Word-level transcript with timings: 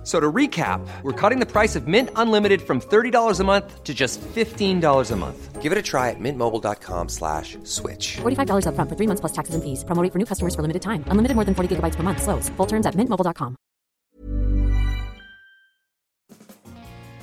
F- 0.00 0.06
So 0.06 0.18
to 0.18 0.32
recap, 0.32 0.80
we're 1.02 1.12
cutting 1.12 1.40
the 1.40 1.46
price 1.46 1.76
of 1.78 1.86
Mint 1.86 2.08
Unlimited 2.16 2.60
from 2.62 2.80
$30 2.80 3.40
a 3.40 3.44
month 3.44 3.84
to 3.84 3.92
just 3.94 4.20
$15 4.34 5.10
a 5.12 5.16
month. 5.16 5.62
Give 5.62 5.72
it 5.72 5.78
a 5.78 5.82
try 5.82 6.08
at 6.08 6.18
mintmobile.com 6.18 7.08
slash 7.08 7.58
switch. 7.64 8.16
$45 8.22 8.64
upfront 8.66 8.88
for 8.88 8.96
three 8.96 9.06
months 9.06 9.20
plus 9.20 9.32
taxes 9.32 9.54
and 9.54 9.62
fees. 9.62 9.84
Promo 9.84 10.02
rate 10.02 10.12
for 10.12 10.18
new 10.18 10.24
customers 10.26 10.54
for 10.54 10.62
limited 10.62 10.80
time. 10.82 11.04
Unlimited 11.10 11.34
more 11.36 11.44
than 11.44 11.54
40 11.54 11.68
gigabytes 11.76 11.96
per 11.96 12.02
month. 12.02 12.22
Slows. 12.22 12.48
Full 12.56 12.66
terms 12.66 12.86
at 12.86 12.94
mintmobile.com. 12.96 13.56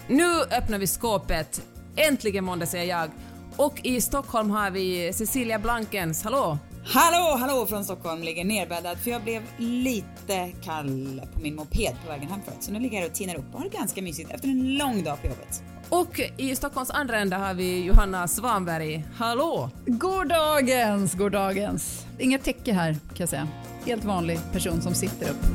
Nu 0.08 0.42
öppnar 0.42 0.80
vi 0.80 0.88
skåpet. 0.88 1.62
Äntligen 1.96 2.44
måndag 2.46 2.66
säger 2.66 2.86
jag. 2.98 3.10
Och 3.58 3.82
i 3.84 4.02
Stockholm 4.02 4.50
har 4.52 4.72
vi 4.72 5.14
Cecilia 5.14 5.60
Blankens. 5.60 6.24
Hallå! 6.24 6.58
Hallå, 6.90 7.38
hallå 7.40 7.66
från 7.66 7.84
Stockholm 7.84 8.24
ligger 8.24 8.46
nerbäddad 8.46 8.98
för 8.98 9.12
jag 9.12 9.22
blev 9.22 9.44
lite 9.58 10.52
kall 10.64 11.22
på 11.34 11.40
min 11.40 11.56
moped 11.56 11.96
på 12.04 12.12
vägen 12.12 12.30
hem 12.30 12.40
förut. 12.46 12.58
Så 12.60 12.72
nu 12.72 12.80
ligger 12.80 12.96
jag 12.98 13.02
här 13.02 13.10
och 13.10 13.16
tinar 13.16 13.36
upp 13.36 13.46
och 13.54 13.60
har 13.60 13.70
det 13.70 13.78
ganska 13.78 14.02
mysigt 14.02 14.32
efter 14.32 14.48
en 14.48 14.78
lång 14.78 15.04
dag 15.04 15.22
på 15.22 15.28
jobbet. 15.28 15.64
Och 15.90 16.22
i 16.38 16.56
Stockholms 16.56 16.90
andra 16.90 17.20
ända 17.20 17.38
har 17.38 17.54
vi 17.54 17.84
Johanna 17.84 18.28
Svanberg. 18.28 19.06
Hallå! 19.16 19.70
God 19.86 20.30
dagens, 20.30 21.14
god 21.14 21.32
dagens. 21.32 22.06
Inget 22.20 22.44
täcke 22.44 22.74
här 22.74 22.94
kan 22.94 23.18
jag 23.18 23.30
säga. 23.30 23.48
Helt 23.86 24.04
vanlig 24.04 24.40
person 24.52 24.82
som 24.82 24.94
sitter 24.94 25.30
upp. 25.30 25.46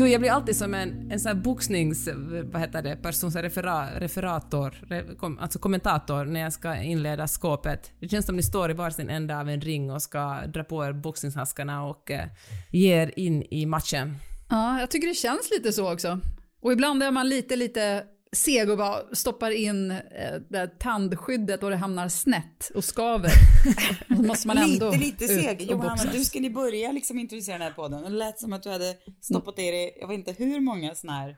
Gud, 0.00 0.08
jag 0.08 0.20
blir 0.20 0.30
alltid 0.30 0.56
som 0.56 0.74
en, 0.74 1.10
en 1.10 1.20
sån 1.20 1.36
här 1.36 1.42
boxnings... 1.42 2.08
Vad 2.52 2.60
heter 2.60 2.82
det? 2.82 2.96
Person, 2.96 3.32
så 3.32 3.38
refera, 3.38 4.00
referator, 4.00 4.74
re, 4.88 5.04
kom, 5.18 5.38
alltså 5.38 5.58
kommentator 5.58 6.24
när 6.24 6.40
jag 6.40 6.52
ska 6.52 6.76
inleda 6.76 7.28
skåpet. 7.28 7.92
Det 8.00 8.08
känns 8.08 8.26
som 8.26 8.36
ni 8.36 8.42
står 8.42 8.70
i 8.70 8.74
varsin 8.74 9.10
ända 9.10 9.40
av 9.40 9.48
en 9.48 9.60
ring 9.60 9.90
och 9.90 10.02
ska 10.02 10.46
dra 10.46 10.64
på 10.64 10.84
er 10.84 10.92
boxningshandskarna 10.92 11.84
och 11.84 12.10
eh, 12.10 12.26
ge 12.70 13.02
er 13.02 13.18
in 13.18 13.42
i 13.42 13.66
matchen. 13.66 14.14
Ja, 14.50 14.80
jag 14.80 14.90
tycker 14.90 15.08
det 15.08 15.14
känns 15.14 15.50
lite 15.50 15.72
så 15.72 15.92
också. 15.92 16.20
Och 16.62 16.72
ibland 16.72 17.02
är 17.02 17.10
man 17.10 17.28
lite, 17.28 17.56
lite 17.56 18.04
seg 18.36 18.70
och 18.70 18.78
bara 18.78 19.14
stoppar 19.14 19.50
in 19.50 19.90
eh, 19.90 20.66
tandskyddet 20.78 21.62
och 21.62 21.70
det 21.70 21.76
hamnar 21.76 22.08
snett 22.08 22.70
och 22.74 22.84
skaver. 22.84 23.30
Och 24.10 24.16
så 24.16 24.22
måste 24.22 24.46
man 24.48 24.58
ändå 24.58 24.90
lite, 24.90 25.04
lite 25.04 25.28
seg. 25.28 25.56
och 25.60 25.70
Johanna, 25.70 26.12
du 26.12 26.24
skulle 26.24 26.50
börja 26.50 26.92
liksom 26.92 27.18
introducera 27.18 27.58
den 27.58 27.66
här 27.66 27.72
podden. 27.74 28.02
Det 28.02 28.08
lät 28.08 28.38
som 28.40 28.52
att 28.52 28.62
du 28.62 28.70
hade 28.70 28.96
stoppat 29.20 29.58
i 29.58 29.62
dig, 29.70 29.96
jag 30.00 30.08
vet 30.08 30.14
inte 30.28 30.32
hur 30.44 30.60
många 30.60 30.94
såna 30.94 31.12
här, 31.12 31.36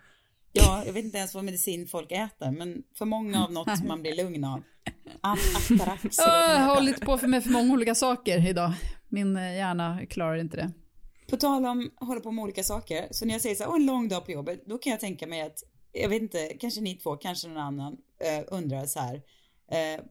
ja, 0.53 0.83
jag 0.87 0.93
vet 0.93 1.05
inte 1.05 1.19
ens 1.19 1.35
vad 1.35 1.45
medicin 1.45 1.87
folk 1.87 2.13
äter, 2.13 2.51
men 2.51 2.83
för 2.99 3.05
många 3.05 3.45
av 3.45 3.53
något 3.53 3.79
som 3.79 3.89
man 3.89 4.03
blir 4.03 4.17
lugn 4.17 4.45
av. 4.45 4.63
At- 5.21 5.39
Atarax. 5.73 6.03
det 6.17 6.23
Jag 6.23 6.59
har 6.59 6.75
hållit 6.75 7.01
på 7.01 7.27
med 7.27 7.43
för 7.43 7.51
många 7.51 7.73
olika 7.73 7.95
saker 7.95 8.49
idag. 8.49 8.73
Min 9.09 9.37
eh, 9.37 9.57
hjärna 9.57 10.01
klarar 10.11 10.37
inte 10.37 10.57
det. 10.57 10.73
På 11.31 11.37
tal 11.37 11.67
om 11.67 11.91
hålla 11.97 12.21
på 12.21 12.31
med 12.31 12.43
olika 12.43 12.63
saker, 12.63 13.07
så 13.11 13.25
när 13.27 13.33
jag 13.33 13.41
säger 13.43 13.55
så 13.55 13.63
här, 13.63 13.71
"Åh, 13.71 13.77
en 13.77 13.87
lång 13.87 14.09
dag 14.09 14.25
på 14.25 14.33
jobbet, 14.33 14.63
då 14.67 14.79
kan 14.79 14.91
jag 14.91 15.01
tänka 15.01 15.27
mig 15.27 15.43
att, 15.43 15.59
jag 15.93 16.09
vet 16.09 16.23
inte, 16.23 16.49
kanske 16.61 16.81
ni 16.81 16.95
två, 16.95 17.17
kanske 17.17 17.49
någon 17.49 17.59
annan 17.59 17.97
eh, 18.19 18.45
undrar 18.49 18.87
så 18.87 19.01
här, 19.01 19.23
eh, 19.69 20.05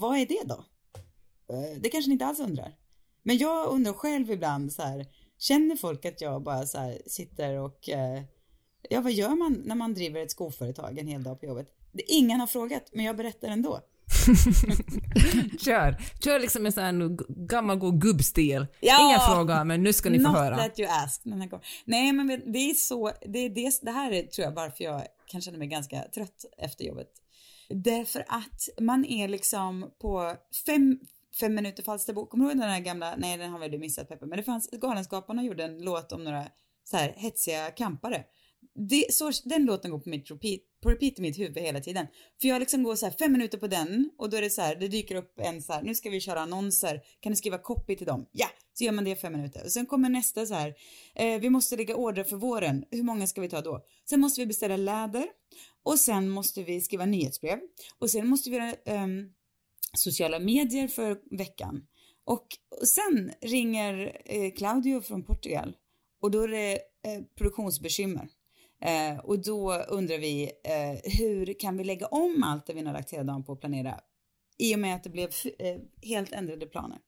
vad 0.00 0.18
är 0.18 0.26
det 0.26 0.42
då? 0.44 0.64
Eh, 1.54 1.80
det 1.80 1.88
kanske 1.88 2.08
ni 2.08 2.12
inte 2.12 2.26
alls 2.26 2.40
undrar. 2.40 2.76
Men 3.22 3.38
jag 3.38 3.68
undrar 3.68 3.92
själv 3.92 4.30
ibland 4.30 4.72
så 4.72 4.82
här, 4.82 5.06
känner 5.38 5.76
folk 5.76 6.04
att 6.04 6.20
jag 6.20 6.42
bara 6.42 6.66
så 6.66 6.78
här 6.78 7.02
sitter 7.06 7.58
och, 7.58 7.88
eh, 7.88 8.22
ja 8.90 9.00
vad 9.00 9.12
gör 9.12 9.36
man 9.36 9.62
när 9.64 9.74
man 9.74 9.94
driver 9.94 10.20
ett 10.22 10.30
skoföretag 10.30 10.98
en 10.98 11.08
hel 11.08 11.22
dag 11.22 11.40
på 11.40 11.46
jobbet? 11.46 11.74
Det, 11.92 12.02
ingen 12.12 12.40
har 12.40 12.46
frågat, 12.46 12.90
men 12.92 13.04
jag 13.04 13.16
berättar 13.16 13.48
ändå. 13.48 13.80
Kör! 15.58 15.96
Kör 16.24 16.40
liksom 16.40 16.66
en 16.66 16.72
sån 16.72 16.84
här 16.84 17.16
gammal 17.46 17.78
god 17.78 18.00
gubbstil. 18.00 18.66
Ja! 18.80 19.10
Inga 19.10 19.18
frågor, 19.18 19.64
men 19.64 19.82
nu 19.82 19.92
ska 19.92 20.10
ni 20.10 20.18
få 20.18 20.28
Not 20.28 20.36
höra. 20.36 20.56
that 20.56 20.78
you 20.78 20.88
asked. 20.88 21.50
Nej, 21.84 22.12
men 22.12 22.26
det 22.52 22.58
är 22.58 22.74
så, 22.74 23.10
det, 23.26 23.38
är 23.38 23.50
det, 23.50 23.78
det 23.82 23.90
här 23.90 24.12
är 24.12 24.22
tror 24.22 24.44
jag 24.44 24.52
varför 24.52 24.84
jag 24.84 25.02
kan 25.26 25.40
känna 25.40 25.58
mig 25.58 25.68
ganska 25.68 26.02
trött 26.14 26.44
efter 26.58 26.84
jobbet. 26.84 27.08
Därför 27.68 28.24
att 28.28 28.68
man 28.80 29.04
är 29.04 29.28
liksom 29.28 29.90
på 30.00 30.34
fem, 30.66 31.00
fem 31.40 31.54
minuter 31.54 31.82
Falsterbo. 31.82 32.26
Kommer 32.26 32.44
du 32.44 32.50
ihåg 32.50 32.60
den 32.60 32.70
här 32.70 32.80
gamla, 32.80 33.14
nej 33.16 33.38
den 33.38 33.50
har 33.50 33.58
väl 33.58 33.70
du 33.70 33.78
missat 33.78 34.08
Peppe, 34.08 34.26
men 34.26 34.36
det 34.36 34.42
fanns, 34.42 34.70
Galenskaparna 34.70 35.42
gjorde 35.42 35.64
en 35.64 35.82
låt 35.82 36.12
om 36.12 36.24
några 36.24 36.44
så 36.84 36.96
här 36.96 37.14
hetsiga 37.16 37.70
kampare. 37.70 38.24
Det, 38.88 39.14
så, 39.14 39.30
den 39.44 39.64
låten 39.64 39.90
går 39.90 39.98
på 39.98 40.08
mitt 40.08 40.30
repeat, 40.30 40.60
på 40.82 40.90
repeat 40.90 41.18
i 41.18 41.22
mitt 41.22 41.38
huvud 41.38 41.58
hela 41.58 41.80
tiden. 41.80 42.06
För 42.40 42.48
jag 42.48 42.60
liksom 42.60 42.82
går 42.82 42.96
så 42.96 43.06
här 43.06 43.12
fem 43.18 43.32
minuter 43.32 43.58
på 43.58 43.66
den 43.66 44.10
och 44.18 44.30
då 44.30 44.36
är 44.36 44.42
det 44.42 44.50
så 44.50 44.62
här, 44.62 44.76
det 44.76 44.88
dyker 44.88 45.14
upp 45.14 45.40
en 45.40 45.62
så 45.62 45.72
här, 45.72 45.82
nu 45.82 45.94
ska 45.94 46.10
vi 46.10 46.20
köra 46.20 46.40
annonser, 46.40 47.00
kan 47.20 47.32
du 47.32 47.36
skriva 47.36 47.58
copy 47.58 47.96
till 47.96 48.06
dem? 48.06 48.26
Ja, 48.32 48.48
så 48.74 48.84
gör 48.84 48.92
man 48.92 49.04
det 49.04 49.10
i 49.10 49.16
fem 49.16 49.32
minuter. 49.32 49.64
Och 49.64 49.72
sen 49.72 49.86
kommer 49.86 50.08
nästa 50.08 50.46
så 50.46 50.54
här, 50.54 50.74
eh, 51.14 51.40
vi 51.40 51.50
måste 51.50 51.76
lägga 51.76 51.96
order 51.96 52.24
för 52.24 52.36
våren, 52.36 52.84
hur 52.90 53.02
många 53.02 53.26
ska 53.26 53.40
vi 53.40 53.48
ta 53.48 53.60
då? 53.60 53.84
Sen 54.10 54.20
måste 54.20 54.40
vi 54.40 54.46
beställa 54.46 54.76
läder 54.76 55.26
och 55.82 55.98
sen 55.98 56.28
måste 56.28 56.62
vi 56.62 56.80
skriva 56.80 57.06
nyhetsbrev 57.06 57.58
och 57.98 58.10
sen 58.10 58.26
måste 58.26 58.50
vi 58.50 58.56
göra 58.56 58.70
eh, 58.70 59.06
sociala 59.96 60.38
medier 60.38 60.88
för 60.88 61.36
veckan. 61.36 61.82
Och 62.24 62.46
sen 62.84 63.32
ringer 63.40 64.20
eh, 64.24 64.52
Claudio 64.52 65.00
från 65.00 65.22
Portugal 65.22 65.76
och 66.22 66.30
då 66.30 66.42
är 66.42 66.48
det 66.48 66.72
eh, 66.72 67.22
produktionsbekymmer. 67.38 68.28
Eh, 68.80 69.18
och 69.18 69.42
då 69.42 69.74
undrar 69.74 70.18
vi 70.18 70.44
eh, 70.44 71.12
hur 71.18 71.60
kan 71.60 71.76
vi 71.76 71.84
lägga 71.84 72.06
om 72.06 72.42
allt 72.42 72.66
det 72.66 72.72
vi 72.72 72.82
har 72.82 72.92
lagt 72.92 73.12
hela 73.12 73.24
dagen 73.24 73.44
på 73.44 73.52
att 73.52 73.60
planera 73.60 74.00
i 74.58 74.74
och 74.74 74.78
med 74.78 74.94
att 74.94 75.04
det 75.04 75.10
blev 75.10 75.30
eh, 75.58 75.76
helt 76.02 76.32
ändrade 76.32 76.66
planer. 76.66 76.98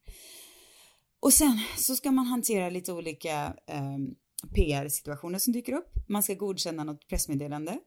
Och 1.20 1.32
sen 1.32 1.60
så 1.78 1.97
ska 1.97 2.10
man 2.10 2.26
hantera 2.26 2.70
lite 2.70 2.92
olika 2.92 3.54
eh, 3.66 3.98
PR-situationer 4.54 5.38
som 5.38 5.53
dyker 5.53 5.72
upp. 5.72 5.92
Man 6.09 6.22
ska 6.22 6.34
godkänna 6.34 6.84
något 6.84 7.09
pressmeddelande. 7.09 7.78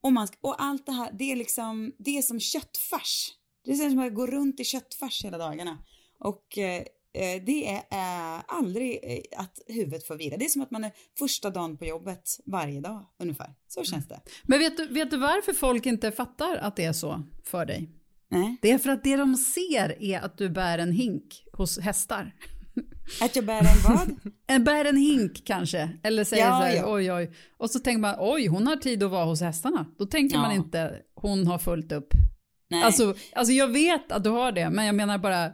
Och, 0.00 0.12
man 0.12 0.26
ska, 0.26 0.36
och 0.40 0.62
allt 0.62 0.86
det 0.86 0.92
här, 0.92 1.12
det 1.18 1.32
är 1.32 1.36
liksom, 1.36 1.92
det 1.98 2.18
är 2.18 2.22
som 2.22 2.40
köttfärs. 2.40 3.30
Det 3.64 3.70
är 3.70 3.90
som 3.90 3.98
att 3.98 4.14
gå 4.14 4.26
runt 4.26 4.60
i 4.60 4.64
köttfärs 4.64 5.24
hela 5.24 5.38
dagarna. 5.38 5.78
Och 6.18 6.58
eh, 6.58 6.84
det 7.46 7.68
är 7.68 7.76
eh, 7.76 8.42
aldrig 8.48 8.98
eh, 9.02 9.40
att 9.40 9.58
huvudet 9.66 10.06
får 10.06 10.16
vila. 10.16 10.36
Det 10.36 10.44
är 10.44 10.48
som 10.48 10.62
att 10.62 10.70
man 10.70 10.84
är 10.84 10.92
första 11.18 11.50
dagen 11.50 11.76
på 11.76 11.84
jobbet 11.84 12.22
varje 12.46 12.80
dag 12.80 13.06
ungefär. 13.22 13.54
Så 13.68 13.84
känns 13.84 14.08
det. 14.08 14.20
Men 14.42 14.58
vet 14.58 14.76
du, 14.76 14.86
vet 14.86 15.10
du 15.10 15.16
varför 15.16 15.52
folk 15.52 15.86
inte 15.86 16.12
fattar 16.12 16.56
att 16.56 16.76
det 16.76 16.84
är 16.84 16.92
så 16.92 17.22
för 17.44 17.66
dig? 17.66 17.90
Nej. 18.30 18.56
Det 18.62 18.70
är 18.70 18.78
för 18.78 18.90
att 18.90 19.04
det 19.04 19.16
de 19.16 19.36
ser 19.36 20.02
är 20.02 20.20
att 20.20 20.38
du 20.38 20.48
bär 20.50 20.78
en 20.78 20.92
hink 20.92 21.44
hos 21.52 21.78
hästar. 21.78 22.34
Att 23.20 23.36
jag 23.36 23.44
bär 23.44 23.58
en 23.60 23.82
vad? 23.94 24.32
En 24.46 24.64
bär 24.64 24.84
en 24.84 24.96
hink 24.96 25.42
kanske, 25.46 25.90
eller 26.02 26.24
säger 26.24 26.44
Ja, 26.44 26.58
så 26.58 26.64
här, 26.64 26.74
ja. 26.74 26.92
oj 26.92 27.12
oj. 27.12 27.32
Och 27.56 27.70
så 27.70 27.78
tänker 27.78 28.00
man, 28.00 28.14
oj 28.18 28.46
hon 28.46 28.66
har 28.66 28.76
tid 28.76 29.02
att 29.02 29.10
vara 29.10 29.24
hos 29.24 29.40
hästarna. 29.40 29.86
Då 29.98 30.06
tänker 30.06 30.36
Ja. 30.36 30.42
man 30.42 30.52
inte, 30.52 30.96
hon 31.14 31.46
har 31.46 31.58
fullt 31.58 31.92
upp. 31.92 32.08
Nej. 32.70 32.82
Alltså, 32.82 33.14
alltså 33.32 33.52
jag 33.52 33.68
vet 33.68 34.12
att 34.12 34.24
du 34.24 34.30
har 34.30 34.52
det, 34.52 34.70
men 34.70 34.86
jag 34.86 34.94
menar 34.94 35.18
bara 35.18 35.52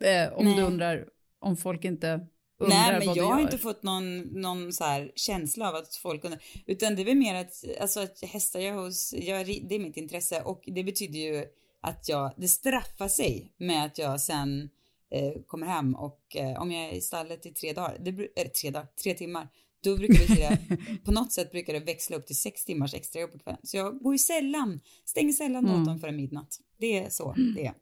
eh, 0.00 0.32
om 0.32 0.44
Nej. 0.44 0.56
du 0.56 0.62
undrar 0.62 1.08
om 1.40 1.56
folk 1.56 1.84
inte 1.84 2.26
undrar 2.58 2.76
Nej, 2.76 2.98
men 2.98 3.06
vad 3.06 3.16
jag 3.16 3.24
har 3.24 3.40
inte 3.40 3.58
fått 3.58 3.82
någon, 3.82 4.18
någon 4.18 4.72
så 4.72 4.84
här 4.84 5.12
känsla 5.14 5.68
av 5.68 5.74
att 5.74 5.94
folk 5.94 6.24
undrar. 6.24 6.42
Utan 6.66 6.96
det 6.96 7.02
är 7.02 7.04
väl 7.04 7.16
mer 7.16 7.34
att, 7.34 7.64
alltså 7.80 8.00
att 8.00 8.22
hästar 8.22 8.60
jag 8.60 8.74
hos, 8.74 9.14
jag, 9.18 9.46
det 9.46 9.74
är 9.74 9.78
mitt 9.78 9.96
intresse 9.96 10.42
och 10.42 10.62
det 10.66 10.84
betyder 10.84 11.18
ju 11.18 11.44
att 11.80 12.08
jag, 12.08 12.32
det 12.36 12.48
straffar 12.48 13.08
sig 13.08 13.52
med 13.56 13.84
att 13.84 13.98
jag 13.98 14.20
sen 14.20 14.70
eh, 15.10 15.42
kommer 15.46 15.66
hem 15.66 15.94
och 15.94 16.36
eh, 16.36 16.62
om 16.62 16.72
jag 16.72 16.84
är 16.84 16.92
i 16.92 17.00
stallet 17.00 17.46
i 17.46 17.50
tre 17.50 17.72
dagar, 17.72 17.96
det, 18.00 18.10
eller 18.10 18.50
tre 18.50 18.70
dagar, 18.70 18.86
tre 19.02 19.14
timmar, 19.14 19.48
då 19.84 19.96
brukar 19.96 20.14
det 20.14 20.28
betyda, 20.28 20.58
på 21.04 21.12
något 21.12 21.32
sätt 21.32 21.50
brukar 21.50 21.72
det 21.72 21.80
växla 21.80 22.16
upp 22.16 22.26
till 22.26 22.36
sex 22.36 22.64
timmars 22.64 22.94
extra 22.94 23.20
jobb 23.20 23.32
på 23.32 23.38
kvällen. 23.38 23.60
Så 23.62 23.76
jag 23.76 23.98
går 23.98 24.14
ju 24.14 24.18
sällan, 24.18 24.80
stänger 25.04 25.32
sällan 25.32 25.66
Mm. 25.66 25.78
datorn 25.78 25.98
före 25.98 26.12
midnatt. 26.12 26.60
Det 26.78 26.98
är 26.98 27.10
så 27.10 27.34
det 27.56 27.66
är. 27.66 27.74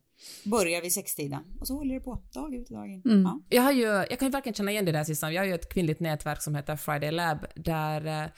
Börjar 0.44 0.82
vid 0.82 0.92
sextiden 0.92 1.44
och 1.60 1.66
så 1.66 1.74
håller 1.74 1.94
det 1.94 2.00
på 2.00 2.22
dag 2.34 2.54
ut 2.54 2.70
och 2.70 2.76
dag 2.76 2.88
in. 2.88 3.02
Mm. 3.04 3.22
Ja. 3.22 3.40
Jag, 3.48 3.62
har 3.62 3.72
ju, 3.72 3.84
jag 3.84 4.18
kan 4.18 4.28
ju 4.28 4.32
verkligen 4.32 4.54
känna 4.54 4.70
igen 4.70 4.84
det 4.84 4.92
där 4.92 5.04
Sissan. 5.04 5.34
Jag 5.34 5.42
har 5.42 5.46
ju 5.46 5.54
ett 5.54 5.72
kvinnligt 5.72 6.00
nätverk 6.00 6.42
som 6.42 6.54
heter 6.54 6.76
Friday 6.76 7.10
Lab 7.10 7.46
där, 7.54 8.06
eh, 8.06 8.30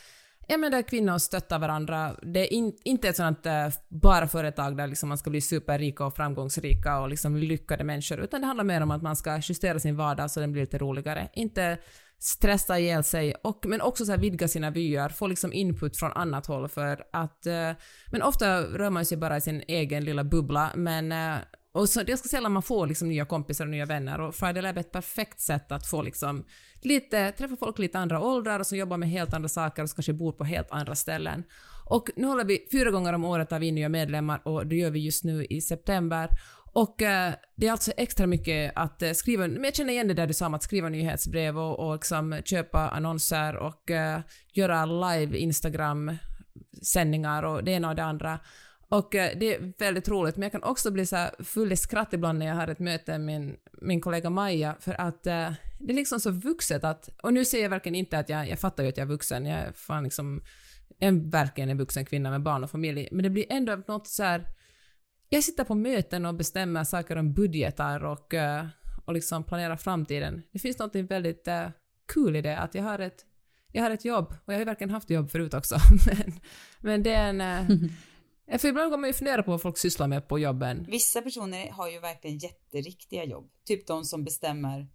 ja, 0.48 0.56
men 0.56 0.72
där 0.72 0.82
kvinnor 0.82 1.19
stöttar 1.19 1.58
varandra. 1.58 2.14
Det 2.22 2.40
är 2.40 2.52
in, 2.52 2.72
inte 2.84 3.08
ett 3.08 3.16
sådant 3.16 3.46
eh, 3.46 3.69
bara 3.88 4.28
företag 4.28 4.76
där 4.76 4.86
liksom 4.86 5.08
man 5.08 5.19
ska 5.19 5.30
bli 5.30 5.40
superrika 5.40 6.04
och 6.06 6.16
framgångsrika 6.16 7.00
och 7.00 7.08
liksom 7.08 7.36
lyckade 7.36 7.84
människor, 7.84 8.20
utan 8.20 8.40
det 8.40 8.46
handlar 8.46 8.64
mer 8.64 8.80
om 8.80 8.90
att 8.90 9.02
man 9.02 9.16
ska 9.16 9.40
justera 9.42 9.78
sin 9.78 9.96
vardag 9.96 10.30
så 10.30 10.40
den 10.40 10.52
blir 10.52 10.62
lite 10.62 10.78
roligare. 10.78 11.28
Inte 11.34 11.78
stressa 12.20 12.78
ihjäl 12.78 13.04
sig, 13.04 13.34
och, 13.34 13.66
men 13.66 13.80
också 13.80 14.04
så 14.04 14.16
vidga 14.16 14.48
sina 14.48 14.70
vyer, 14.70 15.08
få 15.08 15.26
liksom 15.26 15.52
input 15.52 15.96
från 15.96 16.12
annat 16.12 16.46
håll 16.46 16.69
för 16.69 17.04
att... 17.12 17.46
eh, 17.46 17.70
men 18.12 18.22
ofta 18.22 18.62
rör 18.62 18.90
man 18.90 19.04
sig 19.04 19.19
bara 19.19 19.36
i 19.36 19.40
sin 19.40 19.62
egen 19.69 20.04
lilla 20.04 20.25
bubbla, 20.25 20.72
men 20.75 21.12
eh, 21.12 21.36
och 21.78 21.88
så, 21.88 22.00
det 22.00 22.04
är 22.04 22.08
ganska 22.08 22.28
sällan 22.28 22.52
man 22.52 22.62
får 22.62 22.86
liksom 22.86 23.08
nya 23.08 23.25
kompisar 23.25 23.64
och 23.64 23.70
nya 23.70 23.86
vänner 23.86 24.20
och 24.20 24.34
Friday 24.34 24.62
Lab 24.62 24.76
är 24.76 24.80
ett 24.80 24.92
perfekt 24.92 25.40
sätt 25.40 25.72
att 25.72 25.86
få 25.86 26.02
liksom 26.02 26.44
lite, 26.82 27.32
träffa 27.32 27.56
folk 27.56 27.78
i 27.78 27.82
lite 27.82 27.98
andra 27.98 28.20
åldrar 28.20 28.60
och 28.60 28.66
som 28.66 28.78
jobbar 28.78 28.96
med 28.96 29.08
helt 29.08 29.34
andra 29.34 29.48
saker 29.48 29.82
och 29.82 29.88
som 29.88 29.96
kanske 29.96 30.12
bor 30.12 30.32
på 30.32 30.44
helt 30.44 30.70
andra 30.70 30.94
ställen. 30.94 31.44
Och 31.84 32.10
nu 32.16 32.26
håller 32.26 32.44
vi 32.44 32.69
fyra 32.72 32.90
gånger 32.90 33.12
om 33.12 33.25
året 33.25 33.48
tar 33.48 33.58
vi 33.58 33.72
nya 33.72 33.88
medlemmar 33.88 34.40
och 34.44 34.66
det 34.66 34.76
gör 34.76 34.90
vi 34.90 35.00
just 35.00 35.25
nu 35.25 35.44
i 35.44 35.60
september. 35.60 36.28
Och 36.72 37.02
eh, 37.02 37.34
det 37.56 37.66
är 37.66 37.72
alltså 37.72 37.92
extra 37.96 38.26
mycket 38.26 38.72
att 38.76 39.02
eh, 39.02 39.12
skriva, 39.12 39.48
men 39.48 39.64
jag 39.64 39.75
känner 39.75 39.92
igen 39.92 40.08
det 40.08 40.14
där 40.14 40.26
du 40.26 40.34
sa 40.34 40.46
om 40.46 40.54
att 40.54 40.62
skriva 40.62 40.88
nyhetsbrev 40.88 41.58
och, 41.58 41.88
och 41.88 41.94
liksom 41.94 42.40
köpa 42.44 42.88
annonser 42.88 43.56
och 43.56 43.90
eh, 43.90 44.20
göra 44.52 44.86
live 44.86 45.38
Instagram-sändningar 45.38 47.42
och 47.42 47.64
det 47.64 47.70
ena 47.70 47.88
och 47.88 47.96
det 47.96 48.04
andra. 48.04 48.38
Och 48.90 49.14
eh, 49.14 49.38
det 49.38 49.55
är 49.55 49.73
väldigt 49.79 50.08
roligt, 50.08 50.37
men 50.37 50.43
jag 50.43 50.52
kan 50.52 50.62
också 50.62 50.90
bli 50.90 51.06
så 51.06 51.17
här 51.17 51.31
full 51.38 51.73
i 51.73 51.76
skratt 51.76 52.12
ibland 52.12 52.38
när 52.38 52.46
jag 52.46 52.55
har 52.55 52.69
ett 52.69 52.79
möte 52.79 53.19
med 53.19 53.20
min, 53.20 53.56
min 53.82 54.00
kollega 54.00 54.31
Maja, 54.31 54.76
för 54.81 55.00
att 55.00 55.26
eh, 55.26 55.52
det 55.79 55.93
är 55.93 55.96
liksom 55.96 56.20
så 56.20 56.31
vuxet 56.31 56.85
att, 56.85 57.08
och 57.23 57.35
nu 57.35 57.44
säger 57.44 57.64
jag 57.64 57.70
verkligen 57.70 57.94
inte 57.94 58.19
att 58.19 58.29
jag, 58.29 58.49
jag 58.49 58.58
fattar 58.58 58.82
ju 58.82 58.88
att 58.88 58.96
jag 58.96 59.05
är 59.05 59.08
vuxen, 59.08 59.46
jag 59.46 59.58
är 59.58 59.73
fan 59.73 60.05
liksom 60.05 60.43
en, 60.99 61.31
verkligen 61.31 61.70
en 61.70 61.79
vuxen 61.79 62.05
kvinna 62.05 62.31
med 62.31 62.43
barn 62.43 62.64
och 62.64 62.70
familj, 62.70 63.08
men 63.12 63.23
det 63.23 63.31
blir 63.31 63.46
ändå 63.49 63.82
något 63.87 64.06
så 64.06 64.23
här, 64.23 64.46
jag 65.29 65.44
sitter 65.44 65.64
på 65.64 65.75
möten 65.75 66.26
och 66.26 66.35
bestämmer 66.35 66.85
saker 66.85 67.17
om 67.17 67.35
budgetar 67.35 68.05
och, 68.05 68.35
eh, 68.35 68.67
och 69.05 69.12
liksom 69.12 69.44
planerar 69.44 69.76
framtiden. 69.76 70.43
Det 70.52 70.58
finns 70.58 70.79
något 70.79 70.94
väldigt 70.94 71.49
eh, 71.49 71.69
kul 72.14 72.37
i 72.37 72.43
det, 72.43 72.58
att 72.58 72.75
jag 72.75 72.82
har 72.82 72.99
ett, 72.99 73.25
jag 73.73 73.82
har 73.82 73.90
ett 73.90 74.05
jobb, 74.05 74.35
och 74.44 74.52
jag 74.52 74.55
har 74.55 74.58
ju 74.58 74.64
verkligen 74.64 74.90
haft 74.90 75.11
jobb 75.11 75.31
förut 75.31 75.55
också, 75.55 75.76
men, 76.06 76.40
men 76.81 77.02
det 77.02 77.12
är 77.12 77.29
en... 77.29 77.40
Eh, 77.40 77.79
För 78.59 78.69
ibland 78.69 78.91
går 78.91 78.99
man 78.99 79.09
ju 79.11 79.15
fundera 79.15 79.43
på 79.43 79.50
vad 79.50 79.62
folk 79.62 79.79
sysslar 79.79 80.06
med 80.09 80.29
på 80.29 80.39
jobben. 80.39 80.87
Vissa 80.89 81.23
personer 81.23 81.71
har 81.71 81.89
ju 81.89 82.00
verkligen 82.00 82.39
jätteriktiga 82.39 83.25
jobb. 83.25 83.50
Typ 83.67 83.87
de 83.87 84.05
som 84.05 84.25
bestämmer 84.25 84.87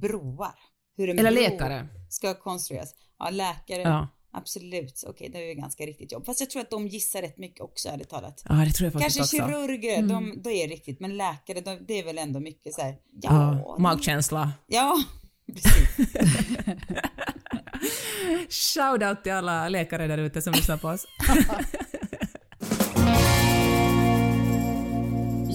broar. 0.00 0.54
Hur 0.96 1.08
en 1.10 1.18
Eller 1.18 1.30
bro 1.32 1.40
läkare. 1.40 1.88
ska 2.10 2.34
konstrueras. 2.34 2.94
Ja, 3.18 3.30
läkare. 3.30 3.82
Ja. 3.82 4.08
Absolut. 4.32 5.04
Okej, 5.06 5.28
det 5.32 5.38
är 5.38 5.48
ju 5.48 5.54
ganska 5.54 5.86
riktigt 5.86 6.12
jobb. 6.12 6.26
Fast 6.26 6.40
jag 6.40 6.50
tror 6.50 6.62
att 6.62 6.70
de 6.70 6.86
gissar 6.88 7.22
rätt 7.22 7.38
mycket 7.38 7.60
också, 7.60 7.88
ärligt 7.88 8.08
talat. 8.08 8.42
Ja, 8.48 8.54
det 8.54 8.70
tror 8.70 8.86
jag 8.86 8.92
faktiskt 8.92 9.16
Kanske 9.18 9.42
också. 9.42 9.52
kirurger, 9.52 10.02
de, 10.02 10.42
då 10.42 10.50
är 10.50 10.68
det 10.68 10.74
riktigt. 10.74 11.00
Men 11.00 11.16
läkare, 11.16 11.60
de, 11.60 11.78
det 11.88 11.98
är 11.98 12.04
väl 12.04 12.18
ändå 12.18 12.40
mycket 12.40 12.74
så 12.74 12.82
här. 12.82 12.96
Ja, 13.22 13.58
Ja, 13.64 13.76
magkänsla. 13.78 14.52
Ja, 14.66 14.96
precis. 15.52 16.12
Shoutout 18.74 19.22
till 19.22 19.32
alla 19.32 19.68
läkare 19.68 20.06
där 20.06 20.18
ute 20.18 20.42
som 20.42 20.52
lyssnar 20.52 20.76
på 20.76 20.88
oss. 20.88 21.06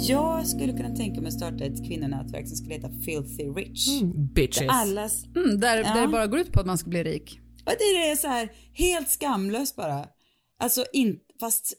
Jag 0.08 0.48
skulle 0.48 0.74
kunna 0.74 0.96
tänka 0.96 1.22
mig 1.22 1.28
att 1.28 1.34
starta 1.34 1.64
ett 1.66 1.88
kvinnonätverk 1.88 2.48
som 2.48 2.58
skulle 2.58 2.76
heta 2.76 2.90
Filthy 3.06 3.44
Rich. 3.44 3.88
Bitches. 4.36 4.68
Allas 4.70 5.26
Mm, 5.36 5.60
där, 5.60 5.78
Ja. 5.78 5.94
där 5.94 6.02
det 6.02 6.08
bara 6.08 6.28
går 6.28 6.40
ut 6.40 6.52
på 6.52 6.60
att 6.60 6.66
man 6.66 6.78
ska 6.78 6.90
bli 6.90 7.04
rik. 7.04 7.40
Och 7.66 7.72
det 7.80 7.84
är 8.12 8.16
så 8.16 8.28
här 8.28 8.52
helt 8.74 9.10
skamlöst 9.10 9.76
bara. 9.76 10.06
Alltså 10.60 10.86
in, 10.94 11.20
fast 11.40 11.74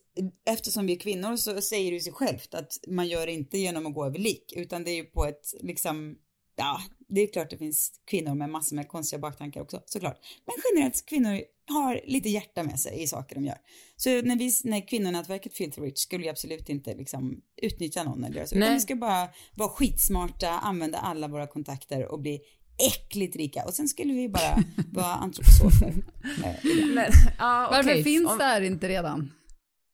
eftersom 0.50 0.86
vi 0.86 0.92
är 0.92 0.98
kvinnor 0.98 1.36
så 1.36 1.60
säger 1.60 1.92
det 1.92 2.00
sig 2.00 2.12
självt 2.12 2.54
att 2.54 2.72
man 2.88 3.08
gör 3.08 3.26
det 3.26 3.32
inte 3.32 3.58
genom 3.58 3.86
att 3.86 3.94
gå 3.94 4.06
över 4.06 4.18
lik 4.18 4.52
utan 4.56 4.84
det 4.84 4.90
är 4.90 4.96
ju 4.96 5.04
på 5.04 5.24
ett 5.26 5.54
liksom, 5.60 6.14
ja, 6.56 6.80
det 7.14 7.20
är 7.20 7.32
klart 7.32 7.50
det 7.50 7.58
finns 7.58 7.92
kvinnor 8.04 8.34
med 8.34 8.48
massor 8.50 8.76
med 8.76 8.88
konstiga 8.88 9.20
baktankar 9.20 9.60
också 9.60 9.82
såklart. 9.86 10.18
Men 10.46 10.54
generellt 10.74 11.06
kvinnor 11.06 11.40
har 11.68 12.00
lite 12.04 12.28
hjärta 12.28 12.62
med 12.62 12.80
sig 12.80 13.02
i 13.02 13.06
saker 13.06 13.34
de 13.34 13.44
gör. 13.44 13.58
Så 13.96 14.08
när 14.22 14.36
vi, 14.36 14.52
när 14.64 14.88
kvinnonätverket 14.88 15.54
Filthy 15.54 15.82
Rich 15.82 15.98
skulle 15.98 16.24
ju 16.24 16.30
absolut 16.30 16.68
inte 16.68 16.94
liksom 16.94 17.40
utnyttja 17.62 18.04
någon 18.04 18.24
eller 18.24 18.36
göra 18.36 18.46
så. 18.46 18.54
Utan 18.56 18.74
vi 18.74 18.80
ska 18.80 18.96
bara 18.96 19.28
vara 19.54 19.68
skitsmarta, 19.68 20.48
använda 20.50 20.98
alla 20.98 21.28
våra 21.28 21.46
kontakter 21.46 22.06
och 22.12 22.20
bli 22.20 22.40
äckligt 22.88 23.36
rika 23.36 23.64
och 23.64 23.74
sen 23.74 23.88
skulle 23.88 24.12
vi 24.14 24.28
bara 24.28 24.58
vara 24.92 25.06
antroposofer. 25.14 25.94
det. 26.42 26.86
Men, 26.94 27.04
ja, 27.38 27.68
Varför 27.70 28.02
finns 28.02 28.30
Om- 28.30 28.38
det 28.38 28.44
här 28.44 28.60
inte 28.60 28.88
redan? 28.88 29.32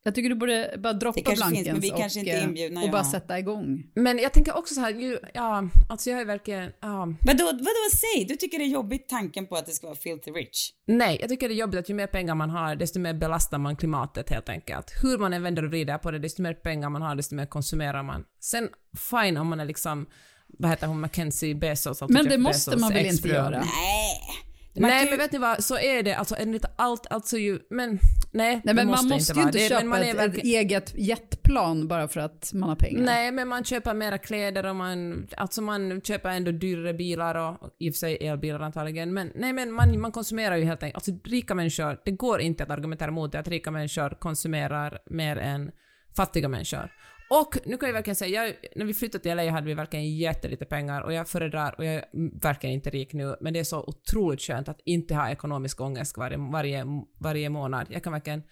Jag 0.09 0.15
tycker 0.15 0.29
du 0.29 0.35
borde 0.35 0.75
bara 0.79 0.93
droppa 0.93 1.33
blankens 1.35 1.67
men 1.67 1.81
vi 1.81 1.91
kanske 1.91 2.21
och, 2.21 2.27
eh, 2.27 2.45
inbjudna, 2.45 2.83
och 2.83 2.91
bara 2.91 3.03
ja. 3.03 3.11
sätta 3.11 3.39
igång. 3.39 3.85
Men 3.95 4.19
jag 4.19 4.33
tänker 4.33 4.57
också 4.57 4.75
så 4.75 4.81
här, 4.81 4.91
ju, 4.91 5.19
ja, 5.35 5.69
alltså 5.89 6.11
jag 6.11 6.21
är 6.21 6.25
verkligen, 6.25 6.73
ja, 6.81 6.99
Vadå, 7.21 7.45
vadå, 7.45 7.89
säg? 8.01 8.25
Du 8.25 8.37
tycker 8.37 8.59
det 8.59 8.65
är 8.65 8.69
jobbigt 8.69 9.09
tanken 9.09 9.47
på 9.47 9.57
att 9.57 9.67
det 9.67 9.73
ska 9.73 9.87
vara 9.87 9.97
filthy 9.97 10.31
rich? 10.31 10.71
nej, 10.87 11.19
jag 11.21 11.29
tycker 11.29 11.49
det 11.49 11.55
är 11.55 11.57
jobbigt 11.57 11.81
att 11.81 11.89
ju 11.89 11.95
mer 11.95 12.07
pengar 12.07 12.35
man 12.35 12.51
har, 12.51 12.77
desto 12.77 13.01
mer 13.01 13.15
belastar 13.15 13.59
man 13.59 13.77
klimatet 13.77 14.31
helt 14.31 14.49
enkelt. 14.49 14.93
Hur 15.03 15.19
man 15.19 15.33
än 15.33 15.43
vänder 15.43 15.65
och 15.65 15.71
vrider 15.71 15.99
på 15.99 16.11
det, 16.11 16.19
desto 16.19 16.43
mer 16.43 16.55
pengar 16.55 16.91
man 16.91 17.03
har, 17.03 17.15
desto 17.15 17.35
mer 17.35 17.47
konsumerar 17.47 18.03
man. 18.03 18.25
Sen, 18.41 18.69
fine 19.11 19.37
om 19.37 19.49
man 19.49 19.61
är 19.61 19.65
liksom, 19.65 20.07
vad 20.47 20.71
heter 20.71 20.87
hon, 20.87 21.01
Mackenzie 21.01 21.55
Bezos, 21.55 21.87
alltså 22.03 22.07
Men 22.13 22.29
det 22.29 22.39
måste 22.39 22.71
Bezos 22.71 22.81
man 22.81 22.93
väl 22.93 23.07
inte 23.07 23.29
göra? 23.29 23.51
Nej. 23.51 24.48
Man 24.81 24.91
Nej, 24.91 25.05
ju- 25.05 25.11
men 25.11 25.19
vet 25.19 25.33
ni 25.33 25.39
vad, 25.39 25.65
så 25.65 25.79
är 25.79 26.03
det, 26.03 26.15
alltså 26.15 26.35
det 26.35 26.43
inte 26.43 26.71
allt, 26.77 27.07
alltså 27.11 27.37
ju, 27.39 27.59
men 27.71 27.89
nej, 27.91 27.99
Nej, 28.33 28.61
det 28.65 28.75
men 28.75 28.87
måste 28.87 29.07
man 29.07 29.15
måste 29.17 29.33
ju 29.33 29.37
vara 29.37 29.47
inte 29.49 29.59
det, 29.59 29.69
köpa 29.69 29.99
är 29.99 30.11
ett, 30.11 30.17
verkligen- 30.17 30.31
ett 30.31 30.45
eget 30.45 30.95
jetplan 30.97 31.89
bara 31.89 32.09
för 32.09 32.21
att 32.21 32.51
man 32.55 32.69
har 32.69 32.77
pengar. 32.77 33.03
Nej, 33.03 33.33
men 33.33 33.49
man 33.49 33.65
köper 33.65 33.95
mera 33.95 34.19
kläder 34.19 34.67
och 34.67 34.77
man, 34.77 35.27
alltså 35.37 35.63
man 35.63 36.01
köper 36.01 36.29
ändå 36.31 36.51
dyrare 36.51 36.95
bilar 36.95 37.35
och 37.35 37.71
i 37.79 37.91
och 37.91 37.95
för 37.95 37.99
sig 37.99 38.27
elbilar 38.27 38.61
antagligen, 38.61 39.15
men 39.15 39.33
nej 39.35 39.53
men 39.53 39.73
man, 39.73 40.01
man 40.01 40.13
konsumerar 40.13 40.57
ju 40.57 40.65
helt 40.65 40.83
enkelt, 40.83 40.95
alltså 41.09 41.11
rika 41.31 41.55
människor, 41.55 42.01
det 42.05 42.11
går 42.11 42.41
inte 42.41 42.63
att 42.63 42.71
argumentera 42.71 43.11
mot 43.11 43.33
det 43.33 43.39
att 43.39 43.49
rika 43.49 43.71
människor 43.71 44.11
konsumerar 44.21 44.99
mer 45.11 45.37
än 45.37 45.71
fattiga 46.17 46.49
människor. 46.49 46.91
Och 47.31 47.59
nu 47.65 47.77
kan 47.77 47.89
jag 47.89 47.95
verkligen 47.95 48.17
säga, 48.17 48.47
jag, 48.47 48.55
när 48.77 48.85
vi 48.85 48.95
flyttade 48.95 49.23
till 49.23 49.37
LA 49.37 49.51
hade 49.51 49.67
vi 49.67 49.75
verkligen 49.75 50.17
jättelite 50.17 50.65
pengar 50.65 51.01
och 51.01 51.13
jag 51.13 51.29
föredrar, 51.29 51.75
och 51.79 51.85
jag 51.85 51.95
är 51.95 52.05
verkligen 52.43 52.75
inte 52.75 52.91
rik 52.91 53.13
nu, 53.13 53.37
men 53.41 53.53
det 53.53 53.61
är 53.61 53.65
så 53.65 53.81
otroligt 53.81 54.41
skönt 54.41 54.69
att 54.69 54.81
inte 54.85 55.15
ha 55.15 55.31
ekonomisk 55.31 55.81
ångest 55.81 56.17
varje, 56.17 56.37
varje, 56.37 56.85
varje 57.21 57.49
månad. 57.49 57.87
Jag 57.91 58.03
kan 58.03 58.13
verkligen 58.13 58.43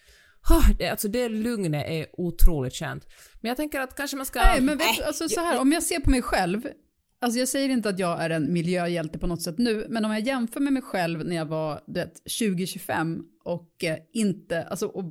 Oh, 0.51 0.71
det, 0.79 0.89
alltså 0.89 1.09
det 1.09 1.29
lugnet 1.29 1.87
är 1.89 2.07
otroligt 2.13 2.75
skönt. 2.75 3.07
Men 3.41 3.49
jag 3.49 3.57
tänker 3.57 3.81
att 3.81 3.97
kanske 3.97 4.17
man 4.17 4.27
ska... 4.27 4.41
Nej, 4.41 4.61
men 4.61 4.79
vet, 4.79 5.07
alltså, 5.07 5.29
så 5.29 5.41
här, 5.41 5.61
om 5.61 5.73
jag 5.73 5.83
ser 5.83 6.01
på 6.01 6.11
mig 6.11 6.23
själv, 6.23 6.69
alltså 7.21 7.39
jag 7.39 7.49
säger 7.49 7.69
inte 7.69 7.89
att 7.89 7.99
jag 7.99 8.25
är 8.25 8.31
en 8.31 8.53
miljöhjälte 8.53 9.19
på 9.19 9.27
något 9.27 9.43
sätt 9.43 9.59
nu, 9.59 9.87
men 9.89 10.05
om 10.05 10.11
jag 10.11 10.21
jämför 10.21 10.61
med 10.61 10.73
mig 10.73 10.83
själv 10.83 11.27
när 11.27 11.37
jag 11.37 11.47
var 11.47 11.81
du 11.87 12.01
vet, 12.01 12.23
20-25 12.41 13.21
och 13.45 13.85
eh, 13.85 13.97
inte, 14.13 14.63
alltså 14.65 14.87
och 14.87 15.05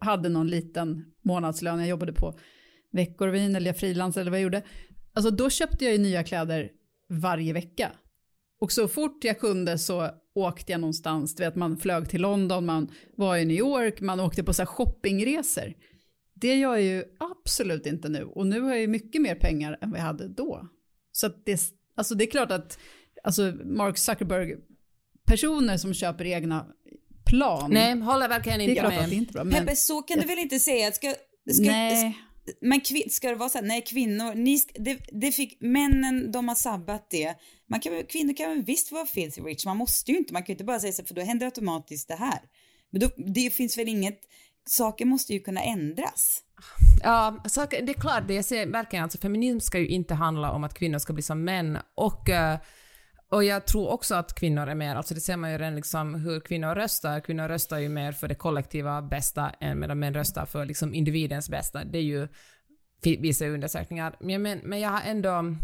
hade 0.00 0.28
någon 0.28 0.48
liten 0.48 1.04
månadslön, 1.22 1.78
jag 1.78 1.88
jobbade 1.88 2.12
på 2.12 2.38
Veckorevyn 2.98 3.56
eller 3.56 3.66
jag 3.66 3.76
frilansade 3.76 4.20
eller 4.20 4.30
vad 4.30 4.38
jag 4.40 4.44
gjorde, 4.44 4.62
alltså 5.12 5.30
då 5.30 5.50
köpte 5.50 5.84
jag 5.84 5.92
ju 5.92 5.98
nya 5.98 6.24
kläder 6.24 6.70
varje 7.08 7.52
vecka. 7.52 7.92
Och 8.60 8.72
så 8.72 8.88
fort 8.88 9.24
jag 9.24 9.40
kunde 9.40 9.78
så 9.78 10.10
åkte 10.34 10.72
jag 10.72 10.80
någonstans, 10.80 11.34
du 11.34 11.44
vet 11.44 11.56
man 11.56 11.76
flög 11.76 12.08
till 12.08 12.20
London, 12.20 12.66
man 12.66 12.92
var 13.16 13.36
i 13.36 13.44
New 13.44 13.56
York, 13.56 14.00
man 14.00 14.20
åkte 14.20 14.44
på 14.44 14.54
så 14.54 14.62
här 14.62 14.66
shoppingresor. 14.66 15.74
Det 16.34 16.54
gör 16.54 16.76
jag 16.76 16.82
ju 16.82 17.04
absolut 17.18 17.86
inte 17.86 18.08
nu. 18.08 18.24
Och 18.24 18.46
nu 18.46 18.60
har 18.60 18.70
jag 18.70 18.80
ju 18.80 18.86
mycket 18.86 19.22
mer 19.22 19.34
pengar 19.34 19.78
än 19.80 19.90
vad 19.90 20.00
jag 20.00 20.04
hade 20.04 20.28
då. 20.28 20.68
Så 21.12 21.26
att 21.26 21.46
det, 21.46 21.60
alltså 21.96 22.14
det 22.14 22.24
är 22.24 22.30
klart 22.30 22.50
att 22.52 22.78
alltså 23.24 23.42
Mark 23.64 23.98
Zuckerberg, 23.98 24.56
personer 25.26 25.76
som 25.76 25.94
köper 25.94 26.24
egna 26.24 26.66
plan, 27.26 27.70
Nej, 27.70 28.00
håller 28.00 28.28
verkligen 28.28 28.58
det 28.58 28.64
är 28.64 28.68
inte 28.68 28.80
klart 28.80 28.92
med. 28.92 29.04
att 29.04 29.10
det 29.10 29.16
inte 29.16 29.30
är 29.30 29.32
bra. 29.32 29.44
Men, 29.44 29.54
Peppe, 29.54 29.76
så 29.76 30.02
kan 30.02 30.18
du 30.18 30.26
väl 30.26 30.38
inte 30.38 30.58
säga? 30.58 30.92
Ska, 30.92 31.14
ska, 31.52 31.62
nej, 31.62 32.16
men 32.60 32.80
ska 33.10 33.28
det 33.28 33.34
vara 33.34 33.48
så 33.48 33.58
här, 33.58 33.64
nej 33.64 33.82
kvinnor, 33.82 34.34
ni, 34.34 34.62
det, 34.74 34.98
det 35.12 35.32
fick, 35.32 35.60
männen 35.60 36.32
de 36.32 36.48
har 36.48 36.54
sabbat 36.54 37.10
det. 37.10 37.34
Man 37.70 37.80
kan, 37.80 38.04
kvinnor 38.08 38.36
kan 38.36 38.50
väl 38.50 38.62
visst 38.62 38.92
vara 38.92 39.06
filthy 39.06 39.42
rich, 39.42 39.64
man 39.64 39.76
måste 39.76 40.12
ju 40.12 40.18
inte, 40.18 40.32
man 40.32 40.42
kan 40.42 40.46
ju 40.46 40.54
inte 40.54 40.64
bara 40.64 40.80
säga 40.80 40.92
så 40.92 41.04
för 41.04 41.14
då 41.14 41.22
händer 41.22 41.46
automatiskt 41.46 42.08
det 42.08 42.14
här. 42.14 42.40
Men 42.90 43.00
då, 43.00 43.10
det 43.16 43.50
finns 43.50 43.78
väl 43.78 43.88
inget, 43.88 44.20
saker 44.68 45.04
måste 45.04 45.32
ju 45.32 45.40
kunna 45.40 45.62
ändras. 45.62 46.42
Ja, 47.02 47.44
saker, 47.48 47.82
det 47.82 47.92
är 47.92 48.00
klart, 48.00 48.28
det 48.28 48.34
jag 48.34 48.44
ser 48.44 48.66
verkligen, 48.66 49.02
alltså 49.02 49.18
feminism 49.18 49.60
ska 49.60 49.78
ju 49.78 49.88
inte 49.88 50.14
handla 50.14 50.52
om 50.52 50.64
att 50.64 50.74
kvinnor 50.74 50.98
ska 50.98 51.12
bli 51.12 51.22
som 51.22 51.44
män 51.44 51.78
och 51.94 52.28
uh, 52.28 52.58
och 53.30 53.44
jag 53.44 53.66
tror 53.66 53.88
också 53.88 54.14
att 54.14 54.34
kvinnor 54.34 54.66
är 54.66 54.74
mer, 54.74 54.94
alltså 54.94 55.14
det 55.14 55.20
ser 55.20 55.36
man 55.36 55.52
ju 55.52 55.58
redan 55.58 55.74
liksom 55.74 56.14
hur 56.14 56.40
kvinnor 56.40 56.74
röstar. 56.74 57.20
Kvinnor 57.20 57.48
röstar 57.48 57.78
ju 57.78 57.88
mer 57.88 58.12
för 58.12 58.28
det 58.28 58.34
kollektiva 58.34 59.02
bästa 59.02 59.50
än 59.60 59.78
medan 59.78 59.98
män 59.98 60.14
röstar 60.14 60.46
för 60.46 60.64
liksom 60.64 60.94
individens 60.94 61.48
bästa. 61.48 61.84
Det 61.84 61.98
är 61.98 62.02
ju, 62.02 62.28
ju 63.02 63.54
undersökningar. 63.54 64.16
Men, 64.20 64.42
men, 64.42 64.58
men 64.58 64.80
jag 64.80 64.90
har 64.90 65.00
ändå, 65.00 65.56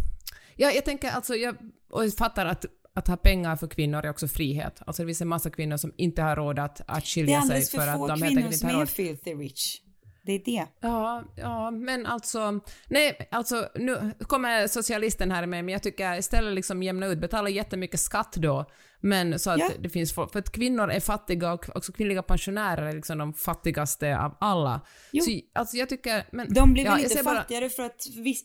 ja, 0.56 0.70
jag 0.70 0.84
tänker 0.84 1.10
alltså, 1.10 1.34
jag, 1.34 1.56
och 1.90 2.04
jag 2.04 2.14
fattar 2.14 2.46
att 2.46 2.66
att 2.94 3.08
ha 3.08 3.16
pengar 3.16 3.56
för 3.56 3.66
kvinnor 3.66 4.04
är 4.04 4.10
också 4.10 4.28
frihet. 4.28 4.82
Alltså 4.86 5.02
det 5.02 5.06
finns 5.06 5.20
en 5.20 5.28
massa 5.28 5.50
kvinnor 5.50 5.76
som 5.76 5.92
inte 5.96 6.22
har 6.22 6.36
råd 6.36 6.58
att, 6.58 6.80
att 6.80 6.86
Det 6.86 6.92
är 6.94 7.00
skilja 7.00 7.40
sig 7.40 7.42
alldeles 7.42 7.70
för 7.70 7.78
för 7.78 7.88
att 7.88 7.96
få 7.96 8.08
de 8.08 8.22
helt 8.22 8.34
kvinnor 8.34 8.42
enkelt 8.42 8.60
som 8.60 8.68
inte 8.68 8.76
har 8.76 8.82
är 8.82 8.86
filthy 8.86 9.34
rich. 9.34 9.80
Det 10.26 10.32
är 10.32 10.42
det. 10.44 10.66
Ja, 10.80 11.24
ja, 11.36 11.70
men 11.70 12.06
alltså, 12.06 12.60
nej, 12.88 13.28
alltså 13.30 13.68
nu 13.74 14.12
kommer 14.18 14.66
socialisten 14.66 15.30
här 15.30 15.46
med, 15.46 15.64
men 15.64 15.72
jag 15.72 15.82
tycker 15.82 16.18
istället 16.18 16.54
liksom 16.54 16.82
jämna 16.82 17.06
ut, 17.06 17.18
betala 17.20 17.48
jättemycket 17.48 18.00
skatt 18.00 18.32
då, 18.36 18.70
men 19.00 19.38
så 19.38 19.50
att 19.50 19.58
Ja. 19.58 19.70
det 19.80 19.88
finns 19.88 20.14
folk, 20.14 20.32
för 20.32 20.38
att 20.38 20.52
kvinnor 20.52 20.90
är 20.90 21.00
fattiga 21.00 21.52
och 21.52 21.76
också 21.76 21.92
kvinnliga 21.92 22.22
pensionärer 22.22 22.82
är 22.86 22.92
liksom 22.92 23.18
de 23.18 23.34
fattigaste 23.34 24.18
av 24.18 24.36
alla. 24.40 24.80
Jo. 25.12 25.24
Så 25.24 25.30
alltså 25.54 25.76
jag 25.76 25.88
tycker, 25.88 26.26
men... 26.32 26.52
De 26.54 26.72
blir 26.72 26.84
ja, 26.84 26.90
väl 26.94 27.02
inte 27.02 27.14
ser 27.16 27.24
bara- 27.24 27.36
fattigare 27.36 27.70
för 27.70 27.82
att, 27.82 28.04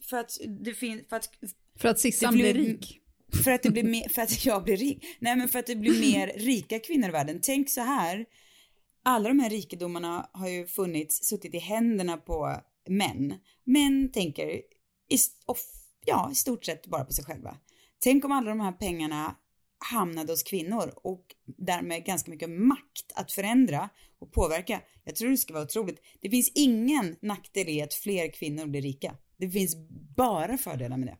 för 0.10 0.18
att 0.18 0.38
det 0.66 0.74
finns, 0.74 1.02
för 1.10 1.16
att 1.16 1.30
För 1.80 1.90
att 1.90 2.00
Sissan 2.00 2.34
blir- 2.34 2.54
rik. 2.54 2.96
För 3.44 3.52
att, 3.52 3.64
det 3.64 3.70
blir 3.72 3.84
mer, 3.84 4.10
för 4.10 4.22
att 4.22 4.46
jag 4.46 4.64
blir 4.64 4.78
rik. 4.78 5.04
Nej 5.20 5.36
men 5.36 5.50
för 5.50 5.60
att 5.60 5.68
det 5.68 5.76
blir 5.76 6.00
mer 6.02 6.28
rika 6.28 6.80
kvinnor 6.80 7.10
i 7.10 7.12
världen. 7.12 7.40
Tänk 7.44 7.70
så 7.70 7.82
här. 7.82 8.26
Alla 9.04 9.30
de 9.30 9.40
här 9.40 9.50
rikedomarna 9.50 10.30
har 10.34 10.48
ju 10.48 10.68
funnits, 10.68 11.24
suttit 11.24 11.54
i 11.54 11.60
händerna 11.60 12.18
på 12.18 12.56
män. 12.90 13.34
Män 13.64 14.12
tänker 14.12 14.48
i, 14.48 15.18
off, 15.46 15.62
ja, 16.06 16.30
i 16.32 16.36
stort 16.36 16.66
sett 16.66 16.88
bara 16.88 17.06
på 17.06 17.14
sig 17.14 17.26
själva. 17.26 17.58
Tänk 18.00 18.26
om 18.26 18.32
alla 18.32 18.50
de 18.50 18.60
här 18.60 18.72
pengarna 18.72 19.36
hamnade 19.92 20.34
hos 20.34 20.44
kvinnor 20.44 20.94
och 20.96 21.26
därmed 21.46 22.06
ganska 22.06 22.32
mycket 22.32 22.50
makt 22.50 23.12
att 23.16 23.32
förändra 23.32 23.90
och 24.20 24.32
påverka. 24.32 24.82
Jag 25.04 25.16
tror 25.16 25.30
det 25.30 25.38
ska 25.38 25.54
vara 25.54 25.64
otroligt. 25.64 26.02
Det 26.22 26.30
finns 26.30 26.52
ingen 26.56 27.16
nackdel 27.22 27.70
i 27.70 27.82
att 27.82 27.94
fler 27.94 28.34
kvinnor 28.34 28.66
blir 28.66 28.82
rika. 28.82 29.16
Det 29.38 29.50
finns 29.50 29.76
bara 30.16 30.58
fördelar 30.58 30.98
med 30.98 31.08
det. 31.08 31.18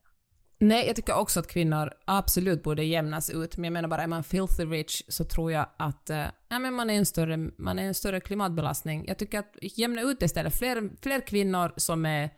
Nej, 0.62 0.88
jag 0.88 0.96
tycker 0.96 1.14
också 1.16 1.40
att 1.40 1.48
kvinnor 1.48 1.92
absolut 2.06 2.64
borde 2.64 2.84
jämnas 2.84 3.30
ut, 3.30 3.58
men 3.58 3.64
jag 3.64 3.74
menar 3.74 3.90
bara 3.90 4.04
är 4.04 4.08
man 4.08 4.24
filthy 4.24 4.66
rich 4.66 5.02
så 5.08 5.24
tror 5.24 5.52
jag 5.52 5.66
att 5.78 6.10
eh, 6.10 6.26
ja, 6.50 6.60
men 6.60 6.74
man, 6.74 6.90
är 6.90 6.94
en 6.94 7.06
större, 7.06 7.38
man 7.58 7.80
är 7.80 7.84
en 7.84 7.94
större 7.94 8.20
klimatbelastning. 8.20 9.06
Jag 9.08 9.18
tycker 9.18 9.40
att 9.40 9.56
jämna 9.62 10.02
ut 10.02 10.20
det 10.20 10.26
istället, 10.26 10.58
fler, 10.60 10.90
fler 11.02 11.28
kvinnor 11.28 11.72
som 11.78 12.06
är 12.06 12.30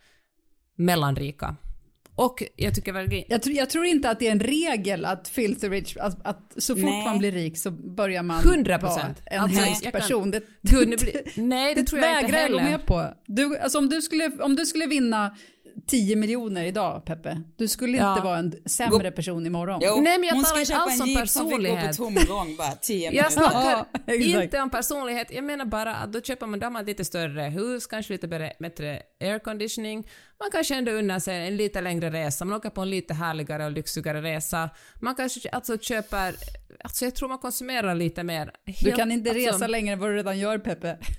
mellanrika. 0.76 1.56
Och 2.16 2.44
jag 2.56 2.76
tycker 2.76 2.94
verkligen... 2.94 3.26
Jag, 3.28 3.42
tror- 3.42 3.56
jag 3.56 3.70
tror 3.70 3.86
inte 3.86 4.10
att 4.10 4.20
det 4.20 4.28
är 4.28 4.32
en 4.32 4.40
regel 4.40 5.06
att 5.06 5.28
filthy 5.28 5.70
rich, 5.70 5.98
att, 5.98 6.26
att 6.28 6.54
så 6.58 6.76
fort 6.76 6.84
Nej. 6.84 7.06
man 7.06 7.18
blir 7.20 7.32
rik 7.32 7.58
så 7.58 7.72
börjar 7.72 8.24
man 8.24 8.42
100%. 8.44 8.82
vara 8.82 9.16
en 9.26 9.40
Alltså, 9.42 9.62
hemsk 9.64 9.86
jag 9.86 9.92
kan- 9.94 10.02
person. 10.02 10.32
Det, 10.32 10.44
nu 10.72 10.86
blir, 10.86 11.22
nej, 11.42 11.76
det, 11.76 11.82
det 11.82 11.88
tror 11.88 12.02
jag 12.02 12.12
inte 12.22 12.32
vägrar 12.32 12.40
jag 12.42 12.52
gå 12.52 12.58
heller. 12.60 12.72
med 12.78 12.86
på. 12.86 13.14
Du, 13.26 13.58
alltså 13.58 13.78
om, 13.78 13.90
du 13.90 14.02
skulle, 14.02 14.32
om 14.40 14.56
du 14.56 14.66
skulle 14.66 14.86
vinna 14.88 15.36
10 15.88 16.16
miljoner 16.16 16.64
idag, 16.64 17.06
Peppe, 17.06 17.42
du 17.58 17.68
skulle 17.68 17.98
Ja. 17.98 18.12
inte 18.14 18.24
vara 18.26 18.38
en 18.38 18.54
sämre 18.66 19.12
person 19.12 19.46
imorgon. 19.46 19.80
Jo, 19.84 20.02
Nej, 20.02 20.18
men 20.20 20.28
jag 20.28 20.36
hon 20.36 20.44
talar 20.44 20.50
ska 20.56 20.60
inte 20.60 20.72
köpa 20.72 20.82
alls 20.82 20.96
en 20.96 21.02
om 21.02 21.08
jeep 21.10 21.30
som 21.30 21.50
fick 21.50 21.58
gå 21.58 21.64
på 21.66 21.76
personlighet. 21.76 21.98
tomgång 22.28 22.56
bara 22.58 22.72
10 22.72 23.06
Jag 23.06 23.12
minuter. 23.14 23.30
snackar 23.30 23.86
Ja, 24.06 24.44
inte 24.44 24.62
om 24.62 24.70
personlighet, 24.70 25.28
jag 25.32 25.44
menar 25.44 25.66
bara 25.66 25.96
att 25.96 26.14
då 26.14 26.22
köper 26.22 26.48
man, 26.48 26.60
då 26.60 26.66
har 26.66 26.72
man 26.72 26.82
ett 26.82 26.88
lite 26.88 27.06
större 27.06 27.42
hus, 27.42 27.88
kanske 27.88 28.14
lite 28.14 28.28
bättre- 28.28 28.54
bättre 28.60 29.00
airconditioning, 29.22 30.08
man 30.40 30.52
kanske 30.52 30.76
ändå 30.76 30.92
unnar 30.92 31.20
sig 31.20 31.48
en 31.48 31.58
lite 31.58 31.82
längre 31.82 32.10
resa, 32.12 32.46
man 32.46 32.58
åker 32.58 32.70
på 32.70 32.82
en 32.82 32.90
lite 32.90 33.14
härligare 33.14 33.66
och 33.66 33.72
lyxigare 33.72 34.22
resa, 34.22 34.70
man 35.02 35.16
kanske 35.16 35.50
alltså 35.50 35.78
köper, 35.78 36.36
alltså 36.84 37.06
jag 37.06 37.16
tror 37.16 37.30
man 37.30 37.38
konsumerar 37.38 37.96
lite 37.96 38.24
mer. 38.24 38.52
Du 38.66 38.72
Helt- 38.72 38.96
kan 38.96 39.12
inte 39.12 39.30
alltså, 39.30 39.48
resa 39.56 39.68
längre 39.68 39.94
än 39.94 40.00
vad 40.00 40.10
du 40.10 40.16
redan 40.16 40.40
gör, 40.40 40.58
Peppe. 40.58 40.98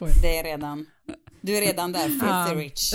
jag. 0.00 0.08
Det 0.22 0.38
är 0.38 0.44
redan, 0.44 0.86
du 1.40 1.56
är 1.56 1.60
redan 1.60 1.92
där, 1.92 2.00
filthy 2.08 2.64
rich. 2.66 2.94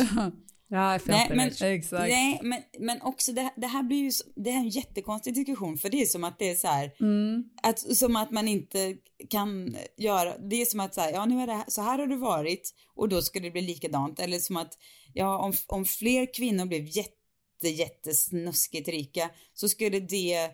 Ja, 0.71 0.99
Nej, 1.05 1.27
men. 1.29 1.47
Exakt. 1.47 1.91
nej, 1.91 2.39
men, 2.43 2.61
men 2.79 3.01
också 3.01 3.31
det, 3.31 3.53
det 3.55 3.67
här 3.67 3.83
blir 3.83 3.97
ju, 3.97 4.11
det 4.35 4.51
här 4.51 4.57
är 4.57 4.63
en 4.63 4.69
jättekonstig 4.69 5.33
diskussion 5.33 5.77
för 5.77 5.89
det 5.89 6.01
är 6.01 6.05
som 6.05 6.23
att 6.23 6.39
det 6.39 6.49
är 6.49 6.55
så 6.55 6.67
här, 6.67 6.91
Mm. 6.99 7.43
att, 7.63 7.79
som 7.79 8.15
att 8.15 8.31
man 8.31 8.47
inte 8.47 8.95
kan 9.29 9.75
göra, 9.97 10.37
det 10.37 10.61
är 10.61 10.65
som 10.65 10.79
att 10.79 10.93
så 10.93 11.01
här, 11.01 11.11
ja 11.11 11.25
nu 11.25 11.41
är 11.41 11.47
det 11.47 11.53
här, 11.53 11.65
så 11.67 11.81
här 11.81 11.99
har 11.99 12.07
det 12.07 12.15
varit 12.15 12.73
och 12.95 13.09
då 13.09 13.21
skulle 13.21 13.47
det 13.47 13.51
bli 13.51 13.61
likadant 13.61 14.19
eller 14.19 14.39
som 14.39 14.57
att, 14.57 14.77
ja 15.13 15.37
om, 15.37 15.53
om 15.67 15.85
fler 15.85 16.33
kvinnor 16.33 16.65
blev 16.65 16.85
jätte, 16.85 17.69
jättesnuskigt 17.69 18.87
rika 18.87 19.29
så 19.53 19.69
skulle 19.69 19.99
det 19.99 20.49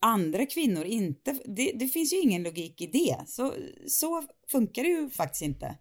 andra 0.00 0.46
kvinnor 0.46 0.84
inte, 0.84 1.38
det, 1.44 1.72
det 1.74 1.88
finns 1.88 2.12
ju 2.12 2.20
ingen 2.20 2.42
logik 2.42 2.80
i 2.80 2.86
det. 2.86 3.16
Så, 3.26 3.54
så 3.86 4.24
funkar 4.50 4.82
det 4.82 4.88
ju 4.88 5.10
faktiskt 5.10 5.42
inte. 5.42 5.76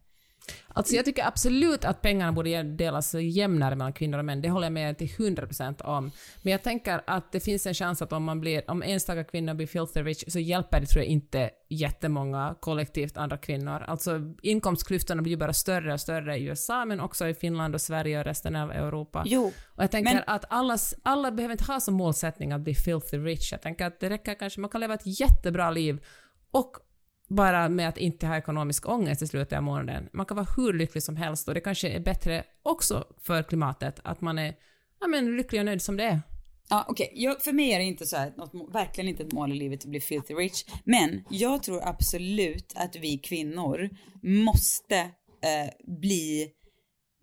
Alltså 0.74 0.96
jag 0.96 1.06
tycker 1.06 1.28
absolut 1.28 1.86
att 1.86 2.02
pengarna 2.02 2.32
borde 2.32 2.64
delas 2.64 3.14
jämnare 3.14 3.76
mellan 3.76 3.94
kvinnor 3.94 4.18
och 4.20 4.26
män, 4.26 4.42
det 4.42 4.50
håller 4.50 4.66
jag 4.66 4.74
med 4.74 4.98
till 4.98 5.08
100% 5.08 5.82
om. 5.84 6.12
Men 6.42 6.52
jag 6.52 6.64
tänker 6.64 7.02
att 7.08 7.32
det 7.32 7.40
finns 7.40 7.66
en 7.66 7.74
chans 7.74 8.02
att 8.02 8.14
om 8.14 8.24
man 8.24 8.40
blir, 8.42 8.72
om 8.72 8.84
enstaka 8.84 9.24
kvinnor 9.24 9.54
blir 9.54 9.68
filthy 9.68 10.02
rich 10.04 10.24
så 10.28 10.40
hjälper 10.40 10.80
det 10.80 10.86
tror 10.86 11.04
jag 11.04 11.12
inte 11.12 11.50
jättemånga 11.70 12.56
kollektivt 12.60 13.18
andra 13.18 13.38
kvinnor. 13.38 13.82
Alltså 13.88 14.20
inkomstklyftorna 14.42 15.22
blir 15.22 15.32
ju 15.32 15.38
bara 15.38 15.54
större 15.54 15.94
och 15.94 16.00
större 16.00 16.38
i 16.38 16.44
USA 16.44 16.86
men 16.86 17.00
också 17.00 17.28
i 17.28 17.34
Finland 17.34 17.76
och 17.76 17.82
Sverige 17.82 18.20
och 18.20 18.26
resten 18.26 18.56
av 18.56 18.72
Europa. 18.72 19.24
Jo, 19.26 19.52
Och 19.76 19.84
jag 19.84 19.92
tänker 19.92 20.14
men- 20.14 20.24
att 20.28 20.46
allas, 20.50 20.96
alla 21.04 21.32
behöver 21.32 21.52
inte 21.54 21.64
ha 21.74 21.80
som 21.80 21.94
målsättning 21.94 22.52
att 22.52 22.62
bli 22.62 22.76
filthy 22.76 23.18
rich. 23.18 23.52
Jag 23.52 23.62
tänker 23.62 23.86
att 23.86 24.00
det 24.00 24.10
räcker 24.10 24.34
kanske, 24.34 24.60
man 24.62 24.70
kan 24.70 24.82
leva 24.82 24.94
ett 24.94 25.20
jättebra 25.20 25.72
liv 25.72 26.00
och 26.52 26.78
bara 27.36 27.70
med 27.70 27.90
att 27.90 27.98
inte 27.98 28.28
ha 28.28 28.38
ekonomisk 28.38 28.90
ångest 28.90 29.22
i 29.22 29.28
slutet 29.28 29.58
av 29.58 29.64
månaden. 29.64 30.10
Man 30.14 30.26
kan 30.26 30.38
vara 30.38 30.48
hur 30.58 30.74
lycklig 30.74 31.04
som 31.04 31.16
helst 31.16 31.48
och 31.48 31.54
det 31.54 31.60
kanske 31.62 31.90
är 31.90 32.00
bättre 32.00 32.44
också 32.64 33.06
för 33.22 33.44
klimatet 33.44 34.00
att 34.04 34.22
man 34.22 34.40
är 34.40 34.56
ja, 35.00 35.08
men, 35.08 35.38
lycklig 35.38 35.62
och 35.62 35.66
nöjd 35.66 35.82
som 35.82 35.98
det 35.98 36.04
är. 36.04 36.22
Ja, 36.70 36.86
okej. 36.90 37.12
Jag- 37.16 37.42
För 37.42 37.54
mig 37.54 37.72
är 37.72 37.80
det 37.80 37.86
inte 37.86 38.06
så 38.06 38.18
här, 38.18 38.34
något, 38.38 38.74
verkligen 38.74 39.08
inte 39.10 39.24
ett 39.24 39.32
mål 39.32 39.52
i 39.52 39.56
livet 39.56 39.80
att 39.84 39.90
bli 39.90 40.00
filthy 40.02 40.34
rich. 40.34 40.66
Men 40.84 41.24
jag 41.30 41.64
tror 41.64 41.88
absolut 41.88 42.74
att 42.76 42.96
vi 42.96 43.18
kvinnor 43.18 43.90
måste 44.22 44.96
eh, 44.98 45.70
bli 46.00 46.52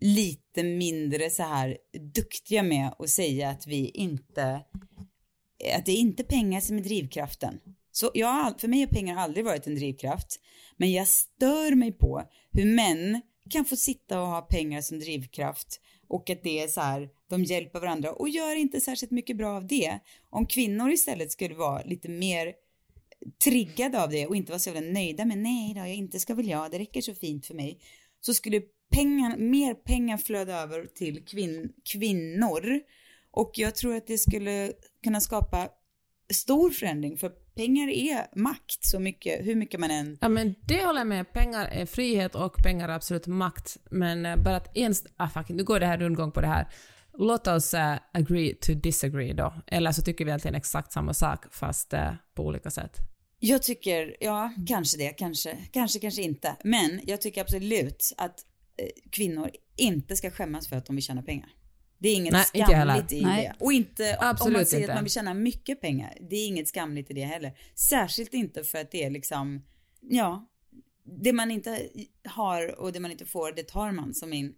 lite 0.01 0.63
mindre 0.63 1.29
så 1.29 1.43
här 1.43 1.77
duktiga 2.13 2.63
med 2.63 2.93
att 2.99 3.09
säga 3.09 3.49
att 3.49 3.67
vi 3.67 3.89
inte, 3.89 4.53
att 5.77 5.85
det 5.85 5.91
är 5.91 5.97
inte 5.97 6.23
pengar 6.23 6.61
som 6.61 6.77
är 6.77 6.81
drivkraften. 6.81 7.59
Så 7.99 8.11
jag, 8.13 8.61
för 8.61 8.67
mig 8.67 8.79
har 8.79 8.87
pengar 8.87 9.17
aldrig 9.17 9.45
varit 9.45 9.67
en 9.67 9.75
drivkraft. 9.75 10.39
Men 10.77 10.91
jag 10.91 11.07
stör 11.07 11.75
mig 11.75 11.91
på 11.91 12.23
hur 12.51 12.65
män 12.65 13.21
kan 13.49 13.65
få 13.65 13.75
sitta 13.75 14.21
och 14.21 14.27
ha 14.27 14.41
pengar 14.41 14.81
som 14.81 14.99
drivkraft 14.99 15.81
och 16.07 16.29
att 16.29 16.43
det 16.43 16.59
är 16.59 16.67
så 16.67 16.81
här, 16.81 17.09
de 17.29 17.43
hjälper 17.43 17.79
varandra 17.79 18.13
och 18.13 18.29
gör 18.29 18.55
inte 18.55 18.81
särskilt 18.81 19.11
mycket 19.11 19.37
bra 19.37 19.55
av 19.55 19.67
det. 19.67 19.99
Om 20.29 20.45
kvinnor 20.45 20.91
istället 20.91 21.31
skulle 21.31 21.55
vara 21.55 21.83
lite 21.83 22.09
mer 22.09 22.53
triggade 23.43 24.03
av 24.03 24.09
det 24.09 24.27
och 24.27 24.35
inte 24.35 24.51
vara 24.51 24.59
så 24.59 24.69
jävla 24.69 24.91
nöjda 24.91 25.25
med 25.25 25.37
nej 25.37 25.73
då, 25.73 25.79
jag 25.79 25.95
inte 25.95 26.19
ska 26.19 26.35
väl 26.35 26.47
jag, 26.47 26.71
det 26.71 26.79
räcker 26.79 27.01
så 27.01 27.15
fint 27.15 27.45
för 27.45 27.53
mig. 27.53 27.79
Så 28.21 28.33
skulle 28.33 28.61
pengar, 28.91 29.37
mer 29.37 29.73
pengar 29.73 30.17
flöda 30.17 30.61
över 30.61 30.85
till 30.85 31.25
kvin, 31.25 31.73
kvinnor 31.91 32.79
och 33.31 33.51
jag 33.53 33.75
tror 33.75 33.95
att 33.95 34.07
det 34.07 34.17
skulle 34.17 34.73
kunna 35.03 35.21
skapa 35.21 35.69
stor 36.33 36.69
förändring 36.69 37.17
för 37.17 37.31
pengar 37.59 37.89
är 37.89 38.27
makt 38.35 38.85
så 38.85 38.99
mycket, 38.99 39.45
hur 39.45 39.55
mycket 39.55 39.79
man 39.79 39.91
än 39.91 40.17
Ja 40.21 40.29
men 40.29 40.55
det 40.61 40.85
håller 40.85 40.99
jag 40.99 41.07
med, 41.07 41.33
pengar 41.33 41.65
är 41.65 41.85
frihet 41.85 42.35
och 42.35 42.55
pengar 42.63 42.89
är 42.89 42.93
absolut 42.93 43.27
makt. 43.27 43.77
Men 43.91 44.25
eh, 44.25 44.35
bara 44.35 44.55
att 44.55 44.77
ens... 44.77 45.03
Ah 45.17 45.29
fuck, 45.29 45.49
nu 45.49 45.63
går 45.63 45.79
det 45.79 45.85
här 45.85 45.97
rundgång 45.97 46.31
på 46.31 46.41
det 46.41 46.47
här. 46.47 46.67
Låt 47.17 47.47
oss 47.47 47.73
eh, 47.73 47.97
agree 48.13 48.55
to 48.55 48.73
disagree 48.73 49.33
då. 49.33 49.53
Eller 49.67 49.91
så 49.91 50.01
tycker 50.01 50.25
vi 50.25 50.31
egentligen 50.31 50.55
exakt 50.55 50.91
samma 50.91 51.13
sak 51.13 51.45
fast 51.51 51.93
eh, 51.93 52.13
på 52.33 52.43
olika 52.45 52.71
sätt. 52.71 52.97
Jag 53.39 53.63
tycker, 53.63 54.17
ja, 54.19 54.53
kanske 54.67 54.97
det, 54.97 55.09
kanske, 55.09 55.57
kanske, 55.71 55.99
kanske 55.99 56.21
inte. 56.21 56.55
Men 56.63 57.01
jag 57.03 57.21
tycker 57.21 57.41
absolut 57.41 58.13
att 58.17 58.45
eh, 58.77 58.87
kvinnor 59.11 59.51
inte 59.75 60.15
ska 60.15 60.31
skämmas 60.31 60.67
för 60.67 60.75
att 60.75 60.85
de 60.85 60.95
vill 60.95 61.05
tjäna 61.05 61.21
pengar. 61.21 61.49
Det 61.99 62.09
är 62.09 62.15
inget 62.15 62.33
Nej, 62.33 62.45
skamligt 62.45 63.11
i 63.11 63.21
Nej. 63.21 63.53
det. 63.59 63.65
Och 63.65 63.73
inte 63.73 64.17
om 64.21 64.27
Absolut 64.27 64.57
man 64.57 64.65
säger 64.65 64.81
inte. 64.83 64.93
att 64.93 64.97
man 64.97 65.03
vill 65.03 65.11
tjäna 65.11 65.33
mycket 65.33 65.81
pengar. 65.81 66.17
Det 66.29 66.35
är 66.35 66.47
inget 66.47 66.67
skamligt 66.67 67.11
i 67.11 67.13
det 67.13 67.23
heller. 67.23 67.57
Särskilt 67.75 68.33
inte 68.33 68.63
för 68.63 68.77
att 68.77 68.91
det 68.91 69.03
är 69.03 69.09
liksom, 69.09 69.65
ja, 70.01 70.49
det 71.21 71.33
man 71.33 71.51
inte 71.51 71.89
har 72.25 72.79
och 72.79 72.93
det 72.93 72.99
man 72.99 73.11
inte 73.11 73.25
får, 73.25 73.51
det 73.51 73.63
tar 73.63 73.91
man 73.91 74.13
som 74.13 74.29
min 74.29 74.55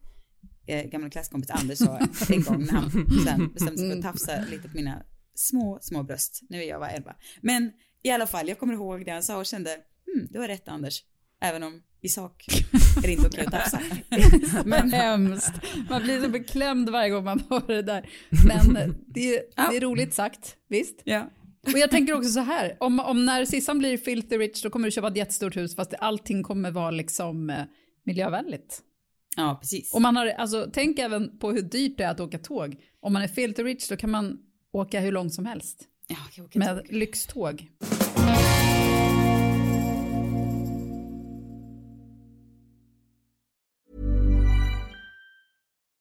eh, 0.68 0.86
gamla 0.86 1.10
klasskompis 1.10 1.50
Anders 1.50 1.78
sa 1.78 1.98
en 2.30 2.44
gång 2.44 2.66
när 2.66 2.74
han 2.74 2.92
sen 3.26 3.54
bestämde 3.54 3.78
sig 3.78 3.92
för 3.92 3.98
att 3.98 4.04
tafsa 4.04 4.46
lite 4.52 4.70
på 4.70 4.76
mina 4.76 5.04
små, 5.36 5.80
små 5.82 6.04
bröst. 6.04 6.42
Nu 6.50 6.64
är 6.64 6.68
jag 6.68 6.80
bara 6.80 6.92
11. 6.92 7.16
Men 7.42 7.72
i 8.04 8.10
alla 8.10 8.28
fall, 8.28 8.50
jag 8.50 8.60
kommer 8.60 8.74
ihåg 8.74 9.06
det 9.06 9.12
han 9.12 9.24
sa 9.24 9.38
och 9.38 9.46
kände, 9.46 9.78
hmm, 10.06 10.28
du 10.30 10.40
har 10.40 10.48
rätt 10.48 10.68
Anders. 10.68 11.04
Även 11.42 11.64
om 11.64 11.82
i 12.02 12.10
sak 12.10 12.46
är 12.98 13.02
det 13.02 13.12
inte 13.14 13.28
okej 13.28 13.46
att 13.46 13.52
tafsa. 13.52 13.80
Men 14.66 14.94
hemskt. 14.94 15.52
Man 15.90 16.04
blir 16.04 16.22
så 16.22 16.30
beklämd 16.30 16.90
varje 16.90 17.10
gång 17.10 17.24
man 17.24 17.44
hör 17.50 17.68
det 17.68 17.82
där. 17.82 18.10
Men 18.48 18.96
det, 19.08 19.36
är- 19.36 19.70
det 19.72 19.78
är 19.78 19.82
roligt 19.82 20.14
sagt, 20.14 20.56
visst. 20.70 21.02
Ja. 21.04 21.30
Och 21.66 21.80
jag 21.80 21.92
tänker 21.92 22.14
också 22.14 22.30
så 22.30 22.40
här, 22.40 22.78
om, 22.80 23.00
om 23.00 23.26
när 23.26 23.46
Sissan 23.46 23.80
blir 23.80 23.98
filthy 23.98 24.38
rich 24.38 24.62
då 24.64 24.70
kommer 24.70 24.88
du 24.88 24.92
köpa 24.92 25.08
ett 25.08 25.18
jättestort 25.18 25.56
hus 25.58 25.76
fast 25.76 25.94
allting 26.00 26.44
kommer 26.44 26.72
vara 26.72 26.92
liksom 26.92 27.50
eh, 27.50 27.64
miljövänligt. 28.06 28.80
ja, 29.38 29.58
precis. 29.62 29.94
Och 29.94 30.02
man 30.02 30.16
har, 30.16 30.28
alltså, 30.28 30.70
tänk 30.74 31.00
även 31.00 31.40
på 31.40 31.52
hur 31.52 31.62
dyrt 31.62 31.98
det 31.98 32.04
är 32.04 32.12
att 32.12 32.20
åka 32.20 32.38
tåg. 32.40 32.76
Om 33.02 33.14
man 33.14 33.22
är 33.22 33.28
filthy 33.28 33.64
rich 33.64 33.88
då 33.90 33.96
kan 33.98 34.12
man 34.12 34.38
åka 34.74 35.00
hur 35.00 35.12
långt 35.12 35.34
som 35.34 35.46
helst 35.46 35.84
Ja, 36.08 36.18
med 36.54 36.78
tåg. 36.78 36.92
lyxtåg. 36.96 37.68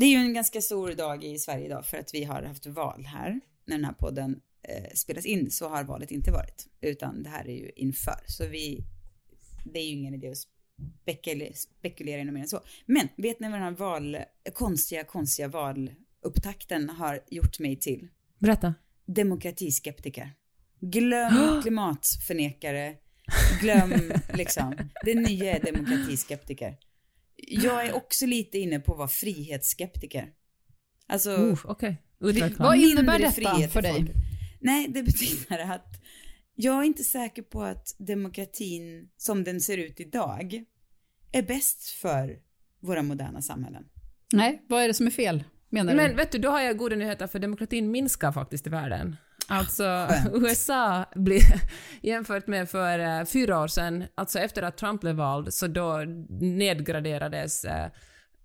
Det 0.00 0.06
är 0.06 0.10
ju 0.10 0.16
en 0.16 0.34
ganska 0.34 0.60
stor 0.60 0.92
dag 0.92 1.24
i 1.24 1.38
Sverige 1.38 1.64
idag 1.64 1.86
för 1.86 1.98
att 1.98 2.14
vi 2.14 2.24
har 2.24 2.42
haft 2.42 2.66
val 2.66 3.04
här. 3.04 3.40
När 3.64 3.76
den 3.76 3.84
här 3.84 3.92
podden 3.92 4.40
eh, 4.62 4.94
spelas 4.94 5.26
in 5.26 5.50
så 5.50 5.68
har 5.68 5.84
valet 5.84 6.10
inte 6.10 6.30
varit, 6.30 6.66
utan 6.80 7.22
det 7.22 7.28
här 7.28 7.48
är 7.48 7.54
ju 7.54 7.70
inför. 7.76 8.20
Så 8.26 8.46
vi, 8.48 8.84
det 9.64 9.78
är 9.78 9.84
ju 9.84 9.90
ingen 9.90 10.14
idé 10.14 10.30
att 10.30 10.36
spekulera, 11.02 11.52
spekulera 11.54 12.24
mer 12.24 12.40
än 12.40 12.48
så. 12.48 12.60
Men 12.86 13.08
vet 13.16 13.40
ni 13.40 13.48
vad 13.48 13.56
den 13.56 13.62
här 13.62 13.70
val, 13.70 14.16
konstiga, 14.54 15.04
konstiga 15.04 15.48
valupptakten 15.48 16.90
har 16.90 17.20
gjort 17.30 17.58
mig 17.58 17.76
till? 17.76 18.08
Berätta. 18.38 18.74
Demokratiskeptiker. 19.06 20.30
Glöm 20.80 21.62
klimatförnekare. 21.62 22.96
Glöm 23.60 24.12
liksom. 24.34 24.74
Det 25.04 25.14
nya 25.14 25.56
är 25.56 25.72
demokratiskeptiker. 25.72 26.76
Jag 27.48 27.86
är 27.86 27.92
också 27.92 28.26
lite 28.26 28.58
inne 28.58 28.80
på 28.80 28.92
att 28.92 28.98
vara 28.98 29.08
frihetsskeptiker. 29.08 30.32
Alltså, 31.06 31.30
Uh, 31.30 31.94
utveckla. 32.20 32.64
Vad 32.64 32.76
innebär 32.76 33.18
detta 33.18 33.32
frihet 33.32 33.72
för 33.72 33.82
dig? 33.82 33.94
folket. 33.96 34.16
Nej, 34.60 34.88
det 34.88 35.02
betyder 35.02 35.58
att 35.58 36.00
jag 36.54 36.78
är 36.78 36.82
inte 36.82 37.04
säker 37.04 37.42
på 37.42 37.62
att 37.62 37.96
demokratin 37.98 39.10
som 39.16 39.44
den 39.44 39.60
ser 39.60 39.78
ut 39.78 40.00
idag 40.00 40.64
är 41.32 41.42
bäst 41.42 41.88
för 41.88 42.38
våra 42.80 43.02
moderna 43.02 43.42
samhällen. 43.42 43.84
Nej, 44.32 44.62
vad 44.68 44.82
är 44.82 44.88
det 44.88 44.94
som 44.94 45.06
är 45.06 45.10
fel? 45.10 45.44
Menar 45.68 45.92
du? 45.92 45.96
Men 45.96 46.16
vet 46.16 46.32
du, 46.32 46.38
då 46.38 46.48
har 46.48 46.60
jag 46.60 46.76
goda 46.76 46.96
nyheter 46.96 47.26
för 47.26 47.38
demokratin 47.38 47.90
minskar 47.90 48.32
faktiskt 48.32 48.66
i 48.66 48.70
världen. 48.70 49.16
Alltså. 49.50 50.08
USA 50.34 51.04
blir, 51.14 51.42
jämfört 52.02 52.46
med 52.46 52.70
för 52.70 52.98
eh, 52.98 53.24
fyra 53.24 53.60
år 53.60 53.68
sedan, 53.68 54.04
alltså 54.14 54.38
efter 54.38 54.62
att 54.62 54.76
Trump 54.76 55.00
blev 55.00 55.14
vald, 55.14 55.54
så 55.54 55.66
då 55.66 55.98
nedgraderades 56.40 57.64
eh, 57.64 57.90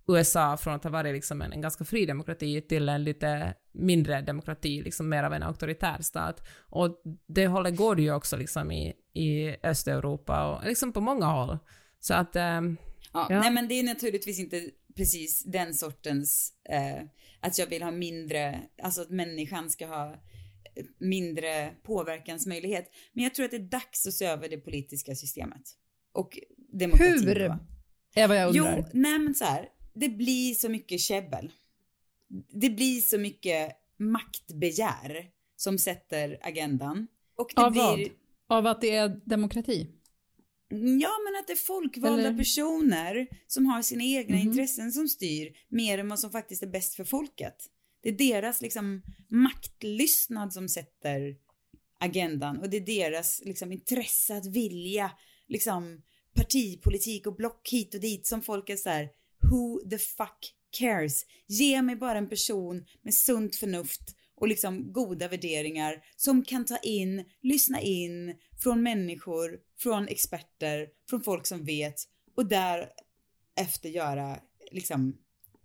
USA 0.08 0.56
från 0.56 0.74
att 0.74 0.84
ha 0.84 0.90
varit 0.90 1.14
liksom 1.14 1.42
en, 1.42 1.52
en 1.52 1.60
ganska 1.60 1.84
fri 1.84 2.06
demokrati 2.06 2.60
till 2.60 2.88
en 2.88 3.04
lite 3.04 3.54
mindre 3.72 4.20
demokrati, 4.20 4.82
liksom 4.82 5.08
mer 5.08 5.22
av 5.22 5.32
en 5.32 5.42
auktoritär 5.42 5.98
stat. 6.00 6.48
Och 6.68 7.02
det 7.26 7.46
hållet 7.46 7.76
går 7.76 7.94
det 7.96 8.02
ju 8.02 8.14
också 8.14 8.36
liksom 8.36 8.72
i, 8.72 8.92
i 9.14 9.56
Östeuropa 9.62 10.46
och 10.46 10.64
liksom 10.64 10.92
på 10.92 11.00
många 11.00 11.26
håll. 11.26 11.58
Så 12.00 12.14
att... 12.14 12.36
ehm, 12.36 12.76
Ja, 13.12 13.26
Ja. 13.30 13.40
Nej, 13.40 13.50
men 13.50 13.68
det 13.68 13.74
är 13.74 13.82
naturligtvis 13.82 14.38
inte 14.38 14.70
precis 14.96 15.44
den 15.44 15.74
sortens, 15.74 16.52
eh, 16.68 17.02
att 17.40 17.58
jag 17.58 17.66
vill 17.66 17.82
ha 17.82 17.90
mindre, 17.90 18.60
alltså 18.82 19.02
att 19.02 19.10
människan 19.10 19.70
ska 19.70 19.86
ha 19.86 20.14
mindre 20.98 21.74
påverkansmöjlighet. 21.82 22.90
Men 23.12 23.24
jag 23.24 23.34
tror 23.34 23.44
att 23.44 23.50
det 23.50 23.56
är 23.56 23.60
dags 23.60 24.06
att 24.06 24.14
se 24.14 24.24
över 24.24 24.48
det 24.48 24.58
politiska 24.58 25.14
systemet. 25.14 25.62
Och 26.12 26.38
demokratin. 26.72 27.28
Hur? 27.28 27.48
då. 27.48 27.58
Är 28.14 28.28
vad 28.28 28.36
jag 28.36 28.48
undrar. 28.56 28.76
Jo, 28.78 28.84
nej 28.92 29.18
men 29.18 29.34
så 29.34 29.44
här, 29.44 29.68
det 29.94 30.08
blir 30.08 30.54
så 30.54 30.68
mycket 30.68 31.00
käbbel. 31.00 31.52
Det 32.52 32.70
blir 32.70 33.00
så 33.00 33.18
mycket 33.18 33.72
maktbegär 33.98 35.30
som 35.56 35.78
sätter 35.78 36.38
agendan. 36.42 37.06
Och 37.36 37.50
det 37.56 37.62
Av 37.62 37.72
blir... 37.72 37.80
vad? 37.80 38.58
Av 38.58 38.66
att 38.66 38.80
det 38.80 38.90
är 38.96 39.20
demokrati? 39.24 39.86
Ja, 41.00 41.10
men 41.24 41.40
att 41.40 41.46
det 41.46 41.52
är 41.52 41.64
folkvalda 41.66 42.28
Eller- 42.28 42.38
personer 42.38 43.26
som 43.46 43.66
har 43.66 43.82
sina 43.82 44.04
egna 44.04 44.36
Mhm. 44.36 44.46
intressen 44.48 44.92
som 44.92 45.08
styr 45.08 45.52
mer 45.68 45.98
än 45.98 46.08
vad 46.08 46.20
som 46.20 46.30
faktiskt 46.30 46.62
är 46.62 46.66
bäst 46.66 46.94
för 46.94 47.04
folket. 47.04 47.66
Det 48.06 48.10
är 48.10 48.32
deras 48.32 48.62
liksom 48.62 49.02
maktlystnad 49.28 50.52
som 50.52 50.68
sätter 50.68 51.36
agendan 52.00 52.58
och 52.58 52.70
det 52.70 52.76
är 52.76 52.80
deras 52.80 53.42
liksom 53.44 53.72
intresse 53.72 54.36
att 54.36 54.46
vilja 54.46 55.10
liksom 55.48 56.02
partipolitik 56.34 57.26
och 57.26 57.36
block 57.36 57.68
hit 57.72 57.94
och 57.94 58.00
dit 58.00 58.26
som 58.26 58.42
folk 58.42 58.70
är 58.70 58.76
så 58.76 58.90
här 58.90 59.08
who 59.50 59.90
the 59.90 59.98
fuck 59.98 60.54
cares? 60.78 61.24
Ge 61.46 61.82
mig 61.82 61.96
bara 61.96 62.18
en 62.18 62.28
person 62.28 62.86
med 63.02 63.14
sunt 63.14 63.56
förnuft 63.56 64.16
och 64.34 64.48
liksom 64.48 64.92
goda 64.92 65.28
värderingar 65.28 66.02
som 66.16 66.44
kan 66.44 66.64
ta 66.64 66.78
in, 66.78 67.24
lyssna 67.42 67.80
in 67.80 68.34
från 68.62 68.82
människor, 68.82 69.58
från 69.78 70.08
experter, 70.08 70.88
från 71.10 71.22
folk 71.22 71.46
som 71.46 71.64
vet 71.64 71.94
och 72.36 72.46
därefter 72.46 73.88
göra 73.88 74.40
liksom 74.72 75.18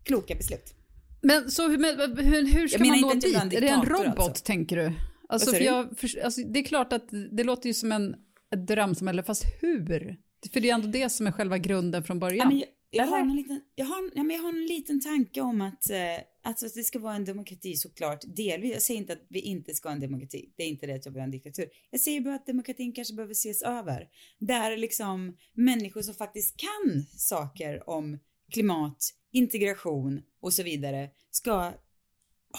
kloka 0.04 0.36
beslut. 0.36 0.81
Men 1.22 1.52
så 1.52 1.70
hur, 1.70 1.78
hur, 2.24 2.54
hur 2.54 2.68
ska 2.68 2.86
man 2.86 3.02
nå 3.02 3.14
dit? 3.14 3.36
är 3.36 3.62
det 3.62 3.68
en 3.68 3.86
robot 3.86 4.20
alltså. 4.20 4.44
tänker 4.46 4.78
du? 4.78 4.94
Alltså, 5.30 5.56
jag, 5.58 5.98
för, 5.98 6.24
alltså, 6.24 6.42
det 6.42 6.60
är 6.60 6.64
klart 6.64 6.94
att 6.94 7.10
det 7.32 7.44
låter 7.44 7.68
ju 7.68 7.74
som 7.74 7.92
en 7.92 8.16
ett 8.56 8.68
drömsamhälle, 8.68 9.24
fast 9.24 9.46
hur? 9.62 10.18
För 10.54 10.60
det 10.60 10.70
är 10.70 10.74
ändå 10.74 10.88
det 10.88 11.10
som 11.10 11.28
är 11.28 11.32
själva 11.32 11.58
grunden 11.58 12.04
från 12.04 12.18
Ja, 12.18 12.20
början. 12.20 12.48
men 12.48 12.60
jag, 12.60 12.68
jag, 12.90 13.06
har 13.06 13.20
Eller? 13.20 13.30
en 13.30 13.36
liten, 13.36 13.62
jag, 13.76 13.86
har, 13.86 14.12
ja, 14.16 14.24
men 14.24 14.36
jag 14.36 14.44
har 14.44 14.50
en 14.50 14.66
liten 14.66 15.02
tanke 15.02 15.42
om 15.42 15.62
att, 15.62 15.90
eh, 15.90 15.98
alltså, 16.44 16.66
att 16.66 16.74
det 16.74 16.84
ska 16.84 17.00
vara 17.00 17.16
en 17.16 17.26
demokrati 17.26 17.76
såklart. 17.76 18.20
Delvis. 18.36 18.74
Jag 18.74 18.82
säger 18.82 19.00
inte 19.00 19.14
att 19.14 19.26
vi 19.30 19.40
inte 19.40 19.74
ska 19.74 19.90
ha 19.90 19.94
en 19.94 20.02
demokrati. 20.02 20.54
Det 20.58 20.64
är 20.64 20.68
inte 20.68 20.86
det 20.86 20.94
att 20.94 21.06
jag 21.06 21.12
vill 21.12 21.20
ha 21.20 21.26
en 21.26 21.32
diktatur. 21.32 21.66
Jag 21.92 22.00
säger 22.00 22.22
bara 22.22 22.36
att 22.36 22.46
demokratin 22.46 22.94
kanske 22.94 23.14
behöver 23.14 23.32
ses 23.32 23.62
över. 23.62 24.08
Där 24.40 24.78
liksom 24.78 25.38
människor 25.54 26.02
som 26.02 26.14
faktiskt 26.14 26.58
kan 26.58 27.04
saker 27.18 27.90
om 27.90 28.20
klimat, 28.52 29.14
integration 29.32 30.22
och 30.42 30.54
så 30.54 30.64
vidare 30.64 31.10
ska 31.32 31.74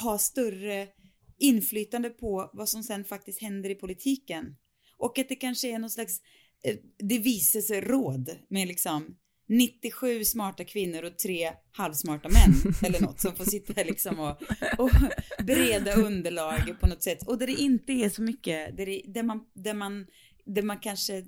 ha 0.02 0.18
större 0.18 0.88
inflytande 1.38 2.10
på 2.10 2.50
vad 2.52 2.68
som 2.68 2.82
sen 2.82 3.04
faktiskt 3.04 3.40
händer 3.40 3.70
i 3.70 3.74
politiken. 3.74 4.56
Och 4.96 5.18
att 5.18 5.28
det 5.28 5.36
kanske 5.36 5.68
är 5.68 5.78
någon 5.78 5.90
slags 5.90 6.20
eh, 6.64 6.76
deviseråd 6.98 8.30
med 8.48 8.68
liksom 8.68 9.16
97 9.48 10.24
smarta 10.24 10.64
kvinnor 10.64 11.02
och 11.02 11.18
tre 11.18 11.52
halvsmarta 11.72 12.28
män 12.28 12.74
eller 12.84 13.00
något 13.00 13.20
som 13.20 13.36
får 13.36 13.44
sitta 13.44 13.82
liksom 13.82 14.18
och, 14.18 14.42
och 14.78 14.90
bereda 15.44 15.94
underlag 15.94 16.74
på 16.80 16.86
något 16.86 17.02
sätt 17.02 17.28
och 17.28 17.38
där 17.38 17.46
det 17.46 17.52
inte 17.52 17.92
är 17.92 18.08
så 18.08 18.22
mycket, 18.22 18.76
där, 18.76 18.86
det, 18.86 19.02
där, 19.06 19.22
man, 19.22 19.40
där, 19.54 19.74
man, 19.74 20.06
där 20.44 20.62
man 20.62 20.78
kanske 20.78 21.24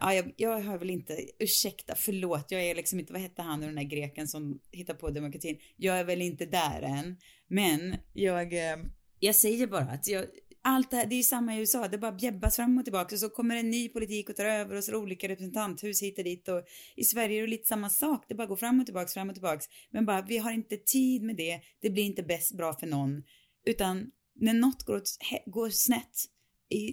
Ja, 0.00 0.14
jag, 0.14 0.32
jag 0.36 0.60
har 0.60 0.78
väl 0.78 0.90
inte, 0.90 1.26
ursäkta, 1.38 1.94
förlåt, 1.94 2.50
jag 2.50 2.62
är 2.62 2.74
liksom 2.74 3.00
inte, 3.00 3.12
vad 3.12 3.22
hette 3.22 3.42
han 3.42 3.60
den 3.60 3.74
där 3.74 3.82
greken 3.82 4.28
som 4.28 4.60
hittar 4.70 4.94
på 4.94 5.10
demokratin? 5.10 5.58
Jag 5.76 5.98
är 5.98 6.04
väl 6.04 6.22
inte 6.22 6.46
där 6.46 6.82
än, 6.82 7.16
men 7.48 7.96
jag, 8.12 8.52
eh, 8.52 8.76
jag 9.20 9.34
säger 9.34 9.66
bara 9.66 9.84
att 9.84 10.08
jag, 10.08 10.26
allt 10.62 10.90
det 10.90 10.96
här, 10.96 11.06
det 11.06 11.14
är 11.14 11.16
ju 11.16 11.22
samma 11.22 11.54
i 11.54 11.58
USA, 11.58 11.88
det 11.88 11.98
bara 11.98 12.12
bjäbbas 12.12 12.56
fram 12.56 12.78
och 12.78 12.84
tillbaka 12.84 13.14
och 13.14 13.18
så 13.18 13.28
kommer 13.28 13.56
en 13.56 13.70
ny 13.70 13.88
politik 13.88 14.30
och 14.30 14.36
tar 14.36 14.44
över 14.44 14.76
och 14.76 14.84
så 14.84 14.90
är 14.90 14.92
det 14.92 14.98
olika 14.98 15.28
representanthus 15.28 16.02
hit 16.02 16.18
och 16.18 16.24
dit 16.24 16.48
och 16.48 16.62
i 16.96 17.04
Sverige 17.04 17.38
är 17.38 17.42
det 17.42 17.48
lite 17.50 17.68
samma 17.68 17.90
sak, 17.90 18.24
det 18.28 18.34
bara 18.34 18.46
går 18.46 18.56
fram 18.56 18.80
och 18.80 18.86
tillbaks, 18.86 19.14
fram 19.14 19.28
och 19.28 19.34
tillbaks, 19.34 19.66
men 19.90 20.06
bara 20.06 20.22
vi 20.22 20.38
har 20.38 20.52
inte 20.52 20.76
tid 20.76 21.22
med 21.22 21.36
det, 21.36 21.60
det 21.80 21.90
blir 21.90 22.04
inte 22.04 22.22
bäst 22.22 22.56
bra 22.56 22.74
för 22.74 22.86
någon, 22.86 23.22
utan 23.66 24.10
när 24.34 24.54
något 24.54 24.82
går, 24.82 24.96
åt, 24.96 25.18
går 25.46 25.70
snett, 25.70 26.24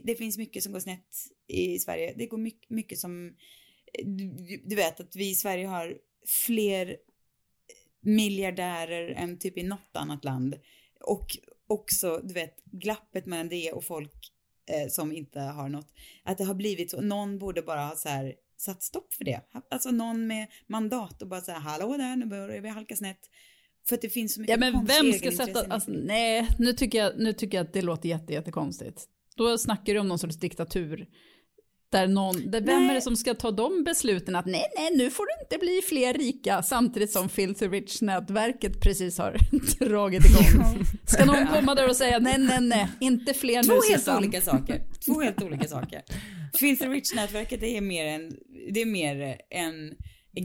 det 0.04 0.16
finns 0.16 0.38
mycket 0.38 0.64
som 0.64 0.74
går 0.74 0.80
snett 0.80 1.35
i 1.48 1.80
Sverige, 1.80 2.14
det 2.18 2.26
går 2.26 2.38
mycket, 2.38 2.70
mycket 2.70 3.00
som, 3.00 3.36
du, 4.04 4.62
du 4.66 4.76
vet 4.76 5.00
att 5.00 5.16
vi 5.16 5.30
i 5.30 5.36
Sverige 5.36 5.68
har 5.68 5.98
fler 6.28 6.98
miljardärer 8.02 9.08
än 9.08 9.40
typ 9.40 9.58
i 9.58 9.64
något 9.64 9.90
annat 9.94 10.24
land. 10.24 10.56
Och 11.02 11.38
också, 11.68 12.22
du 12.24 12.34
vet, 12.34 12.64
glappet 12.64 13.26
mellan 13.26 13.50
det 13.50 13.72
och 13.72 13.84
folk 13.84 14.32
eh, 14.70 14.90
som 14.90 15.12
inte 15.12 15.40
har 15.40 15.70
något. 15.70 15.94
Att 16.24 16.38
det 16.38 16.44
har 16.44 16.54
blivit 16.54 16.92
så, 16.92 17.02
någon 17.02 17.40
borde 17.40 17.62
bara 17.62 17.86
ha 17.86 17.96
så 17.96 18.10
här 18.10 18.36
satt 18.58 18.84
stopp 18.84 19.14
för 19.14 19.24
det. 19.24 19.42
Alltså 19.70 19.92
någon 19.92 20.28
med 20.28 20.48
mandat 20.68 21.22
och 21.22 21.28
bara 21.28 21.42
säga 21.42 21.58
hallå 21.58 21.98
där, 21.98 22.16
nu 22.16 22.26
börjar 22.26 22.62
vi 22.62 22.70
halka 22.70 22.96
snett. 22.96 23.30
För 23.88 23.96
att 23.96 24.02
det 24.02 24.10
finns 24.10 24.34
så 24.34 24.42
mycket 24.42 24.52
Ja 24.52 24.58
men 24.72 24.86
vem 24.86 25.14
ska 25.14 25.32
sätta, 25.32 25.66
alltså, 25.74 25.92
nej, 25.92 26.48
nu 26.60 26.74
tycker, 26.74 26.98
jag, 26.98 27.20
nu 27.20 27.34
tycker 27.34 27.58
jag 27.58 27.68
att 27.68 27.74
det 27.74 27.82
låter 27.82 28.10
jätte, 28.10 28.34
jättekonstigt. 28.34 29.06
Då 29.36 29.58
snackar 29.58 29.94
du 29.94 30.00
om 30.00 30.08
någon 30.08 30.20
sorts 30.20 30.36
diktatur. 30.36 31.08
Där 31.96 32.08
någon, 32.08 32.52
där 32.52 32.62
vem 32.62 32.80
Nej. 32.82 32.90
är 32.90 32.94
det 32.94 33.02
som 33.02 33.16
ska 33.16 33.34
ta 33.34 33.52
de 33.52 33.84
besluten 33.84 34.36
att 34.36 34.46
nej, 34.46 34.66
nej, 34.78 34.90
nu 34.98 35.10
får 35.12 35.26
det 35.26 35.44
inte 35.46 35.66
bli 35.66 35.82
fler 35.90 36.14
rika 36.14 36.64
samtidigt 36.64 37.12
som 37.12 37.30
Filthy 37.30 37.68
Rich-nätverket 37.68 38.82
precis 38.82 39.18
har 39.18 39.38
dragit 39.80 40.26
igång. 40.26 40.86
Ska 41.06 41.26
någon 41.26 41.48
komma 41.48 41.76
där 41.76 41.90
och 41.90 41.96
säga 41.96 42.20
nej, 42.20 42.36
nej, 42.38 42.62
nej, 42.62 42.88
inte 43.00 43.34
fler 43.34 43.64
Två 43.64 43.74
nu 43.74 43.80
helt 43.90 44.02
Susanne. 44.04 44.18
olika 44.18 44.42
saker. 44.42 44.82
Två 45.06 45.22
helt 45.22 45.44
olika 45.44 45.68
saker. 45.68 46.02
Filthy 46.60 46.86
Rich-nätverket 46.88 47.64
är 47.64 47.82
mer 47.82 48.06
en, 48.06 48.32
det 48.74 48.82
är 48.82 48.86
mer 48.86 49.38
en 49.50 49.94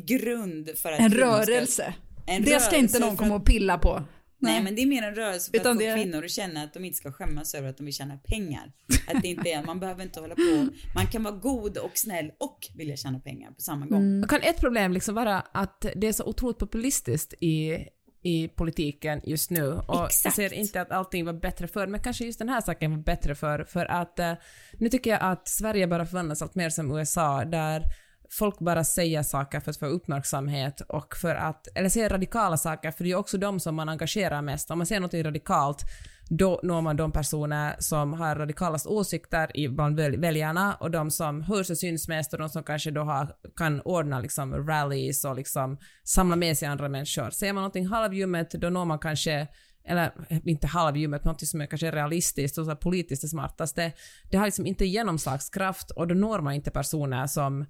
grund 0.06 0.70
för 0.82 0.92
att 0.92 1.00
En 1.00 1.10
kvinnor 1.10 1.42
ska- 1.42 1.52
rörelse. 1.52 1.94
En 2.26 2.42
det 2.42 2.60
ska 2.60 2.76
inte 2.76 2.92
rörelse 2.92 2.98
någon 3.06 3.16
komma 3.16 3.34
och 3.34 3.44
pilla 3.46 3.78
på. 3.78 4.02
Nej 4.40 4.62
men 4.62 4.74
det 4.74 4.82
är 4.82 4.86
mer 4.86 5.02
en 5.02 5.14
rörelse 5.14 5.50
för 5.50 5.58
Utan 5.58 5.72
att 5.72 5.78
få 5.78 5.84
det 5.84 5.94
kvinnor 5.94 6.24
att 6.24 6.30
känna 6.30 6.62
att 6.62 6.74
de 6.74 6.84
inte 6.84 6.96
ska 6.96 7.12
skämmas 7.12 7.54
över 7.54 7.68
att 7.68 7.76
de 7.76 7.84
vill 7.84 7.94
tjäna 7.94 8.16
pengar. 8.16 8.72
Att 9.06 9.22
det 9.22 9.28
inte 9.28 9.50
är, 9.50 9.62
man 9.62 9.80
behöver 9.80 10.02
inte 10.02 10.20
hålla 10.20 10.34
på, 10.34 10.68
man 10.94 11.06
kan 11.06 11.22
vara 11.22 11.34
god 11.34 11.78
och 11.78 11.90
snäll 11.94 12.32
och 12.38 12.68
vilja 12.74 12.96
tjäna 12.96 13.20
pengar 13.20 13.50
på 13.50 13.60
samma 13.60 13.86
gång. 13.86 14.02
Mm. 14.02 14.28
Kan 14.28 14.40
ett 14.42 14.60
problem 14.60 14.92
liksom 14.92 15.14
vara 15.14 15.40
att 15.40 15.86
det 15.96 16.06
är 16.06 16.12
så 16.12 16.24
otroligt 16.24 16.58
populistiskt 16.58 17.34
i, 17.40 17.76
i 18.22 18.48
politiken 18.48 19.20
just 19.24 19.50
nu 19.50 19.72
och 19.72 19.84
jag 19.96 20.06
Exakt. 20.06 20.36
ser 20.36 20.52
inte 20.52 20.80
att 20.80 20.90
allting 20.90 21.24
var 21.24 21.32
bättre 21.32 21.68
förr, 21.68 21.86
men 21.86 22.00
kanske 22.00 22.24
just 22.24 22.38
den 22.38 22.48
här 22.48 22.60
saken 22.60 22.90
var 22.90 22.98
bättre 22.98 23.34
förr, 23.34 23.64
för 23.68 23.86
att 23.86 24.18
eh, 24.18 24.32
nu 24.72 24.88
tycker 24.88 25.10
jag 25.10 25.22
att 25.22 25.48
Sverige 25.48 25.86
bara 25.86 26.06
förvandlas 26.06 26.42
allt 26.42 26.54
mer 26.54 26.70
som 26.70 26.98
USA, 26.98 27.44
där 27.44 27.84
folk 28.32 28.58
bara 28.58 28.84
säger 28.84 29.22
saker 29.22 29.60
för 29.60 29.70
att 29.70 29.76
få 29.76 29.86
uppmärksamhet 29.86 30.80
och 30.80 31.16
för 31.16 31.34
att, 31.34 31.68
eller 31.74 31.88
säger 31.88 32.08
radikala 32.08 32.56
saker, 32.56 32.90
för 32.90 33.04
det 33.04 33.10
är 33.10 33.14
också 33.14 33.38
de 33.38 33.60
som 33.60 33.74
man 33.74 33.88
engagerar 33.88 34.42
mest. 34.42 34.70
Om 34.70 34.78
man 34.78 34.86
säger 34.86 35.00
något 35.00 35.14
radikalt, 35.14 35.82
då 36.28 36.60
når 36.62 36.80
man 36.80 36.96
de 36.96 37.12
personer 37.12 37.76
som 37.78 38.12
har 38.12 38.36
radikalast 38.36 38.86
åsikter 38.86 39.68
bland 39.68 40.00
väljarna 40.00 40.74
och 40.74 40.90
de 40.90 41.10
som 41.10 41.42
hörs 41.42 41.70
och 41.70 41.78
syns 41.78 42.08
mest 42.08 42.32
och 42.32 42.38
de 42.38 42.48
som 42.48 42.62
kanske 42.62 42.90
då 42.90 43.02
har, 43.02 43.34
kan 43.56 43.80
ordna 43.80 44.20
liksom 44.20 44.66
rallies 44.66 45.24
och 45.24 45.36
liksom 45.36 45.78
samla 46.04 46.36
med 46.36 46.58
sig 46.58 46.68
andra 46.68 46.88
människor. 46.88 47.30
Säger 47.30 47.52
man 47.52 47.60
någonting 47.62 47.86
halvljummet, 47.86 48.50
då 48.50 48.70
når 48.70 48.84
man 48.84 48.98
kanske 48.98 49.48
eller 49.84 50.12
inte 50.44 50.66
halvljummet, 50.66 51.24
något 51.24 51.46
som 51.46 51.60
är 51.60 51.66
kanske 51.66 51.90
realistiskt 51.90 52.58
och 52.58 52.66
så 52.66 52.76
politiskt 52.76 53.22
det 53.22 53.28
smartaste. 53.28 53.92
Det 54.30 54.36
har 54.36 54.44
liksom 54.44 54.66
inte 54.66 54.84
genomslagskraft 54.84 55.90
och 55.90 56.08
då 56.08 56.14
når 56.14 56.40
man 56.40 56.54
inte 56.54 56.70
personer 56.70 57.26
som 57.26 57.66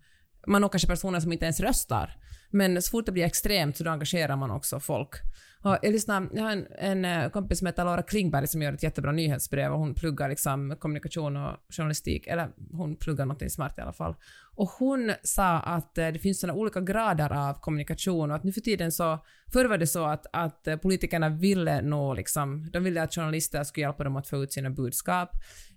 man 0.47 0.63
har 0.63 0.69
kanske 0.69 0.89
personer 0.89 1.21
som 1.21 1.33
inte 1.33 1.45
ens 1.45 1.61
röstar. 1.61 2.17
Men 2.51 2.83
så 2.83 2.91
fort 2.91 3.07
det 3.07 3.13
blir 3.13 3.25
extremt 3.25 3.77
så 3.77 3.85
då 3.85 3.91
engagerar 3.91 4.37
man 4.37 4.51
också 4.51 4.81
folk. 4.81 5.15
Och 5.63 5.79
jag, 5.83 5.93
lyssnar, 5.93 6.29
jag 6.33 6.43
har 6.43 6.51
en, 6.51 6.67
en 6.79 7.05
eh, 7.05 7.31
kompis 7.31 7.59
som 7.59 7.67
heter 7.67 7.85
Laura 7.85 8.03
Klingberg 8.03 8.47
som 8.47 8.63
gör 8.63 8.73
ett 8.73 8.83
jättebra 8.83 9.13
nyhetsbrev 9.13 9.73
och 9.73 9.79
hon 9.79 9.95
pluggar 9.95 10.29
liksom 10.29 10.77
kommunikation 10.79 11.37
och 11.37 11.57
journalistik, 11.69 12.27
eller 12.27 12.49
hon 12.73 12.97
pluggar 12.97 13.27
något 13.27 13.53
smart 13.53 13.79
i 13.79 13.81
alla 13.81 13.93
fall. 13.93 14.15
Och 14.55 14.69
hon 14.69 15.13
sa 15.23 15.59
att 15.59 15.99
eh, 15.99 16.09
det 16.09 16.19
finns 16.19 16.41
sådana 16.41 16.59
olika 16.59 16.81
grader 16.81 17.33
av 17.33 17.55
kommunikation 17.55 18.31
och 18.31 18.37
att 18.37 18.45
nu 18.45 18.53
för 18.53 18.61
tiden 18.61 18.93
så, 18.93 19.19
förr 19.53 19.65
var 19.65 19.79
det 19.79 19.87
så 19.87 20.05
att, 20.05 20.27
att 20.33 20.67
eh, 20.67 20.77
politikerna 20.77 21.29
ville 21.29 21.83
nå 21.83 22.15
liksom, 22.15 22.71
de 22.73 22.85
ville 22.85 23.03
att 23.03 23.15
journalister 23.15 23.65
skulle 23.65 23.87
hjälpa 23.87 24.05
dem 24.05 24.17
att 24.17 24.29
få 24.29 24.43
ut 24.43 24.53
sina 24.53 24.71
budskap. 24.71 25.31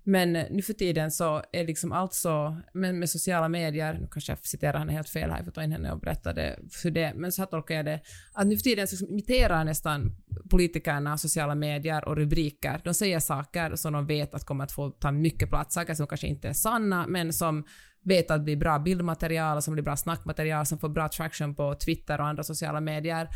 Men 0.03 0.33
nu 0.33 0.61
för 0.61 0.73
tiden 0.73 1.11
så 1.11 1.43
är 1.51 1.67
liksom 1.67 1.91
allt 1.91 2.13
så, 2.13 2.57
med, 2.73 2.95
med 2.95 3.09
sociala 3.09 3.49
medier, 3.49 3.93
nu 3.93 4.07
kanske 4.11 4.31
jag 4.31 4.45
citerar 4.45 4.79
henne 4.79 4.91
helt 4.91 5.09
fel 5.09 5.29
här, 5.29 5.37
jag 5.37 5.45
får 5.45 5.51
ta 5.51 5.63
in 5.63 5.71
henne 5.71 5.91
och 5.91 5.99
berätta 5.99 6.33
det 6.33 6.59
för 6.71 6.91
det, 6.91 7.13
men 7.15 7.31
så 7.31 7.41
här 7.41 7.47
tolkar 7.47 7.75
jag 7.75 7.85
det, 7.85 8.01
att 8.33 8.47
nu 8.47 8.55
för 8.57 8.63
tiden 8.63 8.87
så 8.87 9.05
imiterar 9.05 9.63
nästan 9.63 10.15
politikerna 10.49 11.17
sociala 11.17 11.55
medier 11.55 12.07
och 12.07 12.15
rubriker. 12.15 12.81
De 12.83 12.93
säger 12.93 13.19
saker 13.19 13.75
som 13.75 13.93
de 13.93 14.05
vet 14.05 14.33
att 14.33 14.45
kommer 14.45 14.63
att 14.63 14.71
få 14.71 14.89
ta 14.89 15.11
mycket 15.11 15.49
plats, 15.49 15.75
saker 15.75 15.93
som 15.93 16.07
kanske 16.07 16.27
inte 16.27 16.49
är 16.49 16.53
sanna, 16.53 17.07
men 17.07 17.33
som 17.33 17.63
vet 18.03 18.31
att 18.31 18.37
det 18.39 18.43
blir 18.43 18.57
bra 18.57 18.79
bildmaterial, 18.79 19.61
som 19.61 19.73
blir 19.73 19.83
bra 19.83 19.97
snackmaterial, 19.97 20.65
som 20.65 20.77
får 20.77 20.89
bra 20.89 21.09
traction 21.09 21.55
på 21.55 21.75
Twitter 21.75 22.21
och 22.21 22.27
andra 22.27 22.43
sociala 22.43 22.81
medier. 22.81 23.27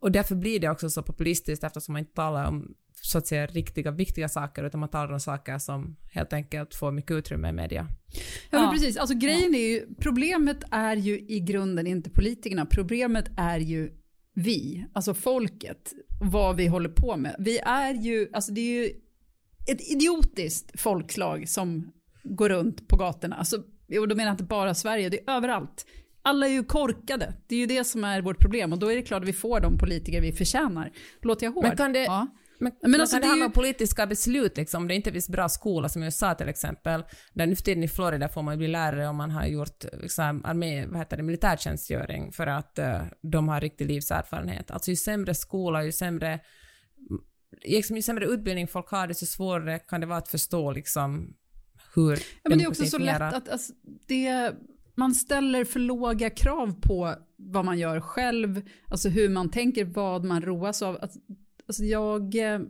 Och 0.00 0.12
därför 0.12 0.34
blir 0.34 0.60
det 0.60 0.70
också 0.70 0.90
så 0.90 1.02
populistiskt 1.02 1.64
eftersom 1.64 1.92
man 1.92 2.00
inte 2.00 2.14
talar 2.14 2.48
om 2.48 2.74
så 3.02 3.18
att 3.18 3.26
säga 3.26 3.46
riktiga, 3.46 3.90
viktiga 3.90 4.28
saker, 4.28 4.64
utan 4.64 4.80
man 4.80 4.88
talar 4.88 5.12
om 5.12 5.20
saker 5.20 5.58
som 5.58 5.96
helt 6.12 6.32
enkelt 6.32 6.74
får 6.74 6.92
mycket 6.92 7.10
utrymme 7.10 7.48
i 7.48 7.52
media. 7.52 7.86
Ja, 8.50 8.58
men 8.58 8.62
Ja. 8.62 8.70
precis. 8.72 8.96
Alltså 8.96 9.14
grejen 9.16 9.54
är 9.54 9.58
ju, 9.68 9.86
problemet 9.98 10.56
är 10.70 10.96
ju 10.96 11.18
i 11.18 11.40
grunden 11.40 11.86
inte 11.86 12.10
politikerna, 12.10 12.66
problemet 12.66 13.24
är 13.36 13.58
ju 13.58 13.92
vi, 14.34 14.86
alltså 14.92 15.14
folket, 15.14 15.92
vad 16.20 16.56
vi 16.56 16.66
håller 16.66 16.88
på 16.88 17.16
med. 17.16 17.36
Vi 17.38 17.58
är 17.58 17.94
ju, 17.94 18.28
alltså 18.32 18.52
det 18.52 18.60
är 18.60 18.82
ju 18.84 18.90
ett 19.68 19.90
idiotiskt 19.92 20.80
folkslag 20.80 21.48
som 21.48 21.92
går 22.22 22.48
runt 22.48 22.88
på 22.88 22.96
gatorna. 22.96 23.36
Alltså, 23.36 23.56
och 24.00 24.08
då 24.08 24.14
menar 24.16 24.24
jag 24.28 24.32
inte 24.34 24.44
bara 24.44 24.74
Sverige, 24.74 25.08
det 25.08 25.20
är 25.20 25.36
överallt. 25.36 25.86
Alla 26.22 26.46
är 26.46 26.50
ju 26.50 26.64
korkade, 26.64 27.34
det 27.46 27.54
är 27.54 27.58
ju 27.58 27.66
det 27.66 27.84
som 27.84 28.04
är 28.04 28.22
vårt 28.22 28.38
problem 28.40 28.72
och 28.72 28.78
då 28.78 28.92
är 28.92 28.96
det 28.96 29.02
klart 29.02 29.22
att 29.22 29.28
vi 29.28 29.32
får 29.32 29.60
de 29.60 29.78
politiker 29.78 30.20
vi 30.20 30.32
förtjänar. 30.32 30.92
Låter 31.22 31.46
jag 31.46 31.52
hård? 31.52 31.64
Men 31.64 31.76
kan 31.76 31.92
det- 31.92 32.04
Ja. 32.04 32.26
Men, 32.58 32.72
Men 32.82 33.00
alltså, 33.00 33.16
kan 33.16 33.20
det 33.20 33.26
det 33.26 33.26
är 33.26 33.30
handla 33.30 33.44
ju- 33.44 33.46
om 33.46 33.52
politiska 33.52 34.06
beslut, 34.06 34.56
liksom, 34.56 34.82
om 34.82 34.88
det 34.88 34.94
inte 34.94 35.12
finns 35.12 35.28
bra 35.28 35.48
skola 35.48 35.88
som 35.88 36.02
i 36.02 36.04
USA 36.04 36.34
till 36.34 36.48
exempel, 36.48 37.04
där 37.32 37.46
nu 37.46 37.56
för 37.56 37.62
tiden 37.62 37.82
i 37.82 37.88
Florida 37.88 38.28
får 38.28 38.42
man 38.42 38.54
ju 38.54 38.58
bli 38.58 38.68
lärare 38.68 39.08
om 39.08 39.16
man 39.16 39.30
har 39.30 39.46
gjort 39.46 39.84
liksom, 40.02 40.44
armé, 40.44 40.86
vad 40.86 40.98
heter 40.98 41.16
det, 41.16 41.22
militärtjänstgöring 41.22 42.32
för 42.32 42.46
att 42.46 42.78
eh, 42.78 43.02
de 43.22 43.48
har 43.48 43.60
riktig 43.60 43.86
livserfarenhet. 43.86 44.70
Alltså 44.70 44.90
ju 44.90 44.96
sämre 44.96 45.34
skola, 45.34 45.84
ju 45.84 45.92
sämre, 45.92 46.40
liksom, 47.62 47.96
ju 47.96 48.02
sämre 48.02 48.24
utbildning 48.26 48.68
folk 48.68 48.88
har, 48.90 49.06
desto 49.06 49.26
svårare 49.26 49.78
kan 49.78 50.00
det 50.00 50.06
vara 50.06 50.18
att 50.18 50.28
förstå 50.28 50.72
liksom 50.72 51.34
hur 51.94 52.12
Ja, 52.42 52.48
men 52.48 52.58
det 52.58 52.64
är 52.64 52.68
också 52.68 52.86
så 52.86 52.98
lätt 52.98 53.20
att 53.20 53.48
alltså, 53.48 53.72
det, 54.08 54.54
man 54.94 55.14
ställer 55.14 55.64
för 55.64 55.80
låga 55.80 56.30
krav 56.30 56.80
på 56.80 57.14
vad 57.36 57.64
man 57.64 57.78
gör 57.78 58.00
själv, 58.00 58.62
alltså 58.88 59.08
hur 59.08 59.28
man 59.28 59.50
tänker, 59.50 59.84
vad 59.84 60.24
man 60.24 60.42
roas 60.42 60.82
av. 60.82 60.98
Alltså, 61.02 61.18
alltså 61.66 61.84
jag, 61.84 62.34
eh, 62.34 62.60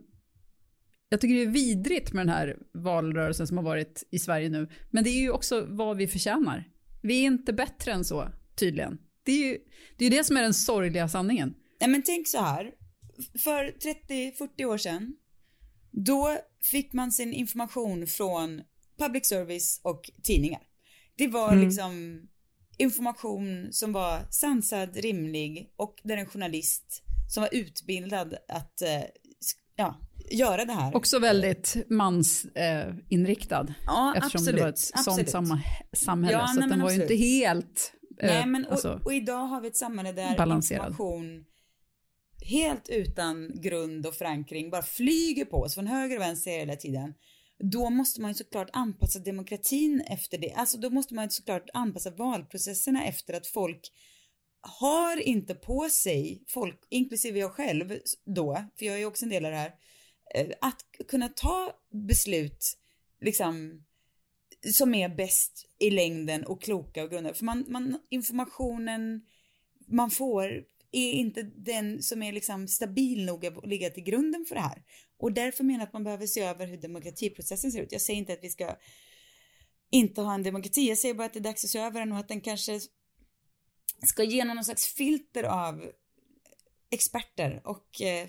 jag 1.09 1.21
tycker 1.21 1.35
det 1.35 1.41
är 1.41 1.47
vidrigt 1.47 2.13
med 2.13 2.25
den 2.25 2.35
här 2.35 2.57
valrörelsen 2.73 3.47
som 3.47 3.57
har 3.57 3.63
varit 3.63 4.03
i 4.11 4.19
Sverige 4.19 4.49
nu, 4.49 4.69
men 4.91 5.03
det 5.03 5.09
är 5.09 5.21
ju 5.21 5.31
också 5.31 5.65
vad 5.69 5.97
vi 5.97 6.07
förtjänar. 6.07 6.63
Vi 7.01 7.21
är 7.21 7.25
inte 7.25 7.53
bättre 7.53 7.91
än 7.91 8.05
så, 8.05 8.29
tydligen. 8.55 8.97
Det 9.23 9.31
är 9.31 9.45
ju 9.45 9.57
det, 9.97 10.05
är 10.05 10.09
det 10.09 10.23
som 10.23 10.37
är 10.37 10.41
den 10.41 10.53
sorgliga 10.53 11.09
sanningen. 11.09 11.55
Nej 11.79 11.89
men 11.89 12.03
tänk 12.03 12.27
så 12.27 12.41
här. 12.41 12.71
För 13.43 13.75
30-40 14.07 14.65
år 14.65 14.77
sedan, 14.77 15.15
då 15.91 16.37
fick 16.71 16.93
man 16.93 17.11
sin 17.11 17.33
information 17.33 18.07
från 18.07 18.61
public 18.97 19.25
service 19.27 19.81
och 19.83 20.11
tidningar. 20.23 20.61
Det 21.17 21.27
var 21.27 21.55
liksom 21.55 22.21
information 22.77 23.67
som 23.71 23.93
var 23.93 24.31
sansad, 24.31 24.95
rimlig 24.95 25.73
och 25.75 25.95
där 26.03 26.17
en 26.17 26.25
journalist 26.25 27.03
som 27.27 27.41
var 27.41 27.49
utbildad 27.51 28.35
att 28.47 28.81
eh, 28.81 29.03
ja, 29.75 29.95
göra 30.31 30.65
det 30.65 30.73
här. 30.73 30.95
Också 30.95 31.19
väldigt 31.19 31.75
mansinriktad. 31.89 33.65
Eh, 33.69 33.75
ja, 33.85 34.13
eftersom 34.17 34.39
absolut, 34.39 34.55
det 34.55 34.61
var 34.61 34.69
ett 34.69 34.79
sånt 34.79 35.07
absolut. 35.07 35.29
samma, 35.29 35.61
samhälle. 35.93 36.37
Ja, 36.37 36.47
så 36.47 36.59
nej, 36.59 36.69
den 36.69 36.81
var 36.81 36.91
ju 36.91 37.01
inte 37.01 37.15
helt... 37.15 37.93
eh, 38.21 38.27
Nej 38.27 38.45
men 38.45 38.65
och, 38.65 38.71
alltså, 38.71 39.01
och 39.05 39.13
idag 39.13 39.45
har 39.47 39.61
vi 39.61 39.67
ett 39.67 39.77
samhälle 39.77 40.11
där 40.11 40.37
Balanserad. 40.37 40.87
information 40.89 41.45
helt 42.41 42.89
utan 42.89 43.51
grund 43.61 44.05
och 44.05 44.15
förankring 44.15 44.69
bara 44.69 44.81
flyger 44.81 45.45
på 45.45 45.57
oss 45.57 45.73
från 45.73 45.87
höger 45.87 46.15
och 46.15 46.21
vänster 46.21 46.51
hela 46.51 46.75
tiden. 46.75 47.13
Då 47.59 47.89
måste 47.89 48.21
man 48.21 48.31
ju 48.31 48.35
såklart 48.35 48.69
anpassa 48.73 49.19
demokratin 49.19 50.01
efter 50.07 50.37
det. 50.37 50.53
Alltså 50.53 50.77
då 50.77 50.89
måste 50.89 51.13
man 51.13 51.23
ju 51.23 51.29
såklart 51.29 51.69
anpassa 51.73 52.11
valprocesserna 52.11 53.03
efter 53.03 53.33
att 53.33 53.47
folk 53.47 53.91
har 54.67 55.17
inte 55.17 55.55
på 55.55 55.89
sig, 55.89 56.43
folk, 56.47 56.79
inklusive 56.89 57.39
jag 57.39 57.51
själv 57.51 57.99
då, 58.25 58.63
för 58.77 58.85
jag 58.85 58.95
är 58.95 58.99
ju 58.99 59.05
också 59.05 59.25
en 59.25 59.29
del 59.29 59.45
av 59.45 59.51
det 59.51 59.57
här, 59.57 59.73
eh, 60.35 60.47
att 60.61 60.85
kunna 61.07 61.29
ta 61.29 61.73
beslut 61.91 62.77
liksom 63.21 63.83
som 64.73 64.93
är 64.93 65.09
bäst 65.09 65.65
i 65.79 65.89
längden 65.89 66.45
och 66.45 66.61
kloka 66.61 67.03
och 67.03 67.09
grundade. 67.09 67.35
För 67.35 67.45
man, 67.45 67.65
man, 67.67 67.99
informationen 68.09 69.21
man 69.87 70.11
får 70.11 70.63
är 70.91 71.11
inte 71.11 71.43
den 71.43 72.03
som 72.03 72.23
är 72.23 72.31
liksom 72.31 72.67
stabil 72.67 73.25
nog 73.25 73.45
att 73.45 73.67
ligga 73.67 73.89
till 73.89 74.03
grunden 74.03 74.45
för 74.45 74.55
det 74.55 74.61
här. 74.61 74.83
Och 75.19 75.33
därför 75.33 75.63
menar 75.63 75.79
jag 75.79 75.87
att 75.87 75.93
man 75.93 76.03
behöver 76.03 76.27
se 76.27 76.41
över 76.41 76.67
hur 76.67 76.77
demokratiprocessen 76.77 77.71
ser 77.71 77.81
ut. 77.81 77.91
Jag 77.91 78.01
säger 78.01 78.19
inte 78.19 78.33
att 78.33 78.43
vi 78.43 78.49
ska 78.49 78.75
inte 79.91 80.21
ha 80.21 80.33
en 80.33 80.43
demokrati, 80.43 80.89
jag 80.89 80.97
säger 80.97 81.15
bara 81.15 81.25
att 81.25 81.33
det 81.33 81.39
är 81.39 81.43
dags 81.43 81.63
att 81.63 81.69
se 81.69 81.79
över 81.79 81.99
den 81.99 82.11
och 82.11 82.17
att 82.17 82.27
den 82.27 82.41
kanske 82.41 82.79
ska 84.05 84.23
genom 84.23 84.55
någon 84.55 84.65
slags 84.65 84.85
filter 84.85 85.43
av 85.43 85.85
experter 86.91 87.61
och 87.63 88.01
eh, 88.01 88.27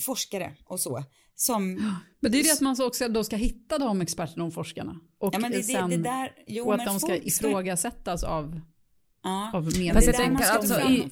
forskare 0.00 0.56
och 0.64 0.80
så. 0.80 1.04
Som, 1.34 1.74
men 2.20 2.32
det 2.32 2.38
är 2.40 2.44
det 2.44 2.52
att 2.52 2.60
man 2.60 2.76
så 2.76 2.86
också 2.86 3.08
då 3.08 3.24
ska 3.24 3.36
hitta 3.36 3.78
de 3.78 4.00
experterna 4.00 4.44
och 4.44 4.54
forskarna. 4.54 5.00
Och 5.18 5.34
ja 5.34 5.38
men 5.38 5.50
det, 5.52 5.62
sen, 5.62 5.90
det, 5.90 5.96
det 5.96 6.02
där, 6.02 6.32
jo 6.46 6.66
och 6.66 6.72
att 6.74 6.78
men 6.78 6.86
de 6.86 7.00
ska 7.00 7.16
ifrågasättas 7.16 8.24
av 8.24 8.60
Ja. 9.26 9.50
av 9.54 9.64
Fast 9.64 9.76
jag 9.76 9.92
där 9.92 10.12
tänker 10.12 10.32
måste 10.32 10.52
alltså 10.52 10.80
i, 10.80 11.10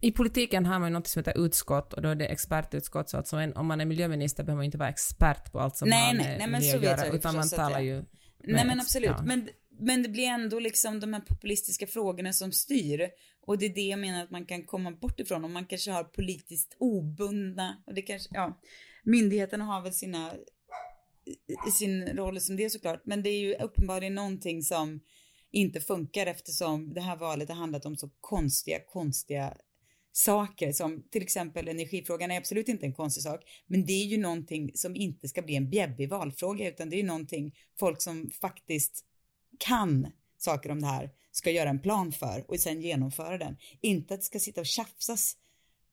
i 0.00 0.12
politiken 0.12 0.66
har 0.66 0.78
man 0.78 0.88
ju 0.88 0.92
något 0.92 1.06
som 1.06 1.20
heter 1.20 1.44
utskott 1.44 1.92
och 1.92 2.02
då 2.02 2.08
är 2.08 2.14
det 2.14 2.26
expertutskott 2.26 3.08
så 3.08 3.16
alltså 3.16 3.36
en, 3.36 3.56
om 3.56 3.66
man 3.66 3.80
är 3.80 3.84
miljöminister 3.84 4.44
behöver 4.44 4.58
man 4.58 4.64
inte 4.64 4.78
vara 4.78 4.88
expert 4.88 5.52
på 5.52 5.60
allt 5.60 5.76
som 5.76 5.88
Nej, 5.88 6.06
har 6.06 6.14
nej, 6.14 6.26
med 6.26 6.38
nej, 6.38 6.48
men 6.48 6.60
miljö 6.60 6.72
så 6.72 6.76
att 6.76 6.82
vet 6.82 7.06
göra 7.06 7.16
utan 7.16 7.36
man 7.36 7.48
talar 7.48 7.80
ju 7.80 8.04
Nej 8.44 8.66
men 8.66 8.80
absolut, 8.80 9.10
ja. 9.10 9.22
men, 9.22 9.48
men 9.78 10.02
det 10.02 10.08
blir 10.08 10.24
ändå 10.26 10.58
liksom 10.58 11.00
de 11.00 11.12
här 11.12 11.20
populistiska 11.20 11.86
frågorna 11.86 12.32
som 12.32 12.52
styr. 12.52 13.10
Och 13.46 13.58
det 13.58 13.66
är 13.66 13.74
det 13.74 13.80
jag 13.88 13.98
menar 13.98 14.22
att 14.24 14.30
man 14.30 14.46
kan 14.46 14.64
komma 14.64 14.90
bort 14.90 15.20
ifrån. 15.20 15.44
Om 15.44 15.52
man 15.52 15.66
kanske 15.66 15.90
har 15.90 16.04
politiskt 16.04 16.76
obundna 16.78 17.82
och 17.86 17.94
det 17.94 18.02
kanske, 18.02 18.28
ja, 18.32 18.60
myndigheterna 19.04 19.64
har 19.64 19.82
väl 19.82 19.92
sina, 19.92 20.34
i- 21.68 21.70
sin 21.70 22.06
roll 22.08 22.40
som 22.40 22.56
det 22.56 22.70
såklart, 22.70 23.02
men 23.04 23.22
det 23.22 23.30
är 23.30 23.38
ju 23.40 23.54
uppenbarligen 23.54 24.14
någonting 24.14 24.62
som 24.62 25.00
inte 25.50 25.80
funkar 25.80 26.26
eftersom 26.26 26.94
det 26.94 27.00
här 27.00 27.16
valet 27.16 27.48
har 27.48 27.56
handlat 27.56 27.86
om 27.86 27.96
så 27.96 28.10
konstiga, 28.20 28.80
konstiga 28.88 29.56
saker 30.12 30.72
som 30.72 31.02
till 31.10 31.22
exempel 31.22 31.68
energifrågan 31.68 32.30
är 32.30 32.38
absolut 32.38 32.68
inte 32.68 32.86
en 32.86 32.92
konstig 32.94 33.22
sak, 33.22 33.40
men 33.66 33.86
det 33.86 33.92
är 33.92 34.04
ju 34.04 34.18
någonting 34.18 34.70
som 34.74 34.96
inte 34.96 35.28
ska 35.28 35.42
bli 35.42 35.56
en 35.56 35.70
bjäbbig 35.70 36.08
valfråga 36.10 36.68
utan 36.68 36.90
det 36.90 36.96
är 36.96 37.00
ju 37.00 37.06
någonting 37.06 37.54
folk 37.78 38.02
som 38.02 38.30
faktiskt 38.40 39.04
kan 39.66 40.12
saker 40.38 40.70
om 40.70 40.80
det 40.80 40.86
här 40.86 41.10
ska 41.30 41.50
göra 41.50 41.70
en 41.70 41.78
plan 41.80 42.12
för 42.12 42.44
och 42.48 42.60
sen 42.60 42.80
genomföra 42.80 43.38
den. 43.38 43.56
Inte 43.80 44.14
att 44.14 44.20
det 44.20 44.24
ska 44.24 44.38
sitta 44.38 44.60
och 44.60 44.66
tjafsas 44.66 45.36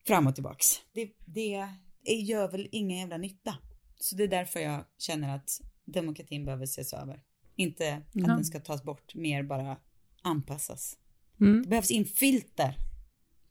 fram 0.08 0.28
och 0.28 0.36
tillbaks. 0.36 0.66
Det, 0.94 1.12
det 1.26 1.68
gör 2.06 2.52
väl 2.52 2.68
ingen 2.72 2.98
jävla 3.00 3.18
nytta. 3.18 3.56
Så 4.00 4.16
det 4.16 4.24
är 4.24 4.28
därför 4.28 4.60
jag 4.60 4.86
känner 4.98 5.36
att 5.36 5.62
demokratin 5.86 6.46
behöver 6.46 6.64
ses 6.64 6.94
över. 6.94 7.20
Inte 7.56 7.94
att 7.94 8.04
Ja. 8.14 8.28
den 8.28 8.46
ska 8.46 8.60
tas 8.60 8.84
bort, 8.84 9.16
mer 9.16 9.44
bara 9.44 9.78
anpassas. 10.22 10.98
Mm. 11.42 11.62
Det 11.64 11.70
behövs 11.70 11.92
in 11.92 12.06
filter. 12.06 12.76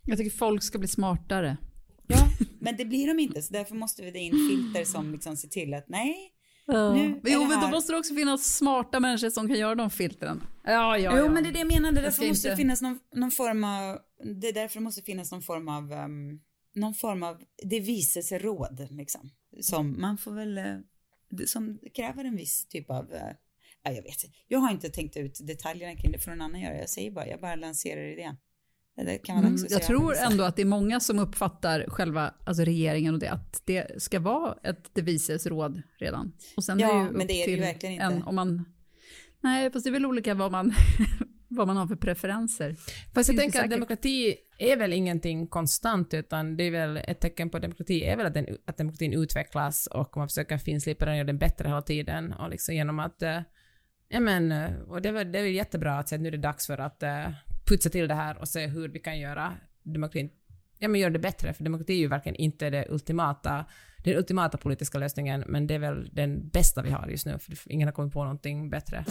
Jag 0.05 0.19
tycker 0.19 0.37
folk 0.37 0.63
ska 0.63 0.79
bli 0.79 0.89
smartare. 0.89 1.57
Ja, 2.07 2.29
men 2.61 2.77
det 2.77 2.85
blir 2.85 3.07
de 3.09 3.19
inte, 3.19 3.43
så 3.43 3.53
därför 3.53 3.75
måste 3.75 4.03
vi 4.03 4.11
det 4.11 4.19
in 4.19 4.49
filter 4.51 4.85
som 4.85 5.13
liksom 5.13 5.37
ser 5.37 5.49
till 5.49 5.75
att 5.75 5.89
nej, 5.89 6.33
nu 6.69 6.75
är 6.75 7.21
Jo, 7.25 7.41
det 7.41 7.49
men 7.49 7.61
då 7.61 7.69
måste 7.69 7.93
det 7.93 7.99
också 7.99 8.15
finnas 8.15 8.57
smarta 8.57 9.01
människor 9.01 9.31
som 9.31 9.49
kan 9.49 9.59
göra 9.59 9.75
de 9.75 9.91
filtren. 9.91 10.45
Ja, 10.65 10.99
ja, 10.99 11.19
Jo, 11.19 11.25
ja. 11.25 11.31
men 11.31 11.43
det 11.43 11.49
är 11.49 11.53
det 11.53 11.59
jag 11.59 11.69
menar. 11.69 11.93
Det 11.93 12.01
därför 12.01 12.29
måste 12.29 12.57
finnas 12.57 12.83
någon, 12.83 12.99
någon 13.15 13.31
form 13.31 13.65
av, 13.65 13.99
det 14.41 14.49
är 14.49 14.53
därför 14.53 14.79
det 14.79 14.85
måste 14.85 15.03
finnas 15.03 15.33
någon 15.33 15.43
form 15.43 15.69
av, 15.69 15.93
um, 15.93 16.41
någon 16.75 16.95
form 16.95 17.23
av, 17.23 17.43
det 17.63 17.81
vises 17.81 18.33
råd 18.33 18.87
liksom. 18.91 19.31
Som 19.61 20.01
man 20.01 20.19
får 20.19 20.33
väl, 20.33 20.59
eh, 20.59 20.77
som 21.47 21.79
kräver 21.95 22.25
en 22.25 22.37
viss 22.37 22.67
typ 22.69 22.91
av, 22.91 23.07
ja, 23.83 23.91
jag 23.91 24.03
vet 24.03 24.25
inte. 24.25 24.37
Jag 24.49 24.59
har 24.59 24.71
inte 24.71 24.89
tänkt 24.89 25.17
ut 25.17 25.39
detaljerna 25.47 25.97
kring 25.97 26.13
det 26.13 26.19
för 26.19 26.31
någon 26.31 26.41
annan 26.41 26.61
göra. 26.61 26.79
Jag 26.79 26.91
säger 26.91 27.11
bara, 27.11 27.27
jag 27.27 27.41
bara 27.41 27.57
lanserar 27.57 28.13
idén. 28.13 28.37
Det 29.05 29.19
kan 29.19 29.35
man 29.37 29.45
Mm, 29.45 29.55
också 29.55 29.65
jag 29.65 29.83
säga. 29.83 29.87
tror 29.87 30.15
ändå 30.17 30.45
att 30.45 30.57
det 30.57 30.63
är 30.63 30.67
många 30.67 31.01
som 31.01 31.19
uppfattar 31.19 31.85
själva 31.89 32.35
alltså 32.45 32.65
regeringen 32.65 33.15
och 33.15 33.21
det, 33.21 33.29
att 33.31 33.63
det 33.65 34.03
ska 34.03 34.21
vara 34.21 34.55
ett 34.63 34.95
devises 34.95 35.47
råd 35.47 35.83
redan. 35.99 36.33
Och 36.57 36.65
sen 36.65 36.79
Ja, 36.79 36.89
är 36.91 36.99
det 36.99 37.05
ju 37.11 37.11
men 37.19 37.27
det 37.27 37.43
är 37.43 37.47
det 37.47 37.53
ju 37.53 37.61
verkligen 37.61 37.93
inte. 37.93 38.05
En, 38.05 38.23
om 38.23 38.35
man, 38.35 38.65
nej, 39.41 39.71
fast 39.73 39.85
det 39.85 39.91
är 39.91 39.93
väl 39.93 40.07
olika 40.07 40.35
vad 40.35 40.53
man, 40.53 40.73
vad 41.49 41.67
man 41.67 41.77
har 41.77 41.87
för 41.87 41.97
preferenser. 41.97 42.77
Fast 43.15 43.29
jag 43.29 43.39
tänker 43.39 43.65
att 43.65 43.71
demokrati 43.71 44.35
är 44.59 44.77
väl 44.77 44.93
ingenting 44.93 45.47
konstant, 45.47 46.15
utan 46.15 46.57
det 46.57 46.65
är 46.65 46.71
väl 46.71 46.97
ett 46.97 47.21
tecken 47.21 47.51
på 47.51 47.59
demokrati 47.59 48.05
är 48.05 48.17
väl 48.17 48.27
att, 48.27 48.35
den, 48.35 48.47
att 48.67 48.77
demokratin 48.77 49.13
utvecklas 49.13 49.87
och 49.87 50.17
man 50.17 50.29
försöker 50.29 50.59
finslipa 50.59 51.05
den 51.05 51.13
och 51.13 51.17
göra 51.19 51.27
den 51.27 51.39
bättre 51.39 51.69
hela 51.69 51.83
tiden 51.83 52.33
och 52.33 52.51
liksom 52.51 52.75
genom 52.75 52.99
att, 52.99 53.23
eh, 53.23 53.41
ja 54.09 54.21
men, 54.21 54.53
eh, 54.53 54.71
och 54.89 55.03
det 55.03 55.09
är 55.09 55.13
väl, 55.13 55.33
det 55.33 55.39
är 55.39 55.43
väl 55.43 55.53
jättebra 55.53 55.99
att 55.99 56.09
säga 56.09 56.17
att 56.17 56.23
nu 56.23 56.29
är 56.29 56.33
det 56.33 56.39
dags 56.39 56.67
för 56.67 56.79
att 56.79 57.03
eh, 57.03 57.31
putsa 57.69 57.91
till 57.91 58.09
det 58.09 58.15
här 58.15 58.39
och 58.39 58.49
se 58.49 58.67
hur 58.67 58.89
vi 58.89 58.99
kan 58.99 59.19
göra 59.19 59.55
demokratin, 59.83 60.31
ja 60.79 60.89
men 60.89 61.01
göra 61.01 61.11
det 61.11 61.19
bättre, 61.19 61.53
för 61.53 61.65
demokrati 61.65 61.93
är 61.93 61.99
ju 61.99 62.09
verkligen 62.09 62.37
inte 62.37 62.71
det 62.71 62.87
ultimata, 62.89 63.65
den 64.05 64.17
ultimata 64.17 64.59
politiska 64.59 64.99
lösningen, 64.99 65.45
men 65.47 65.67
det 65.67 65.75
är 65.75 65.79
väl 65.79 66.11
den 66.13 66.49
bästa 66.49 66.83
vi 66.83 66.91
har 66.91 67.09
just 67.09 67.27
nu, 67.27 67.39
för 67.39 67.73
ingen 67.73 67.89
har 67.89 67.93
kommit 67.93 68.13
på 68.13 68.23
någonting 68.25 68.71
bättre. 68.71 69.05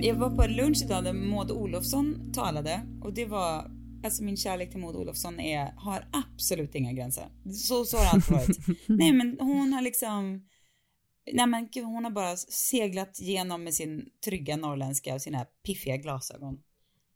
Jag 0.00 0.14
var 0.14 0.30
på 0.30 0.42
en 0.42 0.52
lunch 0.52 0.82
idag 0.84 1.04
där 1.04 1.12
Maud 1.12 1.50
Olofsson 1.50 2.32
talade 2.32 2.80
och 3.02 3.14
det 3.14 3.24
var, 3.24 3.70
alltså 4.04 4.24
min 4.24 4.36
kärlek 4.36 4.70
till 4.70 4.80
Maud 4.80 4.96
Olofsson 4.96 5.40
är, 5.40 5.72
har 5.76 6.08
absolut 6.12 6.74
inga 6.74 6.92
gränser. 6.92 7.24
Så, 7.52 7.84
så 7.84 7.96
har 7.96 8.04
det 8.04 8.10
alltid 8.10 8.36
varit. 8.36 8.78
Nej 8.86 9.12
men 9.12 9.36
hon 9.40 9.72
har 9.72 9.82
liksom, 9.82 10.42
nej 11.32 11.46
men 11.46 11.68
gud, 11.72 11.84
hon 11.84 12.04
har 12.04 12.10
bara 12.10 12.36
seglat 12.36 13.20
genom 13.20 13.64
med 13.64 13.74
sin 13.74 14.10
trygga 14.24 14.56
norrländska 14.56 15.14
och 15.14 15.22
sina 15.22 15.44
piffiga 15.44 15.96
glasögon 15.96 16.62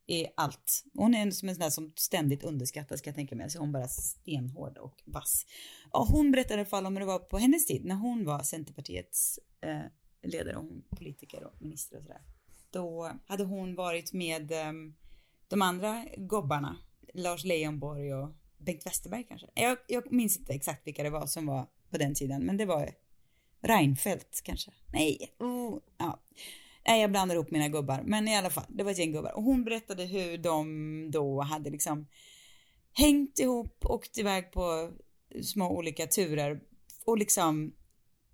i 0.07 0.27
allt. 0.37 0.83
Hon 0.93 1.15
är 1.15 1.31
som 1.31 1.49
en 1.49 1.55
sån 1.55 1.63
där 1.63 1.69
som 1.69 1.93
ständigt 1.95 2.43
underskattas 2.43 2.99
ska 2.99 3.09
jag 3.09 3.15
tänka 3.15 3.35
mig, 3.35 3.49
så 3.49 3.59
hon 3.59 3.71
bara 3.71 3.87
stenhård 3.87 4.77
och 4.77 5.01
vass. 5.05 5.45
Och 5.91 6.07
hon 6.07 6.31
berättade 6.31 6.53
i 6.53 6.59
alla 6.59 6.69
fall 6.69 6.85
om 6.85 6.93
hur 6.93 6.99
det 6.99 7.05
var 7.05 7.19
på 7.19 7.37
hennes 7.37 7.65
tid 7.65 7.85
när 7.85 7.95
hon 7.95 8.25
var 8.25 8.43
Centerpartiets 8.43 9.39
eh, 9.61 9.81
ledare 10.23 10.55
och 10.55 10.63
hon 10.63 10.83
politiker 10.89 11.43
och 11.43 11.61
minister 11.61 11.97
och 11.97 12.03
sådär 12.03 12.21
då 12.71 13.11
hade 13.25 13.43
hon 13.43 13.75
varit 13.75 14.13
med 14.13 14.51
eh, 14.51 14.73
de 15.47 15.61
andra 15.61 16.05
gobbarna, 16.17 16.77
Lars 17.13 17.43
Leijonborg 17.43 18.13
och 18.13 18.29
Bengt 18.57 18.85
Westerberg 18.85 19.23
kanske. 19.23 19.47
Jag, 19.53 19.77
jag 19.87 20.11
minns 20.11 20.37
inte 20.37 20.53
exakt 20.53 20.87
vilka 20.87 21.03
det 21.03 21.09
var 21.09 21.25
som 21.25 21.45
var 21.45 21.67
på 21.89 21.97
den 21.97 22.15
tiden, 22.15 22.45
men 22.45 22.57
det 22.57 22.65
var 22.65 22.89
Reinfeldt 23.61 24.41
kanske. 24.43 24.71
Nej, 24.93 25.35
oh, 25.39 25.79
ja. 25.97 26.19
Nej, 26.87 27.01
jag 27.01 27.11
blandar 27.11 27.35
ihop 27.35 27.51
mina 27.51 27.67
gubbar, 27.67 28.01
men 28.05 28.27
i 28.27 28.35
alla 28.35 28.49
fall, 28.49 28.65
det 28.69 28.83
var 28.83 28.91
ett 28.91 28.97
gäng 28.97 29.11
gubbar. 29.11 29.35
Och 29.35 29.43
hon 29.43 29.63
berättade 29.63 30.05
hur 30.05 30.37
de 30.37 31.11
då 31.11 31.41
hade 31.41 31.69
liksom 31.69 32.07
hängt 32.93 33.39
ihop, 33.39 33.85
åkt 33.85 34.17
iväg 34.17 34.51
på 34.51 34.91
små 35.43 35.69
olika 35.69 36.07
turer 36.07 36.61
och 37.05 37.17
liksom 37.17 37.73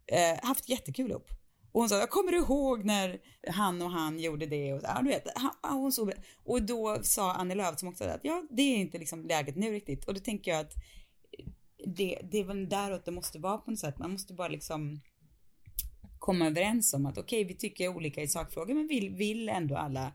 eh, 0.08 0.46
haft 0.48 0.70
jättekul 0.70 1.12
ihop. 1.12 1.30
Och 1.72 1.82
hon 1.82 1.90
sa, 1.90 2.00
jag 2.00 2.10
kommer 2.10 2.34
ihåg 2.34 2.86
när 2.86 3.20
han 3.48 3.82
och 3.82 3.92
han 3.92 4.20
gjorde 4.20 4.46
det 4.46 4.74
och 4.74 4.82
så, 4.82 4.88
ja, 4.88 5.02
du 5.02 5.10
vet, 5.10 5.28
han, 5.36 5.80
hon 5.80 5.92
så, 5.92 6.12
och 6.44 6.62
då 6.62 7.00
sa 7.04 7.34
Annie 7.34 7.56
Lööf 7.56 7.80
som 7.80 7.90
också 7.90 8.04
att 8.04 8.20
ja, 8.24 8.44
det 8.50 8.62
är 8.62 8.78
inte 8.78 8.98
liksom 8.98 9.26
läget 9.26 9.56
nu 9.56 9.72
riktigt 9.72 10.06
och 10.06 10.14
då 10.14 10.20
tänker 10.20 10.52
jag 10.52 10.60
att 10.60 10.74
det, 11.86 12.20
det 12.32 12.38
är 12.38 12.44
väl 12.44 12.70
däråt 12.70 13.06
det 13.06 13.12
måste 13.12 13.40
vara 13.40 13.58
på 13.58 13.72
något 13.72 13.80
sätt, 13.80 13.98
man 13.98 14.12
måste 14.12 14.34
bara 14.34 14.48
liksom 14.48 15.02
komma 16.28 16.48
överens 16.48 16.94
om 16.94 17.06
att 17.06 17.18
okej, 17.18 17.42
okay, 17.42 17.54
vi 17.54 17.60
tycker 17.60 17.88
olika 17.88 18.22
i 18.22 18.28
sakfrågor 18.28 18.74
men 18.74 18.88
vill, 18.88 19.10
vill 19.10 19.50
ändå 19.50 19.78
alla 19.78 20.14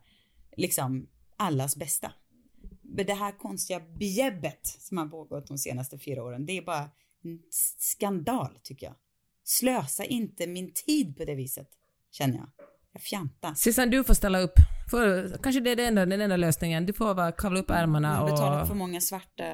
liksom 0.56 1.08
allas 1.36 1.76
bästa. 1.76 2.12
Men 2.82 3.06
det 3.06 3.14
här 3.14 3.38
konstiga 3.38 3.80
bjäbbet 3.80 4.66
som 4.66 4.98
har 4.98 5.06
pågått 5.06 5.46
de 5.46 5.58
senaste 5.58 5.98
fyra 5.98 6.22
åren, 6.22 6.46
det 6.46 6.58
är 6.58 6.62
bara 6.62 6.90
en 7.24 7.38
skandal 7.78 8.58
tycker 8.62 8.86
jag. 8.86 8.94
Slösa 9.44 10.04
inte 10.04 10.46
min 10.46 10.72
tid 10.86 11.16
på 11.16 11.24
det 11.24 11.34
viset, 11.34 11.68
känner 12.10 12.36
jag. 12.36 12.48
Jag 12.92 13.02
fjantar. 13.02 13.54
Sissan, 13.54 13.90
du 13.90 14.04
får 14.04 14.14
ställa 14.14 14.40
upp. 14.40 14.54
För, 14.90 15.38
kanske 15.42 15.60
det 15.60 15.70
är 15.70 15.76
det 15.76 15.86
enda, 15.86 16.06
den 16.06 16.20
enda 16.20 16.36
lösningen. 16.36 16.86
Du 16.86 16.92
får 16.92 17.14
bara 17.14 17.32
kavla 17.32 17.60
upp 17.60 17.70
ärmarna 17.70 18.14
Jag 18.14 18.22
och... 18.22 18.30
betalar 18.30 18.66
för 18.66 18.74
många 18.74 19.00
svarta, 19.00 19.44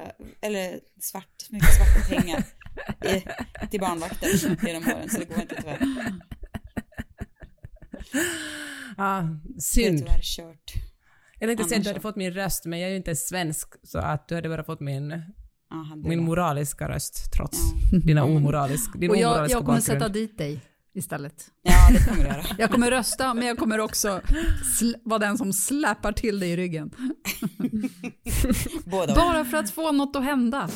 eller 0.41 0.79
svart, 0.99 1.49
mycket 1.49 1.75
svarta 1.75 2.15
pengar 2.15 2.43
i, 3.05 3.23
till 3.71 3.79
barnvakter 3.79 4.27
genom 4.67 4.83
åren, 4.83 5.09
så 5.09 5.19
det 5.19 5.25
går 5.25 5.41
inte 5.41 5.55
tyvärr. 5.55 5.79
Ja, 8.97 9.21
Det 9.43 9.55
är 9.57 9.59
synd. 9.61 9.97
tyvärr 9.99 10.21
kört. 10.23 10.73
Jag 11.39 11.49
tänkte 11.49 11.65
säga 11.65 11.77
att 11.77 11.83
du 11.83 11.89
hade 11.89 11.99
fått 11.99 12.15
min 12.15 12.31
röst, 12.33 12.65
men 12.65 12.79
jag 12.79 12.87
är 12.87 12.91
ju 12.91 12.97
inte 12.97 13.15
svensk, 13.15 13.67
så 13.83 13.99
att 13.99 14.27
du 14.27 14.35
hade 14.35 14.49
bara 14.49 14.63
fått 14.63 14.79
min, 14.79 15.09
Ja, 15.69 15.75
hade 15.89 16.09
min 16.09 16.23
moraliska 16.23 16.89
röst, 16.89 17.31
trots 17.37 17.57
Ja. 17.91 17.99
dina 17.99 18.23
omoralisk, 18.23 18.99
din 18.99 19.09
Och 19.09 19.17
jag, 19.17 19.29
omoraliska 19.31 19.57
jag 19.57 19.65
kommer 19.65 19.79
bakgrund. 19.79 19.99
sätta 20.01 20.09
dit 20.09 20.37
dig 20.37 20.59
istället. 20.93 21.45
Ja, 21.61 21.73
det 21.93 22.05
kommer 22.07 22.23
du 22.23 22.29
göra. 22.29 22.43
Jag 22.57 22.71
kommer 22.71 22.91
rösta, 22.91 23.33
men 23.33 23.47
jag 23.47 23.57
kommer 23.57 23.79
också 23.79 24.21
vara 25.03 25.19
den 25.19 25.37
som 25.37 25.53
släpar 25.53 26.11
till 26.11 26.39
dig 26.39 26.49
i 26.51 26.57
ryggen. 26.57 26.91
Båda. 28.85 29.15
Bara 29.15 29.45
för 29.45 29.57
att 29.57 29.71
få 29.71 29.91
något 29.91 30.15
att 30.15 30.23
hända. 30.23 30.69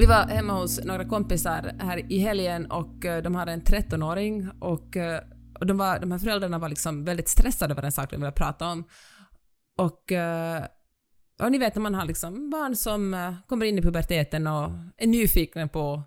Vi 0.00 0.06
var 0.06 0.26
hemma 0.26 0.52
hos 0.52 0.84
några 0.84 1.04
kompisar 1.04 1.72
här 1.78 2.12
i 2.12 2.18
helgen 2.18 2.66
och 2.70 3.04
eh, 3.04 3.22
de 3.22 3.34
hade 3.34 3.52
en 3.52 3.62
13-åring 3.62 4.50
och, 4.60 4.96
eh, 4.96 5.20
och 5.60 5.66
de, 5.66 5.78
var, 5.78 5.98
de 5.98 6.12
här 6.12 6.18
föräldrarna 6.18 6.58
var 6.58 6.68
liksom 6.68 7.04
väldigt 7.04 7.28
stressade 7.28 7.72
över 7.72 7.82
en 7.82 7.92
sak 7.92 8.10
de 8.10 8.16
ville 8.16 8.32
prata 8.32 8.66
om. 8.68 8.84
Och, 9.76 10.12
eh, 10.12 10.64
och 11.42 11.52
ni 11.52 11.58
vet 11.58 11.74
när 11.74 11.82
man 11.82 11.94
har 11.94 12.04
liksom 12.04 12.50
barn 12.50 12.76
som 12.76 13.34
kommer 13.46 13.66
in 13.66 13.78
i 13.78 13.82
puberteten 13.82 14.46
och 14.46 14.70
är 14.96 15.06
nyfikna 15.06 15.68
på 15.68 16.02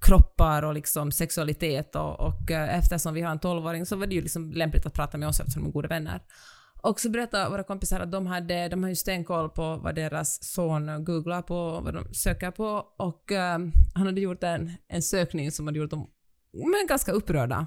kroppar 0.00 0.62
och 0.62 0.74
liksom 0.74 1.12
sexualitet 1.12 1.96
och, 1.96 2.20
och 2.20 2.50
eftersom 2.50 3.14
vi 3.14 3.22
har 3.22 3.30
en 3.30 3.40
12-åring 3.40 3.86
så 3.86 3.96
var 3.96 4.06
det 4.06 4.14
ju 4.14 4.20
liksom 4.20 4.52
lämpligt 4.52 4.86
att 4.86 4.94
prata 4.94 5.18
med 5.18 5.28
oss 5.28 5.40
eftersom 5.40 5.62
de 5.62 5.68
är 5.68 5.72
goda 5.72 5.88
vänner. 5.88 6.20
Och 6.84 7.00
så 7.00 7.10
berättade 7.10 7.50
våra 7.50 7.64
kompisar 7.64 8.00
att 8.00 8.12
de 8.12 8.26
hade, 8.26 8.68
de 8.68 8.82
har 8.82 8.90
ju 8.90 8.96
stenkoll 8.96 9.50
på 9.50 9.76
vad 9.76 9.94
deras 9.94 10.44
son 10.44 11.04
googlar 11.04 11.42
på, 11.42 11.80
vad 11.80 11.94
de 11.94 12.14
söker 12.14 12.50
på 12.50 12.84
och 12.98 13.30
uh, 13.32 13.38
han 13.94 14.06
hade 14.06 14.20
gjort 14.20 14.42
en, 14.42 14.72
en 14.88 15.02
sökning 15.02 15.52
som 15.52 15.66
hade 15.66 15.78
gjort 15.78 15.90
dem 15.90 16.10
men 16.52 16.86
ganska 16.88 17.12
upprörda. 17.12 17.66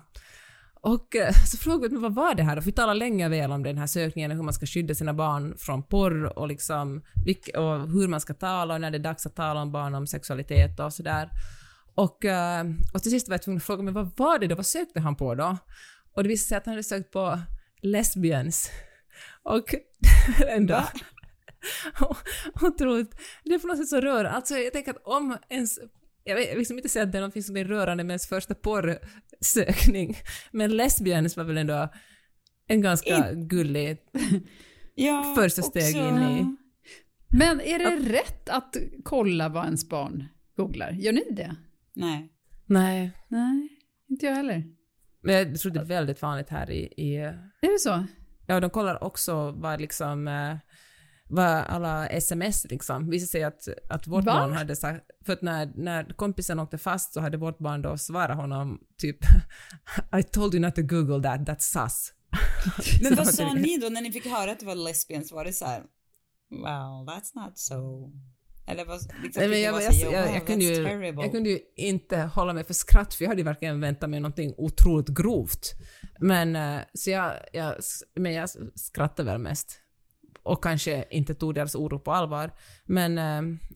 Och 0.82 1.16
uh, 1.16 1.32
så 1.46 1.58
frågade 1.58 1.96
vi 1.96 2.02
vad 2.02 2.16
var 2.16 2.36
det 2.36 2.44
här? 2.44 2.58
Och 2.58 2.68
vi 2.68 2.72
talade 2.72 3.00
länge 3.00 3.26
och 3.26 3.32
väl 3.32 3.52
om 3.52 3.64
den 3.64 3.78
här 3.78 3.88
sökningen, 3.88 4.32
och 4.32 4.38
hur 4.38 4.44
man 4.44 4.54
ska 4.54 4.66
skydda 4.66 4.96
sina 4.96 5.14
barn 5.14 5.58
från 5.58 5.84
porr 5.84 6.40
och, 6.40 6.48
liksom, 6.48 7.04
vilk- 7.26 7.56
och 7.56 7.90
hur 7.90 8.08
man 8.08 8.22
ska 8.22 8.34
tala 8.34 8.74
och 8.74 8.82
när 8.82 8.92
det 8.92 8.98
är 8.98 9.04
dags 9.04 9.26
att 9.26 9.36
tala 9.36 9.62
om 9.62 9.72
barn, 9.72 9.96
om 9.96 10.08
sexualitet 10.08 10.80
och 10.80 10.94
sådär. 10.94 11.30
Och, 11.96 12.26
uh, 12.26 12.74
och 12.94 13.04
till 13.04 13.12
sist 13.12 13.28
var 13.28 13.34
jag 13.34 13.42
tvungen 13.42 13.58
att 13.58 13.64
fråga 13.64 13.84
men 13.84 13.94
vad 13.94 14.12
var 14.18 14.40
det 14.40 14.48
då? 14.48 14.56
Vad 14.56 14.66
sökte 14.66 15.00
han 15.00 15.16
på 15.16 15.36
då? 15.36 15.58
Och 16.14 16.24
det 16.24 16.30
visade 16.30 16.48
sig 16.48 16.58
att 16.58 16.66
han 16.66 16.74
hade 16.74 16.84
sökt 16.84 17.12
på 17.12 17.40
lesbians. 17.82 18.72
Och 19.44 19.76
ändå... 20.48 20.84
Otroligt. 22.62 23.16
Det 23.44 23.54
är 23.54 23.60
på 23.60 23.68
något 23.68 23.78
sätt 23.78 23.88
så 23.88 24.02
rörande. 24.02 24.30
Alltså 24.30 24.56
jag 24.58 24.74
tänker 24.74 24.92
att 24.92 25.02
om 25.04 25.38
ens... 25.50 25.80
Jag 26.24 26.36
vill 26.36 26.58
liksom 26.58 26.78
inte 26.78 26.90
säga 26.90 27.04
att 27.04 27.12
det 27.12 27.18
är 27.18 27.22
något 27.22 27.46
som 27.46 27.58
är 27.58 27.66
rörande 27.66 28.04
med 28.04 28.12
ens 28.12 28.28
första 28.28 28.56
porrsökning, 28.56 30.16
men 30.52 30.78
lesbians 30.78 31.38
var 31.38 31.44
väl 31.44 31.58
ändå 31.58 31.90
en 32.68 32.82
ganska 32.82 33.34
gullig 33.34 33.98
Ja, 34.96 35.34
första 35.38 35.62
steg 35.62 35.84
också- 35.96 36.08
in 36.10 36.18
i... 36.18 36.56
Men 37.38 37.62
är 37.62 37.80
det 37.80 38.14
rätt 38.14 38.50
att 38.50 38.76
kolla 39.04 39.50
vad 39.50 39.66
ens 39.66 39.90
barn 39.90 40.28
googlar? 40.56 40.92
Gör 40.92 41.12
ni 41.14 41.24
det? 41.32 41.56
Nej. 41.94 42.34
Nej, 42.66 43.12
Nej, 43.28 43.70
inte 44.10 44.26
jag 44.26 44.36
heller. 44.36 44.64
men 45.24 45.36
jag 45.36 45.60
tror 45.60 45.72
det 45.72 45.80
är 45.80 45.86
väldigt 45.86 46.22
vanligt 46.22 46.50
här 46.50 46.70
i... 46.72 46.94
i 46.98 47.16
Är 47.62 47.74
det 47.74 47.80
så? 47.80 48.06
Ja, 48.48 48.60
de 48.60 48.70
kollar 48.70 49.04
också 49.04 49.52
vad 49.52 49.82
liksom... 49.82 50.28
eh, 50.28 50.58
vad 51.30 51.48
alla 51.48 52.08
sms 52.08 52.66
liksom. 52.70 53.10
Visade 53.10 53.28
sig 53.28 53.44
att, 53.44 53.68
att 53.90 54.08
vårt 54.08 54.26
Va? 54.26 54.34
barn 54.34 54.54
hade 54.54 54.76
sagt... 54.76 55.06
För 55.26 55.34
att 55.34 55.42
när, 55.42 55.72
när 55.76 56.14
kompisen 56.14 56.60
åkte 56.60 56.78
fast 56.78 57.14
så 57.14 57.22
hade 57.22 57.38
vårt 57.38 57.58
barn 57.58 57.82
då 57.82 57.98
svarat 57.98 58.38
honom 58.38 58.80
typ 58.98 59.18
I 60.20 60.24
told 60.24 60.54
you 60.54 60.62
not 60.62 60.76
to 60.76 60.82
google 60.82 61.24
that, 61.24 61.40
that's 61.42 61.88
sus. 61.88 62.14
Men 63.02 63.16
vad 63.16 63.28
sa 63.36 63.54
ni 63.54 63.78
då 63.78 63.90
när 63.90 64.02
ni 64.02 64.12
fick 64.12 64.26
höra 64.26 64.52
att 64.52 64.60
det 64.60 64.66
var 64.66 64.76
lesbians? 64.76 65.32
Var 65.32 65.46
det 65.46 65.54
så 65.54 65.66
här, 65.66 65.84
well, 66.50 67.06
that's 67.08 67.32
not 67.34 67.58
so... 67.58 68.12
Eller 68.68 68.86
vad, 68.86 69.02
liksom, 69.24 69.42
Nej, 69.42 69.50
men 69.50 69.62
jag, 69.62 69.82
jag, 69.82 69.96
säga, 69.96 70.12
jag, 70.12 70.36
jag, 70.36 70.48
kunde 70.48 70.66
ju, 70.66 70.84
jag 71.22 71.32
kunde 71.32 71.50
ju 71.50 71.60
inte 71.76 72.18
hålla 72.18 72.54
mig 72.54 72.64
för 72.64 72.74
skratt 72.74 73.14
för 73.14 73.24
jag 73.24 73.30
hade 73.30 73.44
verkligen 73.44 73.82
väntat 73.82 74.10
mig 74.10 74.20
någonting 74.20 74.54
otroligt 74.58 75.10
grovt. 75.10 75.74
Men, 76.20 76.56
eh, 76.56 76.80
så 76.94 77.10
jag, 77.10 77.34
jag, 77.54 77.76
men 78.16 78.34
jag 78.34 78.50
skrattade 78.76 79.32
väl 79.32 79.40
mest. 79.40 79.82
Och 80.48 80.64
kanske 80.64 81.06
inte 81.10 81.34
tog 81.34 81.56
deras 81.56 81.76
oro 81.76 82.00
på 82.00 82.12
allvar. 82.12 82.52
Men 82.86 83.18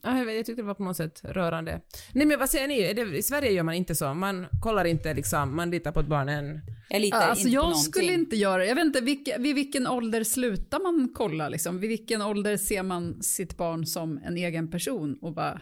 ja, 0.03 0.17
jag, 0.17 0.25
vet, 0.25 0.35
jag 0.35 0.45
tyckte 0.45 0.61
det 0.61 0.65
var 0.67 0.73
på 0.73 0.83
något 0.83 0.97
sätt 0.97 1.21
rörande. 1.23 1.81
Nej 2.13 2.25
men 2.25 2.39
vad 2.39 2.49
säger 2.49 2.67
ni? 2.67 2.93
Det, 2.93 3.17
I 3.17 3.23
Sverige 3.23 3.51
gör 3.51 3.63
man 3.63 3.75
inte 3.75 3.95
så. 3.95 4.13
Man 4.13 4.47
kollar 4.61 4.85
inte 4.85 5.13
liksom, 5.13 5.55
man 5.55 5.71
litar 5.71 5.91
på 5.91 5.99
att 5.99 6.07
barnen... 6.07 6.61
Jag 6.89 7.01
litar 7.01 7.17
Alltså 7.17 7.47
inte 7.47 7.49
på 7.49 7.55
jag 7.55 7.63
någonting. 7.63 7.91
skulle 7.91 8.13
inte 8.13 8.35
göra 8.35 8.65
Jag 8.65 8.75
vet 8.75 8.85
inte, 8.85 9.01
vilka, 9.01 9.37
vid 9.37 9.55
vilken 9.55 9.87
ålder 9.87 10.23
slutar 10.23 10.79
man 10.79 11.11
kolla 11.13 11.49
liksom? 11.49 11.79
Vid 11.79 11.89
vilken 11.89 12.21
ålder 12.21 12.57
ser 12.57 12.83
man 12.83 13.23
sitt 13.23 13.57
barn 13.57 13.85
som 13.85 14.19
en 14.25 14.37
egen 14.37 14.71
person 14.71 15.17
och, 15.21 15.33
bara, 15.33 15.61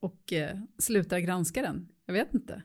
och 0.00 0.32
eh, 0.32 0.56
slutar 0.78 1.18
granska 1.18 1.62
den? 1.62 1.88
Jag 2.06 2.14
vet 2.14 2.34
inte. 2.34 2.62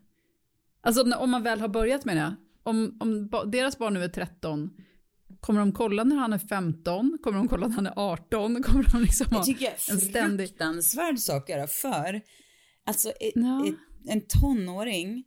Alltså 0.82 1.16
om 1.16 1.30
man 1.32 1.44
väl 1.44 1.60
har 1.62 1.68
börjat 1.68 2.06
med 2.06 2.18
det. 2.18 2.36
Om, 2.64 2.98
om 3.00 3.30
deras 3.52 3.78
barn 3.78 3.94
nu 3.94 4.04
är 4.04 4.08
13, 4.08 4.70
kommer 5.40 5.60
de 5.60 5.72
kolla 5.72 6.04
när 6.04 6.16
han 6.16 6.34
är 6.34 6.38
15? 6.38 7.18
Kommer 7.24 7.38
de 7.38 7.48
kolla 7.48 7.68
när 7.68 7.76
han 7.76 7.88
är 7.88 7.94
18? 7.96 8.64
Kommer 8.64 8.92
de 8.92 9.02
liksom 9.02 9.28
ha 9.30 9.38
Jag 9.38 9.46
tycker 9.46 9.66
jag 9.66 9.74
är 9.74 9.92
en 9.94 10.00
ständig... 10.02 10.48
fruktansvärd 10.48 11.20
sak 11.20 11.44
att 11.44 11.50
göra 11.56 11.68
för 11.68 12.22
alltså 12.86 13.10
ett, 13.10 13.32
Ja. 13.36 13.68
ett, 13.68 13.76
en 14.10 14.22
tonåring, 14.28 15.24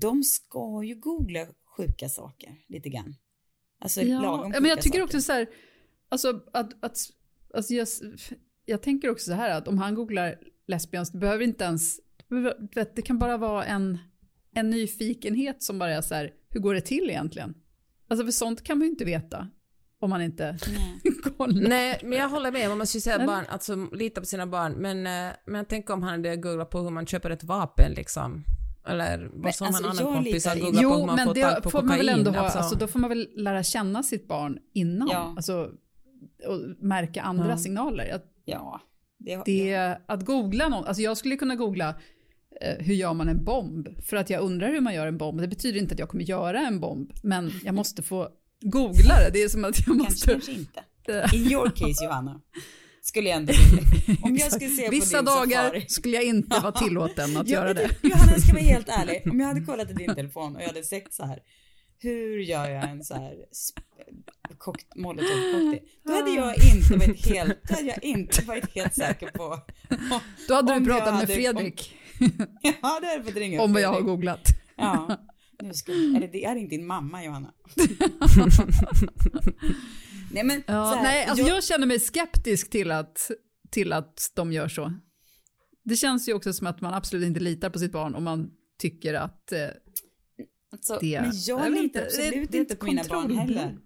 de 0.00 0.22
ska 0.22 0.82
ju 0.84 0.94
googla 0.94 1.46
sjuka 1.76 2.08
saker 2.08 2.56
lite 2.68 2.88
grann. 2.88 3.14
Alltså 3.80 4.00
lagom 4.02 4.22
Ja, 4.24 4.46
sjuka 4.46 4.60
men 4.60 4.70
jag 4.70 4.80
tycker 4.80 4.98
saker. 4.98 5.04
också 5.04 5.20
så 5.20 5.32
här, 5.32 5.46
alltså 6.08 6.40
att, 6.52 6.84
att 6.84 6.98
alltså 7.54 7.74
jag, 7.74 7.88
jag 8.64 8.82
tänker 8.82 9.10
också 9.10 9.24
så 9.26 9.32
här 9.32 9.50
att 9.50 9.68
om 9.68 9.78
han 9.78 9.94
googlar 9.94 10.38
lesbians, 10.66 11.10
det 11.12 11.18
behöver 11.18 11.44
inte 11.44 11.64
ens, 11.64 12.00
det 12.94 13.02
kan 13.02 13.18
bara 13.18 13.36
vara 13.36 13.64
en, 13.64 13.98
en 14.54 14.70
nyfikenhet 14.70 15.62
som 15.62 15.78
bara 15.78 15.90
är 15.94 16.00
så 16.00 16.14
här, 16.14 16.32
hur 16.50 16.60
går 16.60 16.74
det 16.74 16.80
till 16.80 17.10
egentligen? 17.10 17.54
Alltså 18.08 18.24
för 18.24 18.32
sånt 18.32 18.64
kan 18.64 18.78
man 18.78 18.84
ju 18.84 18.90
inte 18.90 19.04
veta 19.04 19.48
om 20.00 20.10
man 20.10 20.22
inte 20.22 20.58
kollar. 21.36 21.68
Nej, 21.68 22.00
men 22.02 22.18
jag 22.18 22.28
håller 22.28 22.52
med. 22.52 22.68
Man 22.68 22.78
måste 22.78 22.96
ju 22.96 23.00
säga 23.00 23.18
Nej. 23.18 23.26
barn, 23.26 23.44
alltså 23.48 23.88
lita 23.92 24.20
på 24.20 24.26
sina 24.26 24.46
barn. 24.46 24.72
Men, 24.72 25.06
eh, 25.06 25.32
men 25.46 25.64
tänk 25.64 25.90
om 25.90 26.02
han 26.02 26.10
hade 26.12 26.36
googlat 26.36 26.70
på 26.70 26.78
hur 26.80 26.90
man 26.90 27.06
köper 27.06 27.30
ett 27.30 27.44
vapen 27.44 27.92
liksom. 27.96 28.44
Eller 28.86 29.30
vad 29.34 29.54
som 29.54 29.66
alltså, 29.66 29.84
en 29.84 29.90
annan 29.90 30.14
kompis 30.14 30.46
har 30.46 30.54
litar- 30.56 30.60
googlat 30.72 30.82
på 30.82 30.98
hur 30.98 31.06
man 31.06 31.16
men 31.16 31.26
får 31.26 31.34
tag 31.34 31.54
det 31.54 31.60
på 31.60 31.70
får 31.70 31.82
man 31.82 31.96
väl 31.96 32.06
kokain. 32.06 32.18
ändå 32.18 32.30
ha, 32.30 32.38
alltså. 32.44 32.58
alltså 32.58 32.76
då 32.78 32.86
får 32.86 32.98
man 32.98 33.10
väl 33.10 33.28
lära 33.36 33.62
känna 33.62 34.02
sitt 34.02 34.28
barn 34.28 34.58
innan, 34.72 35.08
Ja. 35.12 35.32
alltså 35.36 35.70
och 36.46 36.60
märka 36.86 37.22
andra 37.22 37.48
Ja. 37.48 37.56
signaler. 37.56 38.14
Att 38.14 38.24
Ja. 38.44 38.80
Det, 39.18 39.42
Det, 39.44 39.98
att 40.06 40.24
googla 40.24 40.68
någon, 40.68 40.84
alltså 40.84 41.02
jag 41.02 41.16
skulle 41.16 41.36
kunna 41.36 41.54
googla 41.56 41.94
hur 42.60 42.94
gör 42.94 43.14
man 43.14 43.28
en 43.28 43.44
bomb? 43.44 43.88
För 44.06 44.16
att 44.16 44.30
jag 44.30 44.42
undrar 44.42 44.68
hur 44.72 44.80
man 44.80 44.94
gör 44.94 45.06
en 45.06 45.18
bomb. 45.18 45.40
Det 45.40 45.48
betyder 45.48 45.80
inte 45.80 45.92
att 45.92 45.98
jag 45.98 46.08
kommer 46.08 46.24
göra 46.24 46.58
en 46.60 46.80
bomb, 46.80 47.12
men 47.22 47.52
jag 47.64 47.74
måste 47.74 48.02
få 48.02 48.28
googla 48.60 49.18
det. 49.20 49.30
Det 49.32 49.42
är 49.42 49.48
som 49.48 49.64
att 49.64 49.86
jag 49.86 49.96
måste... 49.96 50.30
kanske 50.32 50.52
inte. 50.52 50.84
Eh, 51.08 51.34
In 51.34 51.52
your 51.52 51.70
case 51.70 52.04
Johanna, 52.04 52.40
skulle 53.02 53.28
jag 53.28 53.36
ändå. 53.36 53.52
Om 54.22 54.36
jag 54.36 54.52
skulle 54.52 54.70
se 54.70 54.84
på 54.84 54.90
Vissa 54.90 55.16
din 55.16 55.24
dagar 55.24 55.62
safari. 55.64 55.84
skulle 55.88 56.14
jag 56.14 56.24
inte 56.24 56.60
vara 56.60 56.72
tillåten 56.72 57.36
att 57.36 57.48
göra 57.48 57.74
det. 57.74 57.90
Johanna, 58.02 58.32
jag 58.32 58.40
ska 58.42 58.52
vara 58.52 58.62
helt 58.62 58.88
ärlig. 58.88 59.22
Om 59.30 59.40
jag 59.40 59.46
hade 59.46 59.60
kollat 59.60 59.90
i 59.90 59.94
din 59.94 60.14
telefon 60.14 60.56
och 60.56 60.62
jag 60.62 60.66
hade 60.66 60.82
sett 60.82 61.14
så 61.14 61.24
här, 61.24 61.38
hur 61.98 62.38
gör 62.38 62.70
jag 62.70 62.90
en 62.90 63.04
så 63.04 63.14
här 63.14 63.32
sp- 63.32 64.58
kokt, 64.58 64.96
molotov 64.96 65.26
cocktail? 65.52 65.78
Då 66.04 66.12
hade 66.12 66.30
jag 66.30 66.54
inte 66.74 66.96
varit 67.06 67.26
helt, 67.26 67.58
då 67.68 67.74
hade 67.74 67.86
jag 67.86 68.04
inte 68.04 68.44
varit 68.44 68.74
helt 68.74 68.94
säker 68.94 69.26
på. 69.30 69.60
Då 70.48 70.54
hade 70.54 70.72
om 70.72 70.84
du 70.84 70.90
pratat 70.90 71.14
med 71.14 71.28
Fredrik 71.28 71.94
Ja, 72.62 72.72
det 72.80 72.86
hade 73.06 73.12
jag 73.14 73.24
fått 73.24 73.34
ringa 73.36 73.62
om 73.62 73.72
vad 73.72 73.82
jag 73.82 73.92
har 73.92 74.00
googlat. 74.00 74.48
Ja. 74.76 75.16
Nu 75.62 75.74
ska, 75.74 75.92
eller 75.92 76.28
det 76.32 76.44
är 76.44 76.56
inte 76.56 76.76
din 76.76 76.86
mamma 76.86 77.24
Johanna. 77.24 77.52
Nej 80.32 80.44
men 80.44 80.62
Ja, 80.66 80.84
här, 80.84 81.02
nej, 81.02 81.24
alltså 81.26 81.46
jag, 81.46 81.56
jag 81.56 81.64
känner 81.64 81.86
mig 81.86 82.00
skeptisk 82.00 82.70
till 82.70 82.90
att, 82.90 83.30
till 83.70 83.92
att 83.92 84.30
de 84.34 84.52
gör 84.52 84.68
så. 84.68 84.92
Det 85.84 85.96
känns 85.96 86.28
ju 86.28 86.32
också 86.34 86.52
som 86.52 86.66
att 86.66 86.80
man 86.80 86.94
absolut 86.94 87.26
inte 87.26 87.40
litar 87.40 87.70
på 87.70 87.78
sitt 87.78 87.92
barn 87.92 88.14
om 88.14 88.24
man 88.24 88.50
tycker 88.78 89.14
att 89.14 89.52
eh, 89.52 89.58
alltså, 90.72 90.98
det- 91.00 91.20
men 91.20 91.32
jag, 91.46 91.70
litar 91.72 91.82
inte, 91.82 92.02
absolut 92.04 92.50
det 92.52 92.58
är 92.58 92.60
inte 92.60 92.76
på 92.76 92.86
mina 92.86 93.04
barn 93.08 93.38
heller. 93.38 93.78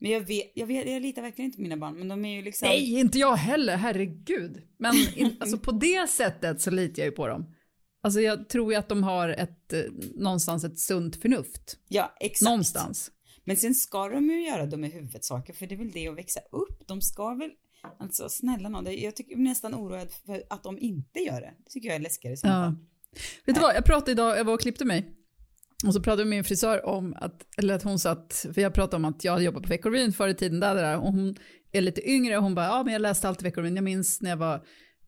Men 0.00 0.10
jag 0.10 0.20
vet, 0.20 0.52
jag 0.54 0.66
vet, 0.66 0.90
jag 0.90 1.02
litar 1.02 1.22
verkligen 1.22 1.46
inte 1.46 1.56
på 1.56 1.62
mina 1.62 1.76
barn, 1.76 1.98
men 1.98 2.08
de 2.08 2.24
är 2.24 2.36
ju 2.36 2.42
liksom. 2.42 2.68
Nej, 2.68 3.00
inte 3.00 3.18
jag 3.18 3.36
heller, 3.36 3.76
herregud. 3.76 4.62
Men 4.78 4.94
in, 5.16 5.36
alltså 5.40 5.58
på 5.58 5.72
det 5.72 6.10
sättet 6.10 6.60
så 6.60 6.70
litar 6.70 7.02
jag 7.02 7.06
ju 7.06 7.12
på 7.12 7.26
dem. 7.28 7.53
Alltså 8.04 8.20
jag 8.20 8.48
tror 8.48 8.72
ju 8.72 8.78
att 8.78 8.88
de 8.88 9.02
har 9.02 9.28
ett, 9.28 9.72
eh, 9.72 9.80
någonstans 10.14 10.64
ett 10.64 10.78
sunt 10.78 11.16
förnuft. 11.16 11.76
Ja, 11.88 12.14
exakt. 12.20 12.44
Någonstans. 12.48 13.10
Men 13.44 13.56
sen 13.56 13.74
ska 13.74 14.08
de 14.08 14.24
ju 14.30 14.46
göra 14.46 14.66
dumma 14.66 14.86
i 14.86 14.90
huvudet 14.90 15.24
saker, 15.24 15.52
för 15.52 15.66
det 15.66 15.74
är 15.74 15.78
väl 15.78 15.90
det 15.90 16.08
att 16.08 16.16
växa 16.18 16.40
upp. 16.52 16.88
De 16.88 17.00
ska 17.00 17.34
väl, 17.34 17.50
alltså 17.98 18.28
snälla 18.28 18.82
det- 18.82 18.92
jag 18.94 19.16
tycker 19.16 19.36
nästan 19.36 19.74
oroad 19.74 20.08
för 20.26 20.42
att 20.50 20.62
de 20.62 20.78
inte 20.78 21.20
gör 21.20 21.40
det. 21.40 21.54
Det 21.64 21.70
tycker 21.70 21.88
jag 21.88 21.96
är 21.96 22.00
läskigare 22.00 22.36
Ja. 22.42 22.48
fall. 22.48 22.74
Vet 23.46 23.54
du 23.54 23.60
vad, 23.60 23.74
jag 23.76 23.84
pratade 23.84 24.12
idag, 24.12 24.38
jag 24.38 24.44
var 24.44 24.54
och 24.54 24.60
klippte 24.60 24.84
mig. 24.84 25.10
Och 25.86 25.94
så 25.94 26.00
pratade 26.02 26.22
jag 26.22 26.28
med 26.28 26.36
min 26.36 26.44
frisör 26.44 26.86
om 26.86 27.14
att, 27.16 27.46
eller 27.58 27.74
att 27.74 27.82
hon 27.82 27.98
satt, 27.98 28.46
för 28.54 28.60
jag 28.60 28.74
pratade 28.74 28.96
om 28.96 29.04
att 29.04 29.24
jag 29.24 29.42
jobbade 29.42 29.62
på 29.62 29.68
Veckorevyn 29.68 30.12
förr 30.12 30.28
i 30.28 30.34
tiden, 30.34 30.60
där, 30.60 30.74
där, 30.74 30.96
och 30.98 31.12
hon 31.12 31.36
är 31.72 31.80
lite 31.80 32.10
yngre 32.10 32.36
och 32.36 32.42
hon 32.42 32.54
bara, 32.54 32.66
ja 32.66 32.82
men 32.84 32.92
jag 32.92 33.02
läste 33.02 33.28
alltid 33.28 33.42
Veckorevyn, 33.42 33.76
jag 33.76 33.84
minns 33.84 34.20
när 34.20 34.30
jag 34.30 34.36
var 34.36 34.64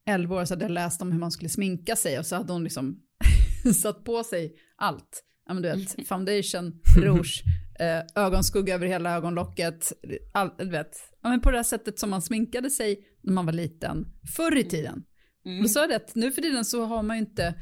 11 0.06 0.36
år 0.36 0.44
så 0.44 0.54
hade 0.54 0.64
jag 0.64 0.70
läst 0.72 1.02
om 1.02 1.12
hur 1.12 1.18
man 1.18 1.30
skulle 1.30 1.48
sminka 1.48 1.96
sig 1.96 2.18
och 2.18 2.26
så 2.26 2.36
hade 2.36 2.52
hon 2.52 2.64
liksom 2.64 3.00
satt 3.82 4.04
på 4.04 4.24
sig 4.24 4.54
allt. 4.76 5.22
Ja 5.46 5.54
men 5.54 5.62
du 5.62 5.68
vet, 5.68 6.08
foundation, 6.08 6.80
rouge, 7.02 7.42
eh, 7.80 8.22
ögonskugga 8.24 8.74
över 8.74 8.86
hela 8.86 9.16
ögonlocket, 9.16 9.92
all, 10.32 10.50
du 10.58 10.70
vet, 10.70 10.96
ja 11.22 11.28
men 11.28 11.40
på 11.40 11.50
det 11.50 11.56
här 11.58 11.64
sättet 11.64 11.98
som 11.98 12.10
man 12.10 12.22
sminkade 12.22 12.70
sig 12.70 12.98
när 13.22 13.32
man 13.32 13.46
var 13.46 13.52
liten, 13.52 14.06
förr 14.36 14.56
i 14.56 14.64
tiden. 14.64 15.02
Mm. 15.44 15.58
Och 15.58 15.62
då 15.62 15.68
sa 15.68 15.80
jag 15.80 15.90
det 15.90 16.14
nu 16.14 16.32
för 16.32 16.42
tiden 16.42 16.64
så 16.64 16.84
har 16.84 17.02
man 17.02 17.16
ju 17.16 17.20
inte, 17.20 17.54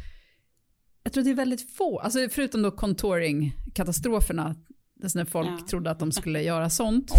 jag 1.03 1.13
tror 1.13 1.25
det 1.25 1.31
är 1.31 1.35
väldigt 1.35 1.77
få, 1.77 1.99
alltså 1.99 2.29
förutom 2.31 2.63
då 2.63 2.71
contouring-katastroferna, 2.71 4.55
alltså 5.03 5.19
när 5.19 5.25
folk 5.25 5.49
Ja. 5.49 5.67
trodde 5.71 5.91
att 5.91 5.99
de 5.99 6.13
skulle 6.13 6.43
göra 6.43 6.71
sånt. 6.71 7.11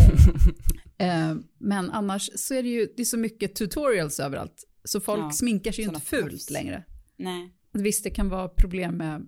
Eh, 0.98 1.36
men 1.60 1.92
annars 1.92 2.30
så 2.36 2.54
är 2.54 2.64
det 2.64 2.70
ju, 2.70 2.88
det 2.96 3.02
är 3.02 3.06
så 3.06 3.18
mycket 3.18 3.56
tutorials 3.56 4.20
överallt, 4.20 4.64
så 4.86 5.00
folk 5.02 5.20
Ja, 5.24 5.32
sminkar 5.32 5.72
sig 5.72 5.84
ju 5.84 5.90
inte 5.90 6.02
fult 6.02 6.30
proffs. 6.30 6.50
längre. 6.50 6.84
Nej. 7.18 7.54
Visst, 7.72 8.04
det 8.04 8.10
kan 8.10 8.30
vara 8.30 8.48
problem 8.48 8.96
med 8.98 9.28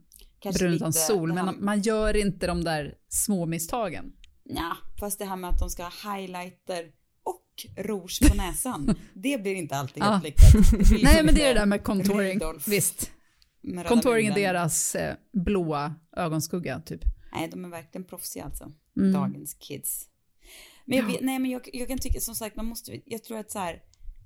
brun 0.58 0.74
utan 0.74 0.93
sol, 0.93 1.34
men 1.34 1.55
man 1.66 1.82
gör 1.82 2.18
inte 2.18 2.47
de 2.47 2.64
där 2.64 2.95
små 3.10 3.45
misstagen. 3.45 4.14
Ja, 4.43 4.78
fast 4.99 5.20
det 5.20 5.26
här 5.26 5.36
med 5.36 5.49
att 5.49 5.60
de 5.60 5.70
ska 5.70 5.84
ha 5.84 6.16
highlighter 6.16 6.86
och 7.24 7.84
rouge 7.86 8.30
på 8.30 8.36
näsan, 8.38 8.95
det 9.14 9.41
blir 9.41 9.55
inte 9.55 9.76
alltid 9.76 10.03
Ja. 10.03 10.05
helt 10.12 10.24
lyckat. 10.24 11.01
Nej, 11.03 11.24
men 11.24 11.36
det 11.36 11.43
är 11.43 11.53
det 11.53 11.60
där 11.60 11.66
med 11.66 11.84
contouring, 11.84 12.36
Rudolf 12.39 12.68
visst. 12.68 13.12
Contouring 13.88 14.28
är 14.28 14.36
deras 14.36 14.95
eh, 14.95 15.16
blåa 15.34 15.95
ögonskugga, 16.18 16.80
typ. 16.80 17.01
Nej, 17.34 17.47
de 17.47 17.66
är 17.66 17.70
verkligen 17.70 18.05
proffsiga 18.05 18.43
alltså. 18.45 18.72
Mm. 18.97 19.14
Dagens 19.14 19.53
kids. 19.53 20.05
Men 20.86 20.97
jag, 20.97 21.05
vet, 21.05 21.22
nej, 21.22 21.39
men 21.39 21.51
jag, 21.51 21.70
jag 21.74 21.88
kan 21.88 21.97
tycka 21.97 22.20
som 22.20 22.36
sagt, 22.36 22.55
man 22.55 22.66
måste, 22.66 22.99
jag 23.05 23.24
tror 23.24 23.38
att 23.38 23.51
så 23.51 23.60
här, 23.60 23.82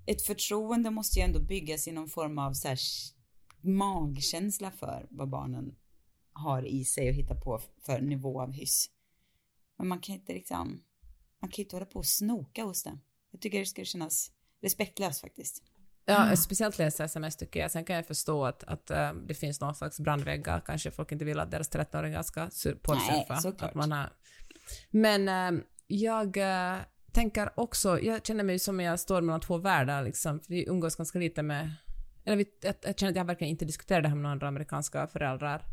ett 0.06 0.22
förtroende 0.22 0.90
måste 0.90 1.20
ju 1.20 1.26
ändå 1.26 1.40
byggas 1.40 1.88
i 1.88 1.92
någon 1.92 2.10
form 2.10 2.38
av 2.38 2.54
så 2.54 2.68
här 2.68 2.80
magkänsla 3.62 4.72
för 4.72 5.08
vad 5.10 5.30
barnen 5.30 5.76
har 6.34 6.68
i 6.68 6.86
sig 6.86 7.10
och 7.10 7.16
hitta 7.16 7.36
på 7.36 7.62
för 7.86 8.02
nivå 8.02 8.42
av 8.42 8.52
hyss. 8.52 8.90
Men 9.78 9.88
man 9.88 10.00
kan 10.00 10.16
inte 10.16 10.34
liksom, 10.34 10.84
man 11.42 11.52
kan 11.52 11.64
inte 11.64 11.76
hålla 11.76 11.86
på 11.86 12.00
och 12.00 12.06
snoka 12.06 12.64
hos 12.64 12.84
den. 12.84 13.00
Jag 13.32 13.42
tycker 13.42 13.60
det 13.60 13.66
ska 13.66 13.84
kännas 13.84 14.32
respektlöst 14.62 15.22
faktiskt. 15.22 15.64
Ja, 16.06 16.36
speciellt 16.36 16.78
läsa 16.78 17.04
sms 17.04 17.38
tycker 17.38 17.60
jag. 17.60 17.72
Sen 17.72 17.86
kan 17.86 17.96
jag 17.96 18.08
förstå 18.08 18.46
att, 18.46 18.64
att 18.64 18.92
äh, 18.92 19.14
det 19.14 19.34
finns 19.34 19.62
någon 19.62 19.76
slags 19.76 20.00
brandväggar. 20.00 20.64
Kanske 20.66 20.92
folk 20.92 21.12
inte 21.12 21.26
vill 21.26 21.40
att 21.40 21.52
deras 21.52 21.72
13-åringar 21.72 22.24
ska 22.24 22.42
porrsurfa. 22.82 23.34
Nej, 23.34 23.42
såklart. 23.42 23.70
Att 23.70 23.76
man 23.76 23.92
har... 23.92 24.14
Men 24.92 25.56
äh, 25.56 25.64
jag 25.88 26.38
äh, 26.38 26.78
tänker 27.14 27.60
också, 27.60 28.00
jag 28.00 28.26
känner 28.26 28.44
mig 28.44 28.60
som 28.60 28.80
jag 28.80 29.00
står 29.00 29.22
mellan 29.22 29.42
två 29.42 29.58
världar. 29.58 30.04
Liksom. 30.04 30.40
Vi 30.48 30.70
umgås 30.70 30.96
ganska 30.96 31.20
lite 31.20 31.44
med... 31.44 31.72
Eller 32.26 32.38
vi, 32.38 32.46
jag, 32.62 32.76
jag 32.82 33.00
känner 33.00 33.12
att 33.12 33.18
jag 33.18 33.26
verkligen 33.26 33.52
inte 33.52 33.66
diskuterar 33.66 34.02
det 34.02 34.08
här 34.08 34.16
med 34.16 34.24
några 34.24 34.32
andra 34.32 34.48
amerikanska 34.48 35.08
föräldrar. 35.08 35.66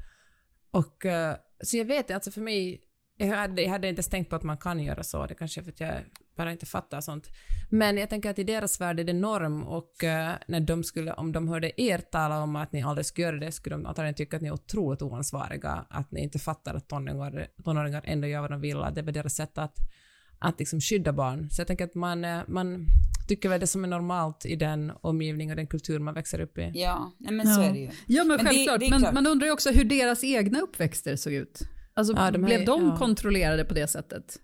Och, 0.70 1.06
eh, 1.06 1.36
så 1.60 1.76
jag 1.76 1.84
vet 1.84 2.10
alltså 2.10 2.30
för 2.30 2.40
mig, 2.40 2.80
jag 3.16 3.36
hade, 3.36 3.62
jag 3.62 3.70
hade 3.70 3.88
inte 3.88 3.98
ens 3.98 4.08
tänkt 4.08 4.30
på 4.30 4.36
att 4.36 4.42
man 4.42 4.58
kan 4.58 4.80
göra 4.80 5.02
så, 5.02 5.26
det 5.26 5.34
kanske 5.34 5.60
är 5.60 5.62
för 5.62 5.70
att 5.70 5.80
jag 5.80 6.04
bara 6.36 6.52
inte 6.52 6.66
fattar 6.66 7.00
sånt. 7.00 7.28
Men 7.70 7.96
jag 7.96 8.10
tänker 8.10 8.30
att 8.30 8.38
i 8.38 8.44
deras 8.44 8.80
värld 8.80 9.00
är 9.00 9.04
det 9.04 9.12
norm 9.12 9.64
och 9.64 10.04
eh, 10.04 10.34
när 10.48 10.60
de 10.60 10.84
skulle, 10.84 11.12
om 11.12 11.32
de 11.32 11.48
hörde 11.48 11.80
er 11.80 11.98
tala 11.98 12.42
om 12.42 12.56
att 12.56 12.72
ni 12.72 12.82
aldrig 12.82 13.06
skulle 13.06 13.26
göra 13.26 13.36
det, 13.36 13.52
skulle 13.52 13.76
de 13.76 13.86
antagligen 13.86 14.14
tycka 14.14 14.36
att 14.36 14.42
ni 14.42 14.48
är 14.48 14.52
otroligt 14.52 15.02
oansvariga, 15.02 15.86
att 15.90 16.10
ni 16.10 16.20
inte 16.20 16.38
fattar 16.38 16.74
att 16.74 16.88
tonåringar, 16.88 17.46
tonåringar 17.64 18.02
ändå 18.04 18.26
gör 18.26 18.40
vad 18.40 18.50
de 18.50 18.60
vill, 18.60 18.82
att 18.82 18.94
det 18.94 19.02
var 19.02 19.12
deras 19.12 19.34
sätt 19.36 19.58
att, 19.58 19.76
att 20.38 20.58
liksom 20.58 20.80
skydda 20.80 21.12
barn. 21.12 21.50
Så 21.50 21.60
jag 21.60 21.66
tänker 21.66 21.84
att 21.84 21.94
man, 21.94 22.24
uh, 22.24 22.40
man 22.48 22.86
tycker 23.28 23.48
väl 23.48 23.60
det 23.60 23.66
som 23.66 23.84
är 23.84 23.88
normalt 23.88 24.46
i 24.46 24.56
den 24.56 24.92
omgivning 25.00 25.50
och 25.50 25.56
den 25.56 25.66
kultur 25.66 25.98
man 25.98 26.14
växer 26.14 26.40
upp 26.40 26.58
i. 26.58 26.70
Ja, 26.74 27.12
nej, 27.18 27.32
men 27.32 27.54
så 27.54 27.60
är 27.60 27.72
det 27.72 27.78
ju. 27.78 27.90
Ja, 28.06 28.24
men, 28.24 28.36
Men 28.36 28.38
det- 28.38 28.44
självklart. 28.44 28.80
det 28.80 28.86
är 28.86 28.90
men 29.00 29.14
man 29.14 29.26
undrar 29.26 29.46
ju 29.46 29.52
också 29.52 29.70
hur 29.70 29.84
deras 29.84 30.24
egna 30.24 30.60
uppväxter 30.60 31.16
såg 31.16 31.32
ut. 31.32 31.60
Alltså, 31.94 32.12
Ja, 32.16 32.30
de 32.30 32.38
här- 32.44 32.48
blev 32.48 32.64
de 32.66 32.86
ja. 32.86 32.96
kontrollerade 32.96 33.64
på 33.64 33.74
det 33.74 33.86
sättet? 33.86 34.36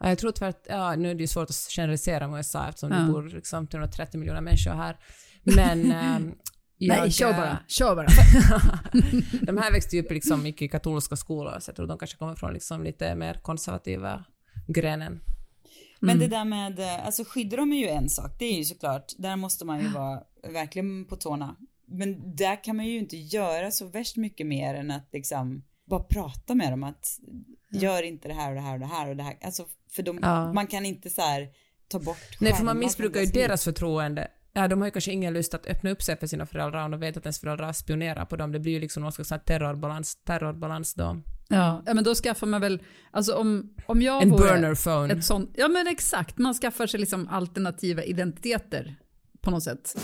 Ja, 0.00 0.08
jag 0.08 0.18
tror 0.18 0.32
tvärt, 0.32 0.66
ja, 0.68 0.96
nu 0.96 1.10
är 1.10 1.14
det 1.14 1.20
ju 1.20 1.26
svårt 1.26 1.50
att 1.50 1.56
generalisera 1.76 2.28
med 2.28 2.36
USA 2.36 2.68
eftersom 2.68 2.90
Ja. 2.92 2.98
det 2.98 3.12
bor 3.12 3.22
liksom 3.22 3.66
330 3.66 4.18
miljoner 4.20 4.40
människor 4.40 4.70
här. 4.70 4.96
Men 5.42 5.92
ehm, 5.92 6.34
jag, 6.78 6.98
Nej, 7.00 7.10
kör 7.10 7.30
eh, 7.30 7.36
bara. 7.36 7.58
Kör 7.68 7.94
bara. 7.96 8.06
de 9.46 9.56
här 9.58 9.72
växte 9.72 9.96
ju 9.96 10.02
upp 10.02 10.10
liksom 10.10 10.42
mycket 10.42 10.62
i 10.62 10.68
katolska 10.68 11.16
skolor, 11.16 11.56
så 11.60 11.68
jag 11.68 11.76
tror 11.76 11.86
de 11.86 11.98
kanske 11.98 12.16
kommer 12.16 12.34
från 12.34 12.52
liksom 12.52 12.82
lite 12.84 13.14
mer 13.14 13.34
konservativa 13.34 14.24
grenen. 14.66 15.20
Men 16.00 16.16
Mm. 16.16 16.28
det 16.30 16.36
där 16.36 16.44
med, 16.44 16.78
eh, 16.78 17.06
alltså 17.06 17.24
skydda 17.24 17.56
dem 17.56 17.72
är 17.72 17.76
ju 17.76 17.88
en 17.88 18.08
sak, 18.08 18.36
det 18.38 18.44
är 18.44 18.58
ju 18.58 18.64
såklart, 18.64 19.12
där 19.18 19.36
måste 19.36 19.64
man 19.64 19.80
ju 19.80 19.88
vara 19.88 20.22
verkligen 20.52 21.04
på 21.04 21.16
tårna. 21.16 21.56
Men 21.88 22.36
där 22.36 22.64
kan 22.64 22.76
man 22.76 22.86
ju 22.86 22.98
inte 22.98 23.16
göra 23.16 23.70
så 23.70 23.86
värst 23.86 24.16
mycket 24.16 24.46
mer 24.46 24.74
än 24.74 24.90
att 24.90 25.08
liksom 25.12 25.64
bara 25.84 26.00
prata 26.02 26.54
med 26.54 26.72
dem 26.72 26.82
att 26.84 27.18
gör 27.70 28.02
inte 28.02 28.28
det 28.28 28.34
här 28.34 28.48
och 28.48 28.54
det 28.54 28.60
här 28.60 28.72
och 28.74 28.80
det 28.80 28.86
här 28.86 29.08
och 29.08 29.16
det 29.16 29.22
här. 29.22 29.38
Alltså 29.42 29.66
för 29.90 30.02
de, 30.02 30.18
Ja. 30.22 30.52
man 30.52 30.66
kan 30.66 30.86
inte 30.86 31.10
så 31.10 31.22
här 31.22 31.48
ta 31.88 31.98
bort 31.98 32.40
Nej, 32.40 32.52
för 32.54 32.64
man 32.64 32.78
missbrukar 32.78 33.20
ju 33.20 33.26
deras 33.26 33.64
förtroende. 33.64 34.28
Ja, 34.52 34.68
de 34.68 34.80
har 34.80 34.86
ju 34.88 34.90
kanske 34.90 35.12
ingen 35.12 35.32
lust 35.34 35.54
att 35.54 35.66
öppna 35.66 35.90
upp 35.90 36.02
sig 36.02 36.16
för 36.16 36.26
sina 36.26 36.46
föräldrar 36.46 36.84
om 36.84 36.90
de 36.90 37.00
vet 37.00 37.16
att 37.16 37.24
ens 37.26 37.40
föräldrar 37.40 37.72
spionerar 37.72 38.24
på 38.24 38.36
dem. 38.36 38.52
Det 38.52 38.58
blir 38.60 38.72
ju 38.72 38.80
liksom 38.80 39.02
någon 39.02 39.12
slags 39.12 39.44
terrorbalans, 39.46 40.16
terrorbalans 40.24 40.94
då. 40.94 41.16
Ja, 41.48 41.82
ja, 41.86 41.94
men 41.94 42.04
då 42.04 42.14
skaffar 42.14 42.46
man 42.46 42.60
väl, 42.60 42.82
alltså 43.10 43.34
om, 43.34 43.74
om 43.86 44.02
jag 44.02 44.22
En 44.22 44.30
vore 44.30 44.48
burner 44.48 44.74
phone. 44.74 45.14
ett 45.14 45.24
sånt, 45.24 45.50
ja 45.54 45.68
men 45.68 45.86
exakt, 45.86 46.38
man 46.38 46.54
skaffar 46.54 46.86
sig 46.86 47.00
liksom 47.00 47.28
alternativa 47.28 48.04
identiteter 48.04 48.96
på 49.40 49.50
något 49.50 49.62
sätt. 49.62 49.96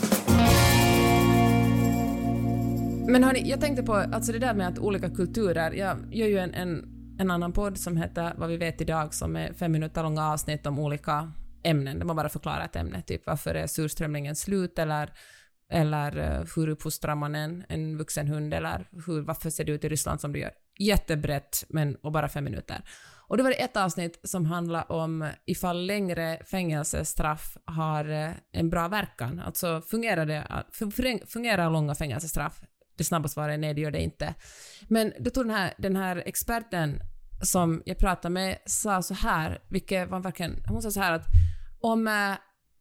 Men 3.07 3.23
hörni, 3.23 3.49
jag 3.49 3.61
tänkte 3.61 3.83
på 3.83 3.93
alltså 3.93 4.31
det 4.31 4.39
där 4.39 4.53
med 4.53 4.67
att 4.67 4.79
olika 4.79 5.09
kulturer, 5.09 5.71
jag 5.71 5.97
gör 6.11 6.27
ju 6.27 6.37
en, 6.37 6.53
en, 6.53 6.85
en 7.19 7.31
annan 7.31 7.53
podd 7.53 7.77
som 7.77 7.97
heter 7.97 8.33
Vad 8.37 8.49
vi 8.49 8.57
vet 8.57 8.81
idag 8.81 9.13
som 9.13 9.35
är 9.35 9.53
fem 9.53 9.71
minuter 9.71 10.03
långa 10.03 10.31
avsnitt 10.31 10.65
om 10.65 10.79
olika 10.79 11.31
ämnen, 11.63 11.99
där 11.99 12.05
man 12.05 12.15
bara 12.15 12.29
förklarar 12.29 12.65
ett 12.65 12.75
ämne, 12.75 13.01
typ 13.01 13.25
varför 13.25 13.55
är 13.55 13.67
surströmmingen 13.67 14.35
slut 14.35 14.79
eller, 14.79 15.09
eller 15.71 16.17
eh, 16.17 16.47
hur 16.55 16.69
uppfostrar 16.69 17.15
man 17.15 17.35
en, 17.35 17.65
en 17.69 17.97
vuxen 17.97 18.27
hund 18.27 18.53
eller 18.53 18.87
hur, 19.05 19.21
varför 19.21 19.49
ser 19.49 19.63
det 19.63 19.71
ut 19.71 19.83
i 19.83 19.89
Ryssland 19.89 20.21
som 20.21 20.33
det 20.33 20.39
gör. 20.39 20.51
Jättebrett, 20.79 21.63
men 21.69 21.95
och 21.95 22.11
bara 22.11 22.29
fem 22.29 22.43
minuter. 22.43 22.81
Och 23.27 23.37
då 23.37 23.43
var 23.43 23.49
det 23.49 23.61
ett 23.61 23.77
avsnitt 23.77 24.19
som 24.23 24.45
handlade 24.45 24.85
om 24.85 25.29
ifall 25.45 25.85
längre 25.85 26.41
fängelsestraff 26.45 27.57
har 27.65 28.09
eh, 28.09 28.31
en 28.51 28.69
bra 28.69 28.87
verkan. 28.87 29.39
Alltså 29.39 29.81
fungerar, 29.81 30.25
det, 30.25 30.47
ah, 30.49 30.63
fungerar 31.27 31.69
långa 31.69 31.95
fängelsestraff? 31.95 32.61
Det 32.97 33.03
snabba 33.03 33.27
svaret 33.27 33.53
är 33.53 33.57
nej, 33.57 33.73
det 33.73 33.81
gör 33.81 33.91
det 33.91 34.01
inte. 34.01 34.33
Men 34.87 35.13
då 35.19 35.29
tog 35.29 35.45
den 35.45 35.55
här, 35.55 35.73
den 35.77 35.95
här 35.95 36.23
experten 36.25 36.99
som 37.41 37.81
jag 37.85 37.97
pratade 37.97 38.33
med 38.33 38.57
sa 38.65 39.01
så 39.01 39.13
här, 39.13 39.61
vilket 39.69 40.09
var 40.09 40.19
verkligen, 40.19 40.63
hon 40.67 40.81
sa 40.81 40.91
så 40.91 40.99
här 40.99 41.13
att 41.13 41.25
om 41.79 42.07
eh, 42.07 42.33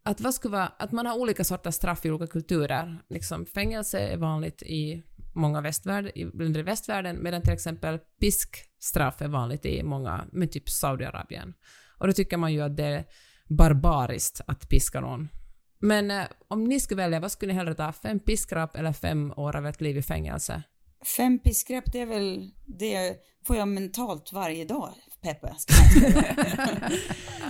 att, 0.05 0.20
vad 0.20 0.34
skulle 0.34 0.53
vara, 0.53 0.66
att 0.66 0.93
man 0.93 1.07
har 1.07 1.18
olika 1.18 1.45
sorters 1.45 1.74
straff 1.74 2.07
i 2.07 2.11
olika 2.11 2.26
kulturer. 2.26 3.03
Liksom, 3.09 3.47
fängelse 3.47 3.99
är 3.99 4.16
vanligt 4.16 4.62
i 4.62 5.03
många 5.35 5.61
västvärld, 5.61 6.07
i 6.14 6.24
länder 6.24 6.61
i 6.61 6.62
västvärlden, 6.62 7.22
medan 7.22 7.43
till 7.43 7.53
exempel 7.53 7.99
piskstraff 8.20 9.22
är 9.22 9.28
vanligt 9.28 9.66
i 9.66 9.83
många, 9.83 10.26
men 10.33 10.49
typ 10.49 10.68
Saudiarabien. 10.68 11.55
Och 11.99 12.07
då 12.07 12.12
tycker 12.12 12.37
man 12.37 12.53
ju 12.53 12.61
att 12.61 12.76
det 12.76 12.85
är 12.85 13.05
barbariskt 13.49 14.41
att 14.47 14.68
piska 14.68 15.01
någon. 15.01 15.28
Men 15.78 16.11
eh, 16.11 16.24
om 16.49 16.64
ni 16.64 16.80
skulle 16.80 17.03
välja, 17.03 17.20
vad 17.20 17.33
skulle 17.33 17.53
ni 17.53 17.59
hellre 17.59 17.74
ta? 17.74 17.93
Fem 17.93 18.20
piskrapp 18.20 18.76
eller 18.76 18.93
fem 18.93 19.33
år 19.37 19.57
av 19.57 19.66
ett 19.66 19.80
liv 19.80 19.97
i 19.97 20.03
fängelse? 20.03 20.62
Fem 21.16 21.39
piskrapp, 21.39 21.85
det 21.93 22.01
är 22.01 22.07
väl, 22.07 22.51
det 22.66 23.16
får 23.47 23.57
jag 23.57 23.68
mentalt 23.68 24.33
varje 24.33 24.64
dag, 24.64 24.95
Peppe. 25.23 25.47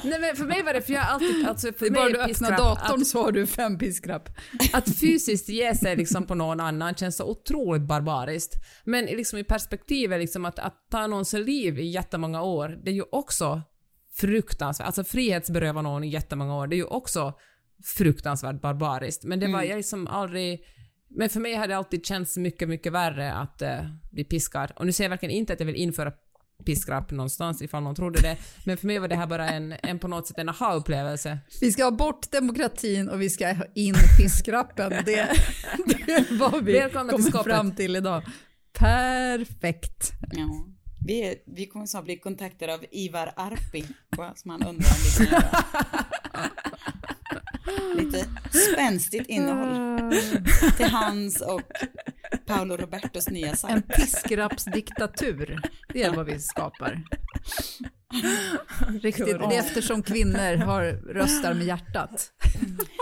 Nej 0.04 0.20
men 0.20 0.36
för 0.36 0.44
mig 0.44 0.62
var 0.62 0.72
det, 0.72 0.82
för 0.82 0.92
jag 0.92 1.00
har 1.00 1.12
alltid, 1.14 1.46
alltså 1.48 1.72
för 1.72 1.80
Det 1.80 1.86
är 1.86 1.94
bara 1.94 2.08
du 2.08 2.20
öppnar 2.20 2.50
datorn 2.50 3.00
att- 3.00 3.06
så 3.06 3.22
har 3.22 3.32
du 3.32 3.46
fem 3.46 3.78
piskrapp. 3.78 4.28
Att 4.72 4.98
fysiskt 4.98 5.48
ge 5.48 5.74
sig 5.74 5.96
liksom 5.96 6.26
på 6.26 6.34
någon 6.34 6.60
annan 6.60 6.94
känns 6.94 7.16
så 7.16 7.24
otroligt 7.24 7.82
barbariskt. 7.82 8.54
Men 8.84 9.04
liksom 9.04 9.38
i 9.38 9.44
perspektivet 9.44 10.20
liksom 10.20 10.44
att, 10.44 10.58
att 10.58 10.86
ta 10.90 11.06
någons 11.06 11.32
liv 11.32 11.78
i 11.78 11.86
jättemånga 11.86 12.42
år, 12.42 12.80
det 12.84 12.90
är 12.90 12.94
ju 12.94 13.04
också 13.12 13.62
fruktansvärt. 14.14 14.86
Alltså 14.86 15.04
frihetsberöva 15.04 15.82
någon 15.82 16.04
i 16.04 16.08
jättemånga 16.08 16.56
år, 16.56 16.66
det 16.66 16.74
är 16.74 16.78
ju 16.78 16.84
också 16.84 17.32
fruktansvärt 17.84 18.60
barbariskt. 18.60 19.24
Men 19.24 19.40
det 19.40 19.48
var 19.52 19.62
jag 19.62 19.76
liksom 19.76 20.06
aldrig... 20.06 20.64
Men 21.08 21.28
för 21.28 21.40
mig 21.40 21.54
har 21.54 21.68
det 21.68 21.76
alltid 21.76 22.06
känts 22.06 22.36
mycket, 22.36 22.68
mycket 22.68 22.92
värre 22.92 23.32
att 23.32 23.62
uh, 23.62 23.68
bli 24.12 24.24
piskad. 24.24 24.72
Och 24.76 24.86
nu 24.86 24.92
säger 24.92 25.06
jag 25.06 25.10
verkligen 25.10 25.34
inte 25.34 25.52
att 25.52 25.60
jag 25.60 25.66
vill 25.66 25.76
införa 25.76 26.12
piskrapp 26.62 27.10
någonstans 27.10 27.62
ifall 27.62 27.82
någon 27.82 27.94
trodde 27.94 28.20
det. 28.20 28.36
Men 28.64 28.76
för 28.76 28.86
mig 28.86 28.98
var 28.98 29.08
det 29.08 29.16
här 29.16 29.26
bara 29.26 29.48
en, 29.50 29.74
en 29.82 29.98
på 29.98 30.08
något 30.08 30.26
sätt 30.26 30.38
en 30.38 30.48
aha-upplevelse. 30.48 31.38
Vi 31.60 31.72
ska 31.72 31.84
ha 31.84 31.90
bort 31.90 32.30
demokratin 32.30 33.08
och 33.08 33.22
vi 33.22 33.30
ska 33.30 33.52
ha 33.52 33.64
in 33.74 33.94
piskrappen. 34.18 34.90
Det, 34.90 35.04
det 35.86 36.12
är 36.12 36.38
vad 36.38 36.64
vi 36.64 36.72
Välkomna 36.72 37.12
till 37.12 37.22
kommer 37.22 37.30
skåpet. 37.30 37.52
fram 37.52 37.74
till 37.74 37.96
idag. 37.96 38.22
Perfekt. 38.72 40.10
Ja. 40.32 40.66
Vi, 41.06 41.22
är, 41.28 41.34
vi 41.46 41.66
kommer 41.66 41.86
snart 41.86 42.04
bli 42.04 42.18
kontaktade 42.18 42.74
av 42.74 42.84
Ivar 42.90 43.32
Arpi, 43.36 43.84
som 44.34 44.50
han 44.50 44.62
undrar 44.62 44.70
om 44.70 44.96
vi 45.18 45.26
kan 45.26 45.26
göra. 45.26 45.64
Lite 47.96 48.24
spänstigt 48.72 49.28
innehåll 49.28 50.12
till 50.76 50.86
hans 50.90 51.40
och 51.40 51.60
Paolo 52.46 52.76
Robertos 52.76 53.28
nya 53.28 53.50
En 53.50 53.56
sajt. 53.56 53.88
piskrappsdiktatur. 53.88 55.60
Det 55.92 56.02
är 56.02 56.16
vad 56.16 56.26
vi 56.26 56.38
skapar. 56.38 57.02
Riktigt, 59.02 59.26
det 59.26 59.56
är 59.56 59.58
eftersom 59.58 60.02
kvinnor 60.02 60.56
har 60.56 60.82
röstar 61.14 61.54
med 61.54 61.66
hjärtat. 61.66 62.32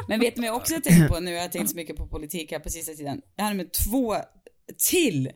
Men 0.09 0.21
vet 0.21 0.37
ni 0.37 0.41
vad 0.41 0.49
jag 0.49 0.57
också 0.57 0.75
har 0.75 0.81
tänkt 0.81 1.09
på 1.09 1.21
nu? 1.21 1.31
Jag 1.31 1.43
har 1.43 1.49
tänkt 1.49 1.71
så 1.71 1.77
mycket 1.77 1.97
på 1.97 2.07
politik 2.07 2.53
här 2.53 2.59
på 2.59 2.71
sista 2.71 2.93
tiden. 2.93 3.23
Jag 3.37 3.45
hade 3.45 3.57
med 3.57 3.73
två 3.73 4.17
till 4.91 5.31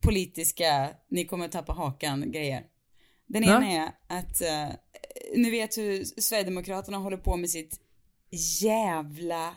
politiska, 0.00 0.90
ni 1.10 1.24
kommer 1.24 1.48
tappa 1.48 1.72
hakan 1.72 2.32
grejer. 2.32 2.62
Den 3.26 3.44
ena 3.44 3.70
är 3.70 3.90
att, 4.08 4.40
eh, 4.40 4.68
ni 5.36 5.50
vet 5.50 5.78
hur 5.78 6.04
Sverigedemokraterna 6.04 6.98
håller 6.98 7.16
på 7.16 7.36
med 7.36 7.50
sitt 7.50 7.80
jävla 8.60 9.54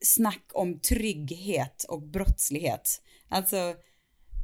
snack 0.00 0.50
om 0.52 0.80
trygghet 0.80 1.84
och 1.88 2.02
brottslighet. 2.02 3.02
Alltså, 3.30 3.56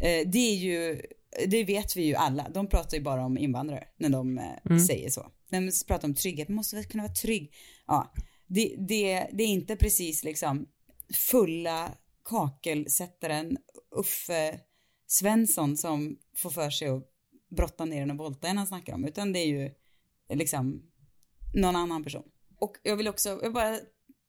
eh, 0.03 0.29
det 0.29 0.39
är 0.39 0.57
ju, 0.57 1.03
det 1.47 1.65
vet 1.65 1.97
vi 1.97 2.03
ju 2.03 2.15
alla, 2.15 2.49
de 2.49 2.69
pratar 2.69 2.97
ju 2.97 3.03
bara 3.03 3.25
om 3.25 3.39
invandrare 3.39 3.85
när 3.97 4.09
de 4.09 4.39
eh, 4.39 4.79
säger 4.87 5.11
så. 5.11 5.33
De 5.51 5.71
pratar 5.87 6.09
om 6.09 6.15
trygghet, 6.15 6.49
man 6.49 6.57
måste 6.57 6.83
kunna 6.83 7.03
vara 7.03 7.15
trygg. 7.15 7.55
Ja, 7.87 8.13
det, 8.47 8.77
det, 8.79 9.29
det 9.33 9.45
är 9.45 9.49
inte 9.49 9.77
precis 9.77 10.25
liksom 10.25 10.69
fulla 11.31 11.95
kakelsättaren 12.25 13.57
Uffe 13.97 14.61
Svensson 15.07 15.77
som 15.77 16.19
får 16.37 16.51
för 16.51 16.71
sig 16.71 16.89
att 16.89 17.03
brotta 17.57 17.85
ner 17.85 18.03
en 18.03 18.11
och 18.11 18.17
volta 18.17 18.49
en 18.49 18.59
han 18.59 18.67
snackar 18.67 18.95
om, 18.95 19.05
utan 19.05 19.33
det 19.33 19.39
är 19.39 19.47
ju 19.47 19.71
liksom 20.29 20.83
någon 21.55 21.77
annan 21.77 22.05
person. 22.05 22.25
Och 22.59 22.77
jag 22.83 22.97
vill 22.97 23.09
också, 23.09 23.41
jag 23.43 23.53
bara, 23.53 23.79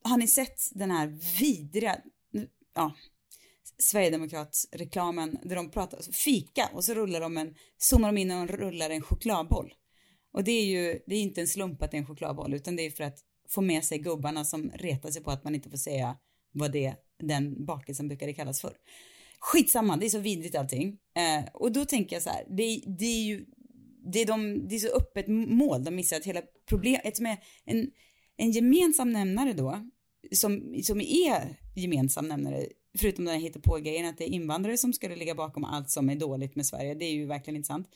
har 0.02 0.16
ni 0.16 0.28
sett 0.28 0.58
den 0.74 0.90
här 0.90 1.06
vidriga, 1.40 2.00
ja, 2.74 2.94
Sverigedemokratsreklamen 3.78 5.38
där 5.42 5.56
de 5.56 5.70
pratar, 5.70 5.96
alltså 5.96 6.12
fika 6.12 6.70
och 6.72 6.84
så 6.84 6.94
rullar 6.94 7.20
de 7.20 7.36
en, 7.36 7.54
zoomar 7.78 8.08
de 8.08 8.18
in 8.18 8.30
och 8.30 8.48
rullar 8.48 8.90
en 8.90 9.02
chokladboll. 9.02 9.74
Och 10.32 10.44
det 10.44 10.52
är 10.52 10.64
ju, 10.64 11.00
det 11.06 11.14
är 11.14 11.20
inte 11.20 11.40
en 11.40 11.48
slump 11.48 11.82
att 11.82 11.90
det 11.90 11.96
är 11.96 12.00
en 12.00 12.06
chokladboll 12.06 12.54
utan 12.54 12.76
det 12.76 12.86
är 12.86 12.90
för 12.90 13.04
att 13.04 13.18
få 13.48 13.60
med 13.60 13.84
sig 13.84 13.98
gubbarna 13.98 14.44
som 14.44 14.70
retar 14.74 15.10
sig 15.10 15.22
på 15.22 15.30
att 15.30 15.44
man 15.44 15.54
inte 15.54 15.70
får 15.70 15.76
säga 15.76 16.16
vad 16.52 16.72
det, 16.72 16.94
den 17.22 17.64
bakelsen 17.64 18.08
brukade 18.08 18.32
kallas 18.32 18.60
för. 18.60 18.76
Skitsamma, 19.38 19.96
det 19.96 20.06
är 20.06 20.10
så 20.10 20.18
vidrigt 20.18 20.56
allting. 20.56 20.98
Eh, 21.16 21.44
och 21.54 21.72
då 21.72 21.84
tänker 21.84 22.16
jag 22.16 22.22
så 22.22 22.30
här, 22.30 22.44
det, 22.48 22.82
det 22.98 23.04
är 23.04 23.24
ju, 23.24 23.46
det 24.12 24.18
är, 24.18 24.26
de, 24.26 24.68
det 24.68 24.74
är 24.74 24.78
så 24.78 24.96
öppet 24.96 25.28
mål, 25.28 25.84
de 25.84 25.94
missar 25.94 26.16
att 26.16 26.24
hela 26.24 26.42
problemet, 26.68 27.16
som 27.16 27.26
är 27.26 27.38
en, 27.64 27.90
en 28.36 28.50
gemensam 28.50 29.12
nämnare 29.12 29.52
då, 29.52 29.88
som, 30.32 30.74
som 30.82 31.00
är 31.00 31.60
gemensam 31.76 32.28
nämnare, 32.28 32.66
förutom 32.98 33.24
den 33.24 33.34
här 33.34 33.40
hittepå-grejen 33.40 34.06
att 34.06 34.18
det 34.18 34.24
är 34.24 34.32
invandrare 34.32 34.78
som 34.78 34.92
skulle 34.92 35.16
ligga 35.16 35.34
bakom 35.34 35.64
allt 35.64 35.90
som 35.90 36.10
är 36.10 36.16
dåligt 36.16 36.56
med 36.56 36.66
Sverige, 36.66 36.94
det 36.94 37.04
är 37.04 37.12
ju 37.12 37.26
verkligen 37.26 37.56
inte 37.56 37.66
sant. 37.66 37.88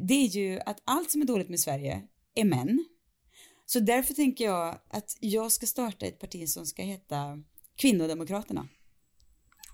Det 0.00 0.14
är 0.14 0.26
ju 0.26 0.60
att 0.60 0.82
allt 0.84 1.10
som 1.10 1.22
är 1.22 1.26
dåligt 1.26 1.48
med 1.48 1.60
Sverige 1.60 2.02
är 2.34 2.44
män. 2.44 2.84
Så 3.66 3.80
därför 3.80 4.14
tänker 4.14 4.44
jag 4.44 4.78
att 4.88 5.16
jag 5.20 5.52
ska 5.52 5.66
starta 5.66 6.06
ett 6.06 6.18
parti 6.18 6.48
som 6.48 6.66
ska 6.66 6.82
heta 6.82 7.42
Kvinnodemokraterna. 7.76 8.68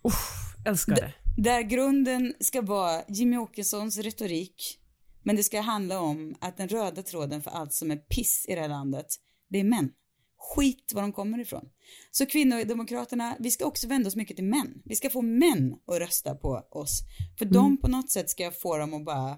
Uff, 0.05 0.57
älskar 0.67 0.95
det. 0.95 1.15
Där 1.37 1.63
grunden 1.63 2.35
ska 2.41 2.63
vara 2.63 3.03
Jimmy 3.09 3.37
Åkessons 3.37 3.99
retorik, 3.99 4.79
men 5.23 5.37
det 5.37 5.45
ska 5.45 5.61
handla 5.61 6.01
om 6.01 6.35
att 6.41 6.57
den 6.57 6.69
röda 6.69 7.03
tråden 7.03 7.43
för 7.43 7.51
allt 7.51 7.73
som 7.73 7.91
är 7.91 7.97
piss 7.97 8.47
i 8.49 8.55
det 8.55 8.61
här 8.61 8.69
landet, 8.69 9.07
det 9.49 9.61
är 9.61 9.65
män. 9.65 9.91
Skit 10.39 10.93
var 10.95 11.03
de 11.03 11.13
kommer 11.13 11.39
ifrån. 11.39 11.69
Så 12.11 12.27
kvinnodemokraterna, 12.27 13.37
vi 13.39 13.51
ska 13.51 13.65
också 13.65 13.89
vända 13.89 14.09
oss 14.09 14.17
mycket 14.17 14.37
till 14.37 14.45
män. 14.45 14.83
Vi 14.85 14.97
ska 14.97 15.11
få 15.11 15.23
män 15.23 15.77
att 15.87 15.99
rösta 15.99 16.35
på 16.35 16.63
oss. 16.71 17.03
För 17.39 17.45
mm. 17.45 17.55
de 17.55 17.77
på 17.77 17.89
något 17.89 18.11
sätt 18.11 18.31
ska 18.31 18.51
få 18.51 18.77
dem 18.77 18.95
att 18.95 19.05
bara 19.05 19.31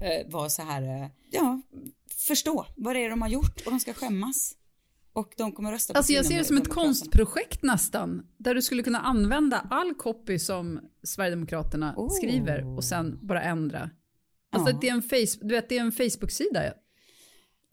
eh, 0.00 0.30
vara 0.32 0.48
så 0.48 0.62
här, 0.62 0.82
eh, 0.82 1.08
ja, 1.30 1.62
förstå 2.26 2.66
vad 2.76 2.96
det 2.96 3.04
är 3.04 3.10
de 3.10 3.22
har 3.22 3.28
gjort 3.28 3.62
och 3.66 3.70
de 3.70 3.80
ska 3.80 3.92
skämmas. 3.92 4.54
Och 5.12 5.34
de 5.36 5.52
kommer 5.52 5.72
rösta 5.72 5.92
på 5.92 5.98
Alltså 5.98 6.12
jag 6.12 6.26
ser 6.26 6.38
det 6.38 6.44
som 6.44 6.56
ett 6.56 6.68
konstprojekt 6.68 7.62
nästan. 7.62 8.26
Där 8.36 8.54
du 8.54 8.62
skulle 8.62 8.82
kunna 8.82 9.00
använda 9.00 9.66
all 9.70 9.94
copy 9.94 10.38
som 10.38 10.80
Sverigedemokraterna 11.02 11.94
oh. 11.96 12.10
skriver 12.10 12.76
och 12.76 12.84
sen 12.84 13.18
bara 13.22 13.42
ändra. 13.42 13.90
Alltså 14.52 14.70
ja. 14.70 14.78
det 14.80 14.88
är 14.88 14.92
en, 14.92 15.02
face, 15.02 15.38
du 15.40 15.54
vet, 15.54 15.68
det 15.68 15.78
är 15.78 15.80
en 15.80 15.92
Facebook-sida. 15.92 16.72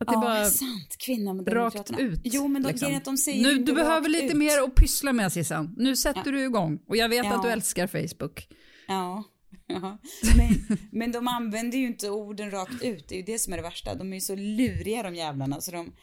Att 0.03 0.07
det 0.07 0.13
ja, 0.13 0.21
bara 0.21 0.45
sant. 0.45 0.95
Kvinna 0.97 1.33
med 1.33 1.53
rakt 1.53 1.99
ut. 1.99 2.21
Jo, 2.23 2.47
men 2.47 2.63
de, 2.63 2.69
liksom. 2.69 2.95
att 2.95 3.05
de 3.05 3.17
säger 3.17 3.43
nu, 3.43 3.63
Du 3.63 3.73
behöver 3.73 4.09
lite 4.09 4.25
ut. 4.25 4.33
mer 4.33 4.63
att 4.63 4.75
pyssla 4.75 5.13
med 5.13 5.33
Sissan. 5.33 5.73
Nu 5.77 5.95
sätter 5.95 6.21
ja. 6.25 6.31
du 6.31 6.43
igång. 6.43 6.79
Och 6.87 6.97
jag 6.97 7.09
vet 7.09 7.25
ja. 7.25 7.35
att 7.35 7.43
du 7.43 7.49
älskar 7.49 7.87
Facebook. 7.87 8.47
Ja. 8.87 9.23
ja. 9.67 9.97
Men, 10.37 10.77
men 10.91 11.11
de 11.11 11.27
använder 11.27 11.77
ju 11.77 11.87
inte 11.87 12.09
orden 12.09 12.51
rakt 12.51 12.83
ut. 12.83 13.07
Det 13.07 13.15
är 13.15 13.17
ju 13.17 13.23
det 13.23 13.39
som 13.39 13.53
är 13.53 13.57
det 13.57 13.63
värsta. 13.63 13.95
De 13.95 14.11
är 14.11 14.17
ju 14.17 14.21
så 14.21 14.35
luriga 14.35 15.03
de 15.03 15.15
jävlarna. 15.15 15.61
Så 15.61 15.71
de 15.71 15.93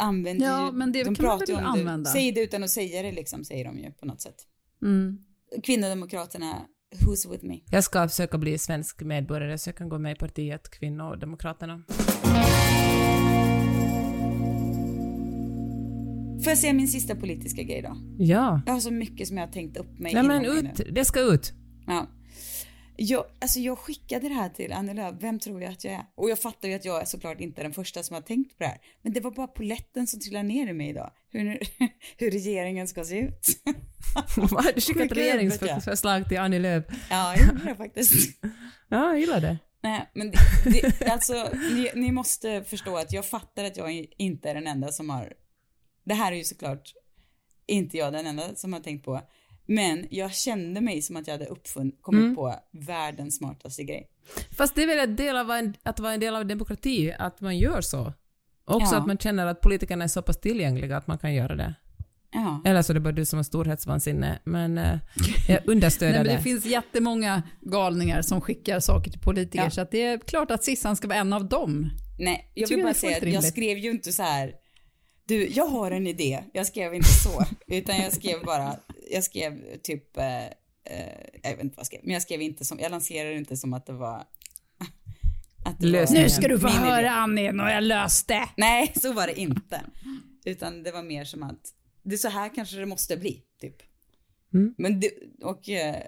använder 0.00 0.46
ja, 0.46 0.66
ju... 0.66 0.72
men 0.72 0.92
det 0.92 1.04
de 1.04 1.04
kan 1.04 1.24
pratar 1.24 1.52
man 1.52 1.62
väl 1.62 1.72
använda. 1.72 2.10
Det. 2.10 2.12
Säg 2.12 2.32
det 2.32 2.40
utan 2.40 2.64
att 2.64 2.70
säga 2.70 3.02
det 3.02 3.12
liksom, 3.12 3.44
säger 3.44 3.64
de 3.64 3.78
ju 3.78 3.92
på 3.92 4.06
något 4.06 4.20
sätt. 4.20 4.36
Mm. 4.82 5.18
Kvinnodemokraterna 5.62 6.66
Who's 6.94 7.30
with 7.30 7.44
me? 7.44 7.60
Jag 7.70 7.84
ska 7.84 8.08
försöka 8.08 8.38
bli 8.38 8.58
svensk 8.58 9.02
medborgare 9.02 9.58
så 9.58 9.68
jag 9.68 9.76
kan 9.76 9.88
gå 9.88 9.98
med 9.98 10.12
i 10.12 10.14
partiet 10.14 10.70
Kvinnodemokraterna. 10.70 11.82
Får 16.46 16.50
jag 16.50 16.58
säga 16.58 16.72
min 16.72 16.88
sista 16.88 17.14
politiska 17.14 17.62
grej 17.62 17.82
då? 17.82 17.96
Ja. 18.18 18.60
Jag 18.66 18.72
har 18.72 18.80
så 18.80 18.90
mycket 18.90 19.28
som 19.28 19.36
jag 19.36 19.46
har 19.46 19.52
tänkt 19.52 19.76
upp 19.76 19.98
mig 19.98 20.14
Nej 20.14 20.22
men 20.22 20.44
ut, 20.44 20.80
det 20.92 21.04
ska 21.04 21.20
ut. 21.20 21.52
Ja. 21.86 22.06
Jag, 22.96 23.24
alltså 23.40 23.60
jag 23.60 23.78
skickade 23.78 24.28
det 24.28 24.34
här 24.34 24.48
till 24.48 24.72
Annie 24.72 24.94
Lööf, 24.94 25.14
vem 25.20 25.38
tror 25.38 25.62
jag 25.62 25.72
att 25.72 25.84
jag 25.84 25.94
är? 25.94 26.02
Och 26.14 26.30
jag 26.30 26.38
fattar 26.38 26.68
ju 26.68 26.74
att 26.74 26.84
jag 26.84 27.00
är 27.00 27.04
såklart 27.04 27.40
inte 27.40 27.62
den 27.62 27.72
första 27.72 28.02
som 28.02 28.14
har 28.14 28.20
tänkt 28.20 28.58
på 28.58 28.64
det 28.64 28.66
här. 28.66 28.78
Men 29.02 29.12
det 29.12 29.20
var 29.20 29.30
bara 29.30 29.46
poletten 29.46 30.06
som 30.06 30.20
trillade 30.20 30.48
ner 30.48 30.68
i 30.68 30.72
mig 30.72 30.88
idag. 30.88 31.10
Hur, 31.30 31.58
hur 32.16 32.30
regeringen 32.30 32.88
ska 32.88 33.04
se 33.04 33.18
ut. 33.18 33.46
Du 34.74 34.80
skickat 34.80 35.12
regeringsförslag 35.12 36.28
till 36.28 36.38
Annie 36.38 36.58
Lööf? 36.58 36.84
Ja, 37.10 37.34
jag 37.36 37.46
gjorde 37.46 37.64
det 37.64 37.76
faktiskt. 37.76 38.12
ja, 38.88 39.06
jag 39.06 39.20
gillar 39.20 39.40
det. 39.40 39.58
Nej, 39.82 40.10
men 40.14 40.30
det, 40.30 40.98
det, 40.98 41.08
alltså, 41.08 41.48
ni, 41.52 41.90
ni, 41.94 42.12
måste 42.12 42.64
förstå 42.64 42.96
att 42.96 43.12
jag 43.12 43.26
fattar 43.26 43.64
att 43.64 43.76
jag 43.76 44.06
inte 44.18 44.50
är 44.50 44.54
den 44.54 44.66
enda 44.66 44.88
som 44.88 45.10
har... 45.10 45.32
Det 46.06 46.14
här 46.14 46.32
är 46.32 46.36
ju 46.36 46.44
såklart 46.44 46.92
inte 47.66 47.96
jag 47.96 48.12
den 48.12 48.26
enda 48.26 48.54
som 48.54 48.72
har 48.72 48.80
tänkt 48.80 49.04
på. 49.04 49.20
Men 49.66 50.06
jag 50.10 50.34
kände 50.34 50.80
mig 50.80 51.02
som 51.02 51.16
att 51.16 51.26
jag 51.26 51.34
hade 51.34 51.46
uppfunn, 51.46 51.92
kommit 52.00 52.22
mm. 52.22 52.34
på 52.34 52.54
världens 52.72 53.36
smartaste 53.36 53.84
grej. 53.84 54.08
Fast 54.56 54.74
det 54.74 54.82
är 54.82 54.86
väl 54.86 55.08
en 55.08 55.16
del 55.16 55.36
av 55.36 55.72
att 55.82 56.00
vara 56.00 56.12
en 56.12 56.20
del 56.20 56.36
av 56.36 56.46
demokrati, 56.46 57.12
att 57.18 57.40
man 57.40 57.58
gör 57.58 57.80
så. 57.80 58.12
Också 58.64 58.94
ja. 58.94 59.00
att 59.00 59.06
man 59.06 59.18
känner 59.18 59.46
att 59.46 59.60
politikerna 59.60 60.04
är 60.04 60.08
så 60.08 60.22
pass 60.22 60.40
tillgängliga 60.40 60.96
att 60.96 61.06
man 61.06 61.18
kan 61.18 61.34
göra 61.34 61.56
det. 61.56 61.74
Ja. 62.32 62.62
Eller 62.64 62.82
så 62.82 62.92
är 62.92 62.94
det 62.94 63.00
bara 63.00 63.12
du 63.12 63.24
som 63.24 63.36
har 63.36 63.44
storhetsvansinne, 63.44 64.38
men 64.44 64.78
eh, 64.78 64.98
jag 65.48 65.60
understöder 65.66 66.12
Nej, 66.12 66.18
men 66.18 66.26
det. 66.26 66.36
Det 66.36 66.42
finns 66.42 66.66
jättemånga 66.66 67.42
galningar 67.60 68.22
som 68.22 68.40
skickar 68.40 68.80
saker 68.80 69.10
till 69.10 69.20
politiker, 69.20 69.64
ja. 69.64 69.70
så 69.70 69.80
att 69.80 69.90
det 69.90 70.02
är 70.02 70.18
klart 70.18 70.50
att 70.50 70.64
Sissan 70.64 70.96
ska 70.96 71.08
vara 71.08 71.18
en 71.18 71.32
av 71.32 71.48
dem. 71.48 71.90
Nej, 72.18 72.52
jag 72.54 72.68
vill 72.68 72.82
bara 72.82 72.94
säga 72.94 73.16
att 73.16 73.32
jag 73.32 73.44
skrev 73.44 73.78
ju 73.78 73.90
inte 73.90 74.12
så 74.12 74.22
här, 74.22 74.52
du, 75.26 75.48
jag 75.48 75.66
har 75.66 75.90
en 75.90 76.06
idé, 76.06 76.44
jag 76.52 76.66
skrev 76.66 76.94
inte 76.94 77.08
så, 77.08 77.44
utan 77.66 77.96
jag 77.96 78.12
skrev 78.12 78.44
bara, 78.44 78.76
jag 79.10 79.24
skrev 79.24 79.76
typ, 79.82 80.16
eh, 80.16 80.46
eh, 80.46 80.52
jag 81.42 81.50
vet 81.50 81.64
inte 81.64 81.76
vad 81.76 81.80
jag 81.80 81.86
skrev, 81.86 82.00
men 82.04 82.12
jag 82.12 82.22
skrev 82.22 82.42
inte 82.42 82.64
som, 82.64 82.78
jag 82.78 82.90
lanserade 82.90 83.34
inte 83.34 83.56
som 83.56 83.74
att 83.74 83.86
det 83.86 83.92
var 83.92 84.24
att 85.64 85.80
det 85.80 85.92
var 85.92 86.14
nu 86.14 86.30
ska 86.30 86.48
du 86.48 86.58
få 86.58 86.68
höra 86.68 87.10
Annie, 87.10 87.50
och 87.50 87.70
jag 87.70 87.82
löste. 87.82 88.48
Nej, 88.56 88.92
så 88.96 89.12
var 89.12 89.26
det 89.26 89.40
inte. 89.40 89.80
Utan 90.44 90.82
det 90.82 90.92
var 90.92 91.02
mer 91.02 91.24
som 91.24 91.42
att 91.42 91.74
det 92.02 92.14
är 92.14 92.18
så 92.18 92.28
här 92.28 92.54
kanske 92.54 92.76
det 92.76 92.86
måste 92.86 93.16
bli, 93.16 93.42
typ. 93.60 93.82
Mm. 94.54 94.74
Men 94.78 95.00
det, 95.00 95.10
och 95.42 95.68
eh, 95.68 96.02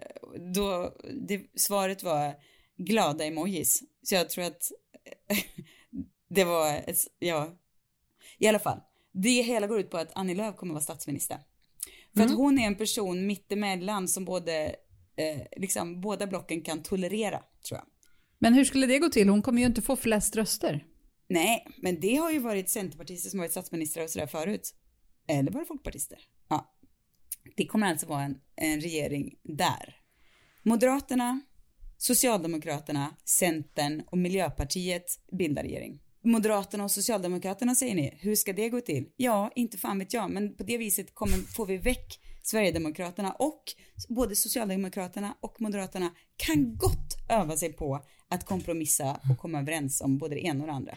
då, 0.55 0.97
det, 1.29 1.43
svaret 1.57 2.03
var 2.03 2.35
glada 2.77 3.25
emojis. 3.25 3.83
Så 4.03 4.15
jag 4.15 4.31
tror 4.31 4.45
att 4.45 4.73
det 6.31 6.45
var, 6.45 6.75
ett, 6.87 6.99
ja, 7.19 7.59
i 8.39 8.47
alla 8.47 8.59
fall. 8.59 8.81
Det 9.23 9.43
hela 9.43 9.67
går 9.67 9.81
ut 9.81 9.91
på 9.91 9.97
att 9.97 10.13
Annie 10.15 10.35
Lööf 10.35 10.57
kommer 10.57 10.75
vara 10.75 10.83
statsminister. 10.83 11.39
För 12.13 12.21
mm. 12.21 12.33
att 12.33 12.39
hon 12.39 12.59
är 12.59 12.67
en 12.67 12.75
person 12.75 13.27
mittemellan 13.27 14.09
som 14.09 14.25
både, 14.25 14.67
eh, 15.17 15.43
liksom 15.57 16.01
båda 16.01 16.27
blocken 16.27 16.63
kan 16.63 16.83
tolerera, 16.83 17.43
tror 17.69 17.79
jag. 17.79 17.87
Men 18.39 18.55
hur 18.55 18.65
skulle 18.65 18.87
det 18.87 18.99
gå 18.99 19.09
till? 19.09 19.29
Hon 19.29 19.43
kommer 19.43 19.61
ju 19.61 19.67
inte 19.67 19.83
få 19.83 19.97
flest 19.97 20.37
röster. 20.37 20.85
Nej, 21.29 21.67
men 21.77 22.01
det 22.01 22.17
har 22.17 22.31
ju 22.31 22.39
varit 22.39 22.71
centerpartister 22.71 23.31
som 23.31 23.39
varit 23.39 23.51
statsministrar 23.51 24.05
och 24.05 24.11
sådär 24.11 24.27
förut. 24.27 24.75
Eller 25.29 25.51
bara 25.51 25.65
folkpartister. 25.65 26.19
Ja. 26.49 26.75
Det 27.57 27.67
kommer 27.67 27.87
alltså 27.87 28.07
vara 28.07 28.23
en, 28.23 28.41
en 28.57 28.81
regering 28.81 29.35
där. 29.43 29.97
Moderaterna, 30.63 31.41
Socialdemokraterna, 31.99 33.17
Centern 33.25 34.03
och 34.07 34.19
Miljöpartiet 34.19 35.05
bildar 35.33 35.63
regering. 35.63 36.03
Moderaterna 36.29 36.85
och 36.85 36.91
Socialdemokraterna 36.91 37.75
säger 37.75 37.95
ni, 37.95 38.19
hur 38.21 38.37
ska 38.37 38.53
det 38.53 38.69
gå 38.69 38.81
till? 38.81 39.09
Ja, 39.17 39.53
inte 39.55 39.79
fan 39.79 39.99
vet 39.99 40.13
jag, 40.13 40.31
men 40.31 40.57
på 40.57 40.63
det 40.63 40.79
viset 40.79 41.15
kommer, 41.15 41.37
får 41.37 41.67
vi 41.67 41.77
väck 41.77 42.21
Sverigedemokraterna 42.43 43.33
och 43.33 43.63
både 44.09 44.37
Socialdemokraterna 44.37 45.37
och 45.41 45.61
Moderaterna 45.61 46.11
kan 46.37 46.77
gott 46.77 47.17
öva 47.29 47.57
sig 47.57 47.73
på 47.73 48.05
att 48.29 48.47
kompromissa 48.47 49.21
och 49.31 49.39
komma 49.39 49.61
överens 49.61 50.01
om 50.01 50.19
både 50.19 50.35
det 50.35 50.41
ena 50.41 50.61
och 50.61 50.67
det 50.67 50.73
andra. 50.73 50.95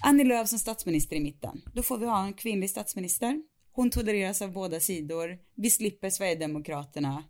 Annie 0.00 0.24
Lööf 0.24 0.48
som 0.48 0.58
statsminister 0.58 1.16
i 1.16 1.20
mitten. 1.20 1.62
Då 1.74 1.82
får 1.82 1.98
vi 1.98 2.06
ha 2.06 2.24
en 2.24 2.34
kvinnlig 2.34 2.70
statsminister. 2.70 3.42
Hon 3.72 3.90
tolereras 3.90 4.42
av 4.42 4.52
båda 4.52 4.80
sidor. 4.80 5.38
Vi 5.54 5.70
slipper 5.70 6.10
Sverigedemokraterna 6.10 7.24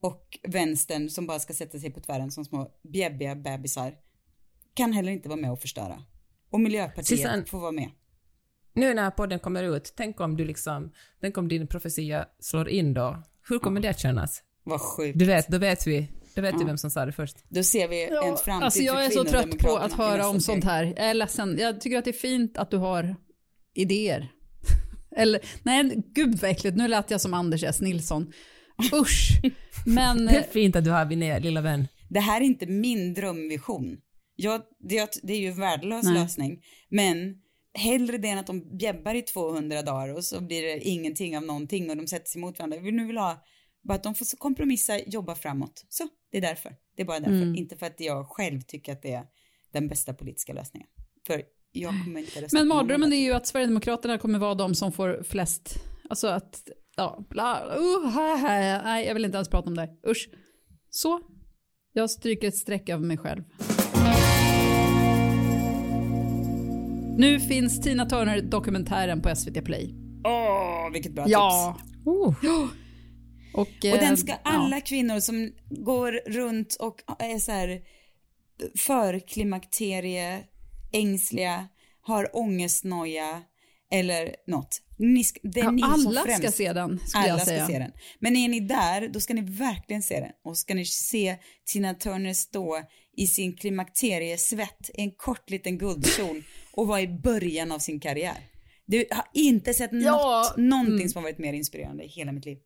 och 0.00 0.38
vänstern 0.42 1.10
som 1.10 1.26
bara 1.26 1.38
ska 1.38 1.54
sätta 1.54 1.78
sig 1.78 1.90
på 1.90 2.00
tvären 2.00 2.30
som 2.30 2.44
små 2.44 2.70
bjäbbiga 2.92 3.36
bebisar. 3.36 3.94
Kan 4.74 4.92
heller 4.92 5.12
inte 5.12 5.28
vara 5.28 5.40
med 5.40 5.52
och 5.52 5.60
förstöra. 5.60 6.02
Och 6.52 6.60
Miljöpartiet 6.60 7.06
Susanne, 7.06 7.44
får 7.44 7.60
vara 7.60 7.72
med. 7.72 7.90
Nu 8.74 8.94
när 8.94 9.10
podden 9.10 9.38
kommer 9.38 9.76
ut, 9.76 9.92
tänk 9.96 10.20
om 10.20 10.36
du 10.36 10.44
liksom, 10.44 10.92
tänk 11.20 11.38
om 11.38 11.48
din 11.48 11.66
profetia 11.66 12.26
slår 12.40 12.68
in 12.68 12.94
då. 12.94 13.22
Hur 13.48 13.58
kommer 13.58 13.80
ja. 13.80 13.82
det 13.82 13.88
att 13.88 14.00
kännas? 14.00 14.42
Vad 14.64 14.80
sjukt. 14.80 15.18
Du 15.18 15.24
vet, 15.24 15.48
då 15.48 15.58
vet 15.58 15.86
vi. 15.86 16.08
Då 16.34 16.42
vet 16.42 16.52
ja. 16.52 16.58
du 16.58 16.64
vem 16.64 16.78
som 16.78 16.90
sa 16.90 17.06
det 17.06 17.12
först. 17.12 17.36
Då 17.48 17.62
ser 17.62 17.88
vi 17.88 18.08
ja, 18.10 18.24
en 18.24 18.36
framtid 18.36 18.64
alltså 18.64 18.80
Jag 18.80 19.04
är 19.04 19.10
så 19.10 19.24
trött 19.24 19.58
på 19.58 19.76
att 19.76 19.92
höra 19.92 20.28
om 20.28 20.40
sånt 20.40 20.64
här. 20.64 20.84
Jag 20.84 20.98
är 20.98 21.14
ledsen. 21.14 21.58
Jag 21.58 21.80
tycker 21.80 21.98
att 21.98 22.04
det 22.04 22.10
är 22.10 22.12
fint 22.12 22.58
att 22.58 22.70
du 22.70 22.76
har 22.76 23.16
idéer. 23.74 24.32
Eller, 25.16 25.40
nej, 25.62 26.02
gud 26.14 26.38
vad 26.38 26.50
äckligt. 26.50 26.76
Nu 26.76 26.88
lät 26.88 27.10
jag 27.10 27.20
som 27.20 27.34
Anders 27.34 27.64
S. 27.64 27.80
Nilsson. 27.80 28.32
Usch. 28.92 29.40
Men... 29.86 30.26
Det 30.26 30.36
är 30.36 30.42
fint 30.42 30.76
att 30.76 30.84
du 30.84 30.90
har 30.90 31.04
min 31.04 31.42
lilla 31.42 31.60
vän. 31.60 31.88
Det 32.08 32.20
här 32.20 32.40
är 32.40 32.44
inte 32.44 32.66
min 32.66 33.14
drömvision. 33.14 33.96
Ja, 34.36 34.68
det, 34.78 35.20
det 35.22 35.32
är 35.32 35.40
ju 35.40 35.48
en 35.48 35.60
värdelös 35.60 36.04
Nej. 36.04 36.14
lösning. 36.14 36.62
Men 36.88 37.42
hellre 37.74 38.18
det 38.18 38.28
än 38.28 38.38
att 38.38 38.46
de 38.46 38.76
bjäbbar 38.78 39.14
i 39.14 39.22
200 39.22 39.82
dagar 39.82 40.14
och 40.14 40.24
så 40.24 40.40
blir 40.40 40.62
det 40.62 40.80
ingenting 40.80 41.36
av 41.36 41.42
någonting 41.42 41.90
och 41.90 41.96
de 41.96 42.06
sätter 42.06 42.30
sig 42.30 42.40
mot 42.40 42.58
varandra. 42.58 42.78
Vill 42.78 42.94
nu 42.94 43.06
vill 43.06 43.18
ha 43.18 43.44
bara 43.82 43.94
att 43.94 44.02
de 44.02 44.14
får 44.14 44.36
kompromissa, 44.36 44.98
jobba 44.98 45.34
framåt. 45.34 45.86
Så, 45.88 46.08
det 46.30 46.38
är 46.38 46.42
därför. 46.42 46.76
Det 46.96 47.02
är 47.02 47.06
bara 47.06 47.20
därför. 47.20 47.42
Mm. 47.42 47.56
Inte 47.56 47.76
för 47.76 47.86
att 47.86 48.00
jag 48.00 48.28
själv 48.28 48.60
tycker 48.60 48.92
att 48.92 49.02
det 49.02 49.12
är 49.12 49.24
den 49.72 49.88
bästa 49.88 50.14
politiska 50.14 50.52
lösningen. 50.52 50.88
För 51.26 51.42
jag 51.72 52.04
kommer 52.04 52.20
inte 52.20 52.40
rösta 52.40 52.58
Men 52.58 52.68
mardrömmen 52.68 53.12
är 53.12 53.20
ju 53.20 53.32
att 53.32 53.46
Sverigedemokraterna 53.46 54.18
kommer 54.18 54.38
vara 54.38 54.54
de 54.54 54.74
som 54.74 54.92
får 54.92 55.22
flest, 55.22 55.74
alltså 56.10 56.26
att, 56.26 56.68
ja, 56.96 57.26
bla, 57.30 57.76
uh, 57.76 58.10
ha, 58.12 58.36
ha, 58.36 58.48
nej 58.84 59.06
jag 59.06 59.14
vill 59.14 59.24
inte 59.24 59.36
ens 59.36 59.48
prata 59.48 59.68
om 59.68 59.76
det, 59.76 59.88
usch. 60.08 60.28
Så, 60.90 61.20
jag 61.92 62.10
stryker 62.10 62.48
ett 62.48 62.56
streck 62.56 62.88
över 62.88 63.04
mig 63.04 63.18
själv. 63.18 63.42
Nu 67.18 67.40
finns 67.40 67.80
Tina 67.80 68.06
Turner-dokumentären 68.06 69.22
på 69.22 69.36
SVT 69.36 69.64
Play. 69.64 69.94
Åh, 70.24 70.92
vilket 70.92 71.12
bra 71.12 71.24
Ja. 71.28 71.76
tips. 71.78 72.06
Oh. 72.06 72.26
Och, 73.54 73.60
Och 73.60 73.84
eh, 73.84 74.00
den 74.00 74.16
ska 74.16 74.32
ja. 74.32 74.38
alla 74.42 74.80
kvinnor 74.80 75.20
som 75.20 75.52
går 75.70 76.12
runt 76.26 76.76
och 76.80 76.96
är 77.18 77.38
så 77.38 77.52
här 77.52 77.80
förklimakterie, 78.78 80.40
ängsliga, 80.92 81.68
har 82.00 82.36
ångestnoja 82.36 83.42
eller 83.92 84.34
något. 84.46 84.82
Ni 84.98 85.24
ska, 85.24 85.40
det 85.42 85.60
är 85.60 85.64
Ja, 85.64 85.70
ni 85.70 85.82
som 85.82 85.90
alla 86.06 86.22
främst. 86.22 86.38
ska 86.42 86.50
se 86.52 86.72
den, 86.72 86.98
skulle 86.98 87.24
Alla 87.24 87.28
jag 87.38 87.46
säga. 87.46 87.64
ska 87.64 87.72
se 87.72 87.78
den. 87.78 87.92
Men 88.20 88.36
är 88.36 88.48
ni 88.48 88.60
där, 88.60 89.08
då 89.08 89.20
ska 89.20 89.34
ni 89.34 89.40
verkligen 89.42 90.02
se 90.02 90.20
den. 90.20 90.30
Och 90.44 90.58
ska 90.58 90.74
ni 90.74 90.84
se 90.84 91.36
Tina 91.66 91.94
Turner 91.94 92.34
stå 92.34 92.82
i 93.16 93.26
sin 93.26 93.56
klimakteriesvett, 93.56 94.90
i 94.94 95.00
en 95.00 95.10
kort 95.10 95.50
liten 95.50 95.78
guldkjol 95.78 96.42
och 96.72 96.86
vara 96.86 97.00
i 97.00 97.08
början 97.08 97.72
av 97.72 97.78
sin 97.78 98.00
karriär. 98.00 98.36
Du 98.86 99.04
har 99.10 99.24
inte 99.34 99.74
sett 99.74 99.90
Ja, 99.92 100.44
något, 100.48 100.56
någonting 100.56 100.94
mm. 100.94 101.08
som 101.08 101.18
har 101.18 101.30
varit 101.30 101.38
mer 101.38 101.52
inspirerande 101.52 102.04
i 102.04 102.08
hela 102.08 102.32
mitt 102.32 102.44
liv. 102.44 102.58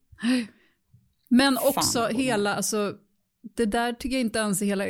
Men 1.29 1.57
Fan, 1.57 1.69
också 1.69 2.01
god 2.01 2.21
hela, 2.21 2.55
alltså 2.55 2.95
det 3.57 3.67
där 3.67 3.93
tycker 3.93 4.17
jag 4.17 4.21
inte 4.21 4.39
ens 4.39 4.63
är 4.63 4.67
hela 4.67 4.85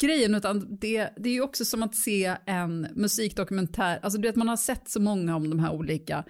grejen, 0.00 0.34
utan 0.34 0.78
det, 0.80 1.10
det 1.16 1.28
är 1.28 1.32
ju 1.32 1.40
också 1.40 1.64
som 1.64 1.82
att 1.82 1.94
se 1.94 2.36
en 2.46 2.88
musikdokumentär, 2.94 3.98
alltså 4.02 4.20
du 4.20 4.28
vet 4.28 4.36
man 4.36 4.48
har 4.48 4.56
sett 4.56 4.90
så 4.90 5.00
många 5.00 5.36
om 5.36 5.50
de 5.50 5.58
här 5.58 5.72
olika 5.72 6.24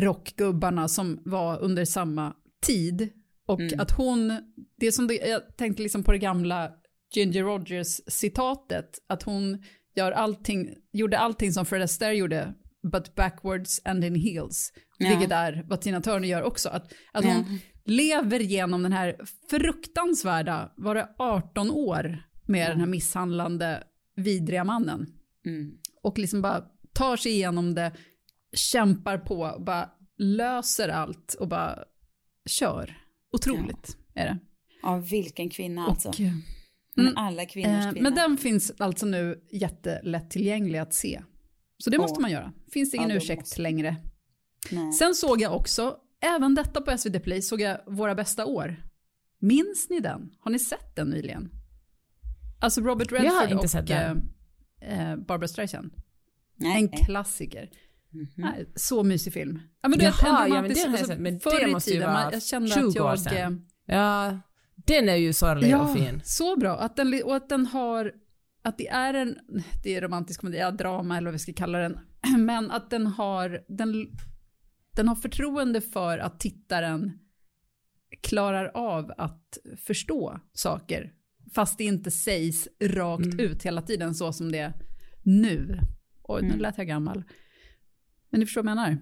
rockgubbarna 0.00 0.88
som 0.88 1.22
var 1.24 1.58
under 1.58 1.84
samma 1.84 2.34
tid 2.66 3.08
och 3.46 3.60
Mm. 3.60 3.80
att 3.80 3.90
hon, 3.90 4.32
det 4.76 4.86
är 4.86 4.90
som 4.90 5.06
det, 5.06 5.14
jag 5.14 5.56
tänkte 5.56 5.82
liksom 5.82 6.04
på 6.04 6.12
det 6.12 6.18
gamla 6.18 6.70
Ginger 7.14 7.42
Rogers 7.42 8.00
citatet, 8.06 8.98
att 9.06 9.22
hon 9.22 9.62
gör 9.94 10.12
allting, 10.12 10.74
gjorde 10.92 11.18
allting 11.18 11.52
som 11.52 11.66
Fred 11.66 11.82
Astaire 11.82 12.14
gjorde, 12.16 12.54
but 12.92 13.14
backwards 13.14 13.80
and 13.84 14.04
in 14.04 14.14
heels. 14.14 14.72
Ja. 14.98 15.08
Vilket 15.08 15.32
är 15.32 15.64
vad 15.68 15.80
Tina 15.80 16.00
Turner 16.00 16.28
gör 16.28 16.42
också. 16.42 16.68
Att, 16.68 16.92
att 17.12 17.24
hon 17.24 17.32
Ja. 17.34 17.58
lever 17.84 18.40
genom 18.40 18.82
den 18.82 18.92
här 18.92 19.16
fruktansvärda, 19.50 20.72
var 20.76 20.94
det 20.94 21.08
18 21.18 21.70
år 21.70 22.22
med 22.46 22.70
den 22.70 22.80
här 22.80 22.86
misshandlande, 22.86 23.84
vidriga 24.16 24.64
mannen. 24.64 25.06
Mm. 25.46 25.72
Och 26.02 26.18
liksom 26.18 26.42
bara 26.42 26.64
tar 26.92 27.16
sig 27.16 27.32
igenom 27.32 27.74
det, 27.74 27.92
kämpar 28.56 29.18
på, 29.18 29.62
bara 29.66 29.90
löser 30.18 30.88
allt 30.88 31.34
och 31.40 31.48
bara 31.48 31.78
kör. 32.46 32.96
Otroligt 33.32 33.96
är 34.14 34.24
det. 34.24 34.38
Ja, 34.82 34.96
vilken 35.10 35.50
kvinna 35.50 35.86
alltså. 35.86 36.08
Och, 36.08 36.20
eh, 36.20 36.32
Men 36.96 37.06
mm, 37.06 37.16
alla 37.16 37.44
kvinnors 37.46 37.84
eh, 37.86 37.92
kvinna. 37.92 38.10
men 38.10 38.14
den 38.14 38.36
finns 38.36 38.72
alltså 38.78 39.06
nu 39.06 39.40
jättelätt 39.52 40.30
tillgänglig 40.30 40.78
att 40.78 40.94
se. 40.94 41.22
Så 41.78 41.90
det 41.90 41.98
måste 41.98 42.20
man 42.20 42.30
göra. 42.30 42.52
Finns 42.72 42.94
ingen 42.94 43.10
Ja, 43.10 43.16
ursäkt 43.16 43.40
måste- 43.40 43.62
längre. 43.62 43.96
Nej. 44.70 44.92
Sen 44.92 45.14
såg 45.14 45.40
jag 45.40 45.56
också, 45.56 45.96
även 46.36 46.54
detta 46.54 46.80
på 46.80 46.98
SVT 46.98 47.20
Play, 47.22 47.42
såg 47.42 47.60
jag 47.60 47.78
Våra 47.86 48.14
bästa 48.14 48.46
år. 48.46 48.76
Minns 49.38 49.86
ni 49.90 50.00
den? 50.00 50.30
Har 50.40 50.50
ni 50.50 50.58
sett 50.58 50.96
den 50.96 51.08
nyligen? 51.10 51.50
Alltså 52.60 52.80
Robert 52.80 53.12
Jag 53.12 53.18
har 53.18 53.24
Redford 53.24 53.50
inte 53.50 53.64
och 53.64 53.70
sett 53.70 53.86
den. 53.86 54.30
eh, 54.82 55.10
eh, 55.10 55.16
Barbara 55.16 55.48
Streisand. 55.48 55.92
Nej, 56.56 56.76
En 56.82 56.88
klassiker. 56.88 57.70
Mhm. 58.10 58.28
Nej, 58.36 58.66
så 58.74 59.02
mysig 59.02 59.32
film. 59.32 59.60
Ja, 59.82 59.88
men 59.88 59.98
du 59.98 60.04
Jaha, 60.04 60.14
ja, 60.48 60.62
men 60.62 60.72
den 60.72 60.76
har 60.76 60.84
jag 60.84 60.90
alltså, 60.90 61.06
sett, 61.06 61.20
men 61.20 61.38
det 61.38 61.66
måste 61.72 61.90
ju 61.90 62.00
vara 62.00 62.12
man- 62.12 62.32
jag 62.32 62.42
kände 62.42 62.68
20 62.70 62.88
att 62.88 63.00
år 63.00 63.08
jag... 63.10 63.18
sedan. 63.20 63.66
eh, 63.88 63.96
Ja, 63.96 64.38
den 64.86 65.08
är 65.08 65.16
ju 65.16 65.32
sorglig 65.32 65.76
och 65.80 65.92
fin. 65.92 66.20
så 66.24 66.56
bra. 66.56 66.76
Att 66.76 66.96
den, 66.96 67.22
och 67.24 67.36
att 67.36 67.48
den 67.48 67.66
har, 67.66 68.12
att 68.62 68.78
det 68.78 68.88
är 68.88 69.14
en, 69.14 69.38
det 69.82 69.94
är 69.94 70.00
romantisk 70.00 70.40
komedi, 70.40 70.58
ja, 70.58 70.70
drama 70.70 71.16
eller 71.16 71.26
vad 71.26 71.32
vi 71.32 71.38
ska 71.38 71.52
kalla 71.52 71.78
den, 71.78 71.98
men 72.38 72.70
att 72.70 72.90
den 72.90 73.06
har, 73.06 73.60
den, 73.68 74.06
den 74.96 75.08
har 75.08 75.14
förtroende 75.16 75.80
för 75.80 76.18
att 76.18 76.40
tittaren 76.40 77.18
klarar 78.22 78.70
av 78.74 79.12
att 79.18 79.58
förstå 79.86 80.40
saker, 80.52 81.12
fast 81.54 81.78
det 81.78 81.84
inte 81.84 82.10
sägs 82.10 82.68
rakt 82.80 83.24
Mm. 83.24 83.40
ut 83.40 83.62
hela 83.62 83.82
tiden 83.82 84.14
så 84.14 84.32
som 84.32 84.52
det 84.52 84.58
är 84.58 84.72
nu. 85.22 85.78
Oj, 86.22 86.42
nu 86.42 86.48
Mm. 86.48 86.60
lät 86.60 86.78
jag 86.78 86.86
gammal. 86.86 87.22
Men 88.30 88.40
ni 88.40 88.46
förstår 88.46 88.62
vad 88.62 88.70
jag 88.70 88.76
menar? 88.76 88.98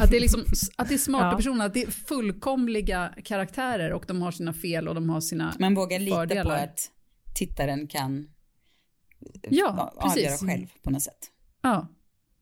Att 0.00 0.10
det 0.10 0.16
är, 0.16 0.20
liksom, 0.20 0.44
att 0.76 0.88
det 0.88 0.94
är 0.94 0.98
smarta 0.98 1.26
Ja. 1.30 1.36
personer, 1.36 1.66
att 1.66 1.74
det 1.74 1.82
är 1.82 1.90
fullkomliga 1.90 3.14
karaktärer 3.24 3.92
och 3.92 4.04
de 4.08 4.22
har 4.22 4.30
sina 4.30 4.52
fel 4.52 4.88
och 4.88 4.94
de 4.94 5.10
har 5.10 5.20
sina 5.20 5.54
Man 5.58 5.74
vågar 5.74 5.98
lita 5.98 6.16
på 6.16 6.20
fördelar. 6.20 6.64
att 6.64 6.90
tittaren 7.34 7.86
kan 7.88 8.28
Ja, 9.50 9.68
a- 9.68 9.92
avgöra 9.96 10.28
precis. 10.28 10.48
själv 10.48 10.66
på 10.82 10.90
något 10.90 11.02
sätt. 11.02 11.30
Ja, 11.62 11.86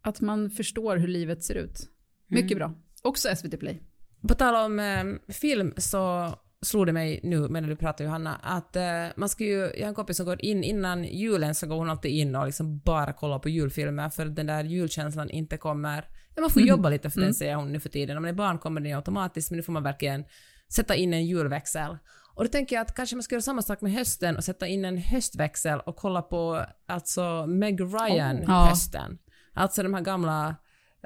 att 0.03 0.21
man 0.21 0.51
förstår 0.51 0.97
hur 0.97 1.09
livet 1.09 1.45
ser 1.45 1.55
ut. 1.55 1.89
Mycket 2.27 2.51
Mm. 2.57 2.59
bra. 2.59 2.75
Också 3.03 3.29
SVT 3.37 3.57
Play. 3.57 3.81
På 4.29 4.35
tal 4.35 4.55
om 4.67 4.79
eh, 4.81 5.33
film 5.33 5.73
så 5.77 6.35
slog 6.63 6.87
det 6.87 6.93
mig 6.93 7.21
nu 7.23 7.49
medan 7.49 7.69
du 7.71 7.77
pratade 7.77 8.05
Johanna 8.05 8.35
att 8.43 8.77
eh, 8.77 9.07
man 9.17 9.29
ska 9.29 9.45
ju, 9.45 9.59
jag 9.59 9.81
har 9.83 9.89
en 9.89 9.95
kompis 9.95 10.17
som 10.17 10.27
går 10.27 10.45
in 10.45 10.65
innan 10.65 11.05
julen 11.05 11.55
så 11.55 11.67
går 11.67 11.77
hon 11.77 11.91
alltid 11.91 12.11
in 12.13 12.37
och 12.37 12.47
liksom 12.47 12.79
bara 12.79 13.13
kollar 13.13 13.39
på 13.39 13.49
julfilmer 13.49 14.11
för 14.11 14.25
den 14.25 14.47
där 14.47 14.65
julkänslan 14.65 15.31
inte 15.31 15.57
kommer, 15.57 15.97
ja 16.03 16.18
man 16.41 16.51
får 16.51 16.61
Mm. 16.61 16.69
jobba 16.69 16.89
lite 16.89 17.11
för 17.11 17.17
den 17.21 17.25
Mm. 17.25 17.35
säger 17.35 17.55
hon 17.55 17.73
nu 17.73 17.81
för 17.81 17.89
tiden. 17.89 18.17
Om 18.17 18.23
man 18.23 18.29
är 18.29 18.33
barn 18.35 18.59
kommer 18.59 18.81
den 18.81 18.91
ju 18.91 18.97
automatiskt 18.97 19.51
men 19.51 19.57
nu 19.57 19.63
får 19.63 19.73
man 19.73 19.83
verkligen 19.83 20.25
sätta 20.69 20.95
in 20.95 21.15
en 21.15 21.27
julväxel. 21.27 21.99
Och 22.35 22.45
då 22.45 22.51
tänker 22.51 22.77
jag 22.77 22.83
att 22.83 22.95
kanske 22.95 23.17
man 23.17 23.23
ska 23.23 23.35
göra 23.35 23.43
samma 23.43 23.63
sak 23.63 23.81
med 23.81 23.93
hösten 23.93 24.37
och 24.37 24.45
sätta 24.45 24.67
in 24.67 24.85
en 24.85 24.99
höstväxel 24.99 25.81
och 25.81 25.97
kolla 25.97 26.23
på 26.23 26.65
alltså 26.89 27.47
Meg 27.47 27.81
Ryan 27.81 28.43
Ja. 28.47 28.65
hösten. 28.69 29.19
Alltså 29.55 29.83
de 29.83 29.95
här 29.95 30.01
gamla 30.01 30.57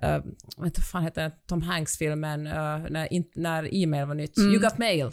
uh, 0.04 0.18
vad 0.56 0.76
fan 0.92 1.02
heter 1.02 1.22
den, 1.22 1.32
Tom 1.46 1.62
Hanks-filmen 1.62 2.46
uh, 2.46 2.86
när, 2.90 3.12
in, 3.12 3.24
när 3.34 3.74
e-mail 3.74 4.06
var 4.06 4.14
nytt. 4.14 4.36
Mm. 4.36 4.50
You 4.50 4.60
got 4.62 4.78
mail. 4.78 5.10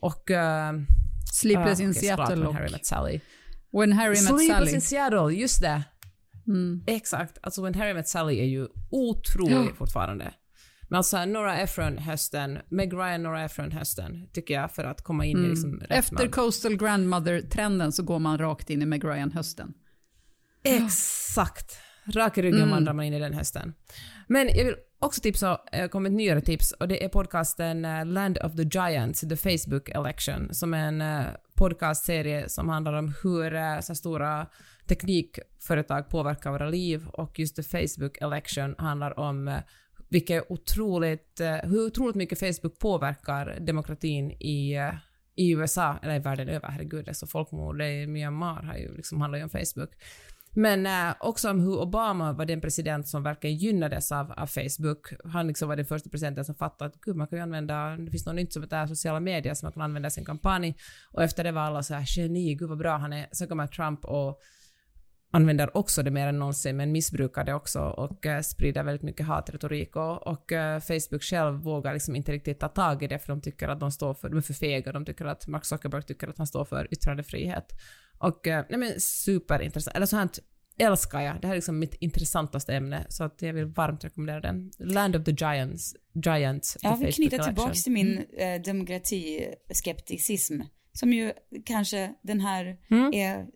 Och... 0.00 0.30
Uh, 0.30 0.36
Sleepless 1.32 1.80
uh, 1.80 1.84
in 1.86 1.94
Seattle 1.94 2.36
When 2.36 2.54
Harry 2.54 2.70
Met 2.70 2.86
Sally. 2.86 3.20
When 3.72 3.92
Harry 3.92 4.08
Met 4.10 4.18
Sleepless 4.18 4.48
Sally. 4.58 4.74
in 4.74 4.80
Seattle, 4.80 5.34
just 5.34 5.60
det. 5.60 5.82
Mm. 6.46 6.84
Exakt. 6.86 7.38
Alltså 7.42 7.62
When 7.62 7.74
Harry 7.74 7.94
Met 7.94 8.08
Sally 8.08 8.38
är 8.40 8.44
ju 8.44 8.68
otrolig 8.90 9.54
Ja. 9.54 9.74
fortfarande. 9.76 10.34
Men 10.88 10.96
alltså 10.96 11.24
Nora 11.24 11.58
Ephron 11.58 11.98
hösten, 11.98 12.58
Meg 12.68 12.92
Ryan 12.92 13.22
Nora 13.22 13.42
Ephron 13.44 13.72
hösten, 13.72 14.28
tycker 14.32 14.54
jag, 14.54 14.70
för 14.72 14.84
att 14.84 15.02
komma 15.02 15.24
in 15.26 15.36
i 15.36 15.40
Mm. 15.40 15.50
liksom 15.50 15.80
rätt 15.80 15.90
Efter 15.90 16.14
mode. 16.16 16.28
Coastal 16.28 16.76
Grandmother-trenden 16.76 17.92
så 17.92 18.02
går 18.02 18.18
man 18.18 18.38
rakt 18.38 18.70
in 18.70 18.82
i 18.82 18.86
Meg 18.86 19.04
Ryan-hösten. 19.04 19.74
Exakt. 20.62 21.78
Rak 22.14 22.38
i 22.38 22.42
ryggen 22.42 22.58
Mm. 22.58 22.70
vandrar 22.70 22.92
man 22.92 23.04
in 23.04 23.14
i 23.14 23.18
den 23.18 23.32
hösten. 23.34 23.74
Men 24.28 24.48
jag 24.48 24.64
vill 24.64 24.74
också 24.98 25.20
tipsa, 25.20 25.60
eh, 25.72 25.88
kom 25.88 26.06
ett 26.06 26.12
nyare 26.12 26.40
tips 26.40 26.72
och 26.72 26.88
det 26.88 27.04
är 27.04 27.08
podcasten 27.08 27.84
eh, 27.84 28.06
Land 28.06 28.38
of 28.38 28.56
the 28.56 28.62
Giants, 28.62 29.20
The 29.20 29.36
Facebook 29.36 29.88
Election, 29.88 30.54
som 30.54 30.74
är 30.74 30.88
en 30.88 31.00
eh, 31.00 31.24
podcastserie 31.56 32.48
som 32.48 32.68
handlar 32.68 32.92
om 32.92 33.14
hur 33.22 33.80
så 33.80 33.94
stora 33.94 34.46
teknikföretag 34.90 36.08
påverkar 36.08 36.50
våra 36.50 36.68
liv 36.68 37.08
och 37.08 37.38
just 37.38 37.56
The 37.56 37.62
Facebook 37.62 38.18
Election 38.20 38.74
handlar 38.78 39.18
om 39.18 39.48
eh, 39.48 39.60
vilket 40.08 40.50
otroligt, 40.50 41.40
eh, 41.40 41.56
hur 41.56 41.86
otroligt 41.86 42.16
mycket 42.16 42.38
Facebook 42.38 42.78
påverkar 42.78 43.60
demokratin 43.60 44.30
i, 44.30 44.74
eh, 44.74 44.94
i 45.34 45.50
USA, 45.50 45.98
eller 46.02 46.14
i 46.14 46.18
världen 46.18 46.48
över, 46.48 46.68
herregud, 46.68 47.04
det 47.04 47.10
är 47.10 47.14
så 47.14 47.26
folkmord, 47.26 47.82
i 47.82 48.06
Myanmar 48.06 48.62
har 48.62 48.74
ju 48.74 48.96
liksom 48.96 49.20
handlar 49.20 49.38
ju 49.38 49.44
om 49.44 49.50
Facebook. 49.50 49.90
Men 50.54 50.86
äh, 50.86 51.14
också 51.20 51.50
om 51.50 51.60
hur 51.60 51.80
Obama 51.80 52.32
var 52.32 52.44
den 52.44 52.60
president 52.60 53.08
som 53.08 53.22
verkligen 53.22 53.56
gynnades 53.56 54.12
av, 54.12 54.32
av 54.32 54.46
Facebook. 54.46 55.12
Han 55.24 55.46
liksom 55.46 55.68
var 55.68 55.76
den 55.76 55.86
första 55.86 56.10
presidenten 56.10 56.44
som 56.44 56.54
fattade 56.54 56.88
att 56.88 57.00
gud, 57.00 57.16
man 57.16 57.26
kan 57.26 57.38
ju 57.38 57.42
använda, 57.42 57.96
det 57.96 58.10
finns 58.10 58.26
något 58.26 58.34
nytt 58.34 58.52
som 58.52 58.62
heter 58.62 58.86
sociala 58.86 59.20
medier 59.20 59.54
som 59.54 59.66
man 59.66 59.72
kan 59.72 59.82
använda 59.82 60.08
i 60.08 60.10
sin 60.10 60.24
kampanj. 60.24 60.74
Och 61.12 61.22
efter 61.22 61.44
det 61.44 61.52
var 61.52 61.62
alla 61.62 61.82
så 61.82 61.94
här 61.94 62.04
geni, 62.06 62.54
gud 62.54 62.68
vad 62.68 62.78
bra 62.78 62.96
han 62.96 63.12
är. 63.12 63.28
Sen 63.32 63.48
kommer 63.48 63.66
Trump 63.66 64.04
och 64.04 64.40
använder 65.30 65.76
också 65.76 66.02
det 66.02 66.10
mer 66.10 66.26
än 66.26 66.38
någonsin, 66.38 66.76
men 66.76 66.92
missbrukar 66.92 67.44
det 67.44 67.54
också 67.54 67.80
och 67.80 68.26
eh, 68.26 68.40
sprider 68.40 68.84
väldigt 68.84 69.02
mycket 69.02 69.26
hatretorik. 69.26 69.96
Och, 69.96 70.26
och 70.26 70.52
eh, 70.52 70.80
Facebook 70.80 71.22
själv 71.22 71.54
vågar 71.54 71.92
liksom 71.92 72.16
inte 72.16 72.32
riktigt 72.32 72.60
ta 72.60 72.68
tag 72.68 73.02
i 73.02 73.06
det, 73.06 73.18
för 73.18 73.28
de 73.28 73.40
tycker 73.40 73.68
att 73.68 73.80
de 73.80 73.92
står 73.92 74.14
för, 74.14 74.28
de 74.28 74.38
är 74.38 74.42
för 74.42 74.54
fega, 74.54 74.92
de 74.92 75.04
tycker 75.04 75.24
att 75.24 75.46
Mark 75.46 75.64
Zuckerberg 75.64 76.02
tycker 76.02 76.28
att 76.28 76.38
han 76.38 76.46
står 76.46 76.64
för 76.64 76.88
yttrandefrihet. 76.90 77.72
Och 78.18 78.46
eh, 78.46 78.64
nej 78.68 78.78
men 78.78 78.92
superintressant, 79.00 79.96
eller 79.96 80.06
sånt 80.06 80.38
älskar 80.78 81.20
jag. 81.20 81.40
Det 81.40 81.46
här 81.46 81.54
är 81.54 81.58
liksom 81.58 81.78
mitt 81.78 81.94
intressantaste 81.94 82.74
ämne, 82.74 83.06
så 83.08 83.24
att 83.24 83.42
jag 83.42 83.52
vill 83.52 83.64
varmt 83.64 84.04
rekommendera 84.04 84.40
den. 84.40 84.70
Land 84.78 85.16
of 85.16 85.24
the 85.24 85.30
Giants, 85.30 85.96
Giants. 86.24 86.76
Jag 86.82 86.96
vill 86.96 87.14
knyta 87.14 87.44
tillbaka 87.44 87.74
till 87.74 87.92
min 87.92 88.24
eh, 88.38 88.62
demokratiskepticism. 88.62 90.60
Som 90.92 91.12
ju 91.12 91.32
kanske 91.64 92.14
den 92.22 92.40
här 92.40 92.78
är, 93.12 93.46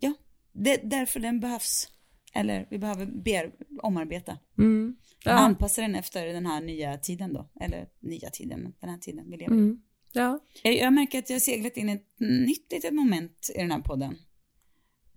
ja, 0.00 0.14
det, 0.52 0.80
därför 0.84 1.20
den 1.20 1.40
behövs. 1.40 1.88
Eller 2.34 2.66
vi 2.70 2.78
behöver 2.78 3.06
ber, 3.06 3.52
omarbeta. 3.82 4.38
Mm. 4.58 4.96
Ja. 5.24 5.32
Anpassa 5.32 5.82
den 5.82 5.94
efter 5.94 6.26
den 6.26 6.46
här 6.46 6.60
nya 6.60 6.98
tiden 6.98 7.32
då. 7.32 7.50
Eller 7.60 7.88
nya 8.00 8.30
tiden, 8.30 8.60
men 8.60 8.72
den 8.80 8.90
här 8.90 8.98
tiden 8.98 9.30
vi 9.30 9.36
lever 9.36 9.54
i. 9.54 9.58
Mm. 9.58 9.80
Ja. 10.12 10.40
Jag, 10.62 10.76
jag 10.76 10.92
märker 10.92 11.18
att 11.18 11.30
jag 11.30 11.34
har 11.34 11.40
seglat 11.40 11.76
in 11.76 11.88
ett 11.88 12.06
nytt 12.18 12.72
litet 12.72 12.94
moment 12.94 13.50
i 13.54 13.58
den 13.58 13.70
här 13.70 13.80
podden. 13.80 14.16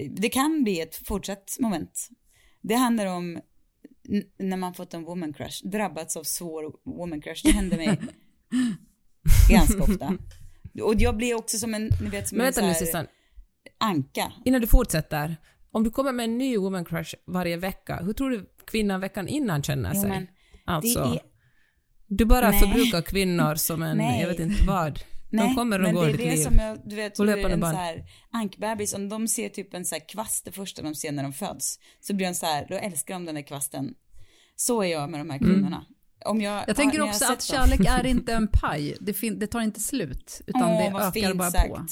Det 0.10 0.30
kan 0.30 0.64
bli 0.64 0.82
ett 0.82 0.96
fortsatt 1.08 1.58
moment. 1.60 2.10
Det 2.62 2.76
handlar 2.76 3.06
om 3.06 3.40
när 4.38 4.58
man 4.58 4.74
fått 4.74 4.94
en 4.94 5.04
woman 5.04 5.34
crush, 5.34 5.68
drabbats 5.68 6.18
av 6.18 6.24
svår 6.24 6.76
woman 6.84 7.22
crush. 7.22 7.42
Det 7.46 7.52
händer 7.52 7.78
mig 7.78 7.88
ganska 9.50 9.84
ofta. 9.84 10.18
Och 10.84 10.96
jag 10.98 11.18
blir 11.18 11.36
också 11.36 11.58
som 11.58 11.74
en, 11.74 11.90
ni 12.02 12.10
vet, 12.10 12.28
som 12.28 12.38
Men 12.38 12.48
en 12.48 12.54
vänta 12.54 12.60
så 12.60 12.66
nu 12.66 12.74
här 12.74 12.80
Susanne, 12.80 13.08
anka. 13.84 14.32
innan 14.46 14.62
du 14.62 14.68
fortsätter. 14.68 15.38
Om 15.72 15.84
du 15.84 15.90
kommer 15.90 16.12
med 16.12 16.24
en 16.24 16.38
ny 16.38 16.58
woman 16.58 16.86
crush 16.86 17.16
varje 17.28 17.58
vecka, 17.58 18.00
hur 18.04 18.14
tror 18.14 18.30
du 18.30 18.50
kvinnan 18.72 19.00
veckan 19.02 19.28
innan 19.28 19.64
känner 19.64 19.92
Jo, 19.96 20.02
sig? 20.02 20.10
men 20.10 20.28
alltså, 20.66 21.00
är- 21.00 21.22
du 22.08 22.26
bara 22.26 22.50
Nej. 22.50 22.60
förbrukar 22.60 23.02
kvinnor 23.02 23.56
som 23.56 23.82
en, 23.84 23.98
Nej. 23.98 24.22
jag 24.22 24.28
vet 24.28 24.40
inte 24.40 24.64
vad. 24.68 25.00
De 25.32 25.56
kommer 25.56 25.80
och 25.80 25.84
men 25.84 25.96
går 25.96 26.06
det 26.06 26.12
är 26.14 26.18
det 26.18 26.36
liv. 26.36 26.44
som 26.44 26.56
jag, 26.56 26.78
du 26.86 26.96
vet, 26.96 27.20
hur 27.20 27.30
en 27.30 27.62
så 27.62 27.68
här 27.68 28.04
ankbebis, 28.32 28.94
om 28.94 29.10
de 29.10 29.28
ser 29.28 29.50
typ 29.50 29.74
en 29.74 29.86
så 29.86 29.96
här 29.96 30.10
kvast 30.10 30.46
det 30.46 30.52
första 30.52 30.82
de 30.82 30.96
ser 30.96 31.12
när 31.12 31.24
de 31.24 31.34
föds, 31.34 31.80
så 32.00 32.14
blir 32.14 32.28
de 32.28 32.34
så 32.36 32.46
här, 32.46 32.66
då 32.70 32.76
älskar 32.76 33.14
de 33.14 33.26
den 33.26 33.36
där 33.36 33.42
kvasten. 33.42 33.94
Så 34.56 34.84
är 34.84 34.88
jag 34.88 35.10
med 35.10 35.20
de 35.20 35.30
här 35.30 35.38
Mm. 35.40 35.54
kvinnorna. 35.54 35.86
Om 36.26 36.42
jag, 36.42 36.64
Jag 36.68 36.76
tänker 36.76 36.98
jag 36.98 37.08
också 37.08 37.26
har 37.26 37.34
att 37.34 37.42
sett 37.42 37.58
dem- 37.58 37.68
kärlek 37.70 37.88
är 37.90 38.06
inte 38.16 38.34
en 38.34 38.48
paj. 38.48 38.98
Det, 39.02 39.30
det 39.30 39.48
tar 39.48 39.62
inte 39.62 39.80
slut, 39.80 40.42
utan 40.48 40.64
Åh, 40.64 40.78
det 41.14 41.20
ökar 41.20 41.34
bara 41.34 41.52
sagt. 41.52 41.70
på. 41.70 41.86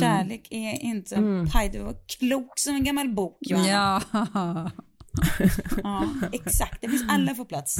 Kärlek 0.00 0.48
är 0.50 0.84
inte 0.84 1.14
en 1.14 1.50
paj, 1.50 1.68
du 1.68 1.78
var 1.78 1.96
klok 2.18 2.58
som 2.58 2.74
en 2.74 2.84
gammal 2.84 3.14
bok 3.14 3.38
Johanna. 3.40 4.02
Ja. 4.12 4.70
Ja, 5.82 6.08
exakt, 6.32 6.80
det 6.80 6.88
finns 6.88 7.04
alla 7.08 7.34
får 7.34 7.44
plats. 7.44 7.76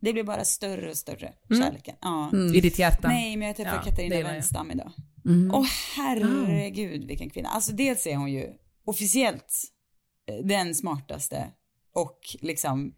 Det 0.00 0.12
blir 0.12 0.24
bara 0.24 0.44
större 0.44 0.90
och 0.90 0.96
större, 0.96 1.32
kärleken. 1.48 1.94
Ja. 2.00 2.30
I 2.54 2.60
ditt 2.60 2.78
hjärta. 2.78 3.08
Nej, 3.08 3.36
men 3.36 3.46
jag 3.46 3.56
träffade 3.56 3.76
Ja, 3.76 3.82
Katarina. 3.82 4.32
Wenstam 4.32 4.70
idag. 4.70 4.92
Mm. 5.24 5.50
Åh 5.54 5.66
herregud 5.96 7.04
vilken 7.04 7.30
kvinna. 7.30 7.48
Alltså 7.48 7.72
dels 7.72 8.06
är 8.06 8.16
hon 8.16 8.32
ju 8.32 8.46
officiellt 8.84 9.62
eh, 10.30 10.46
den 10.46 10.74
smartaste 10.74 11.50
och 11.94 12.18
liksom 12.40 12.94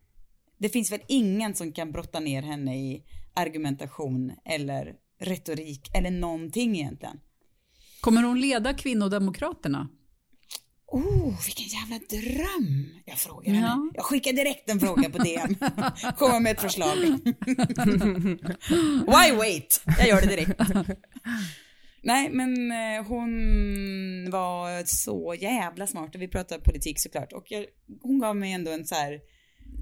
det 0.59 0.68
finns 0.68 0.93
väl 0.93 1.01
ingen 1.09 1.55
som 1.55 1.72
kan 1.72 1.93
brotta 1.93 2.20
ner 2.20 2.43
henne 2.43 2.76
i 2.76 3.05
argumentation 3.35 4.33
eller 4.45 4.95
retorik 5.20 5.91
eller 5.95 6.11
någonting 6.11 6.76
egentligen. 6.76 7.20
Kommer 8.01 8.22
hon 8.22 8.40
leda 8.40 8.74
kvinnodemokraterna? 8.74 9.88
Oh, 10.86 11.44
vilken 11.44 11.66
jävla 11.66 11.98
dröm! 12.09 12.88
Jag 13.05 13.18
frågar 13.18 13.53
henne. 13.53 13.66
Ja. 13.66 13.90
Jag 13.94 14.05
skickar 14.05 14.32
direkt 14.32 14.70
en 14.70 14.80
fråga 14.80 15.11
på 15.11 15.18
DM. 15.18 15.55
Kommer 16.18 16.40
med 16.40 16.53
ett 16.53 16.61
förslag. 16.61 16.96
Why 19.07 19.36
wait? 19.36 19.82
Jag 19.98 20.09
gör 20.09 20.20
det 20.20 20.26
direkt. 20.26 20.61
Nej, 22.03 22.30
men 22.30 22.72
eh, 22.72 23.05
hon 23.07 23.30
var 24.30 24.82
så 24.86 25.34
jävla 25.40 25.86
smart 25.86 26.14
och 26.14 26.22
vi 26.22 26.28
pratade 26.28 26.61
politik 26.64 27.01
såklart. 27.01 27.32
Och 27.32 27.44
jag, 27.48 27.66
hon 28.03 28.18
gav 28.18 28.36
mig 28.36 28.53
ändå 28.53 28.70
en 28.70 28.86
så 28.86 28.94
här, 28.94 29.20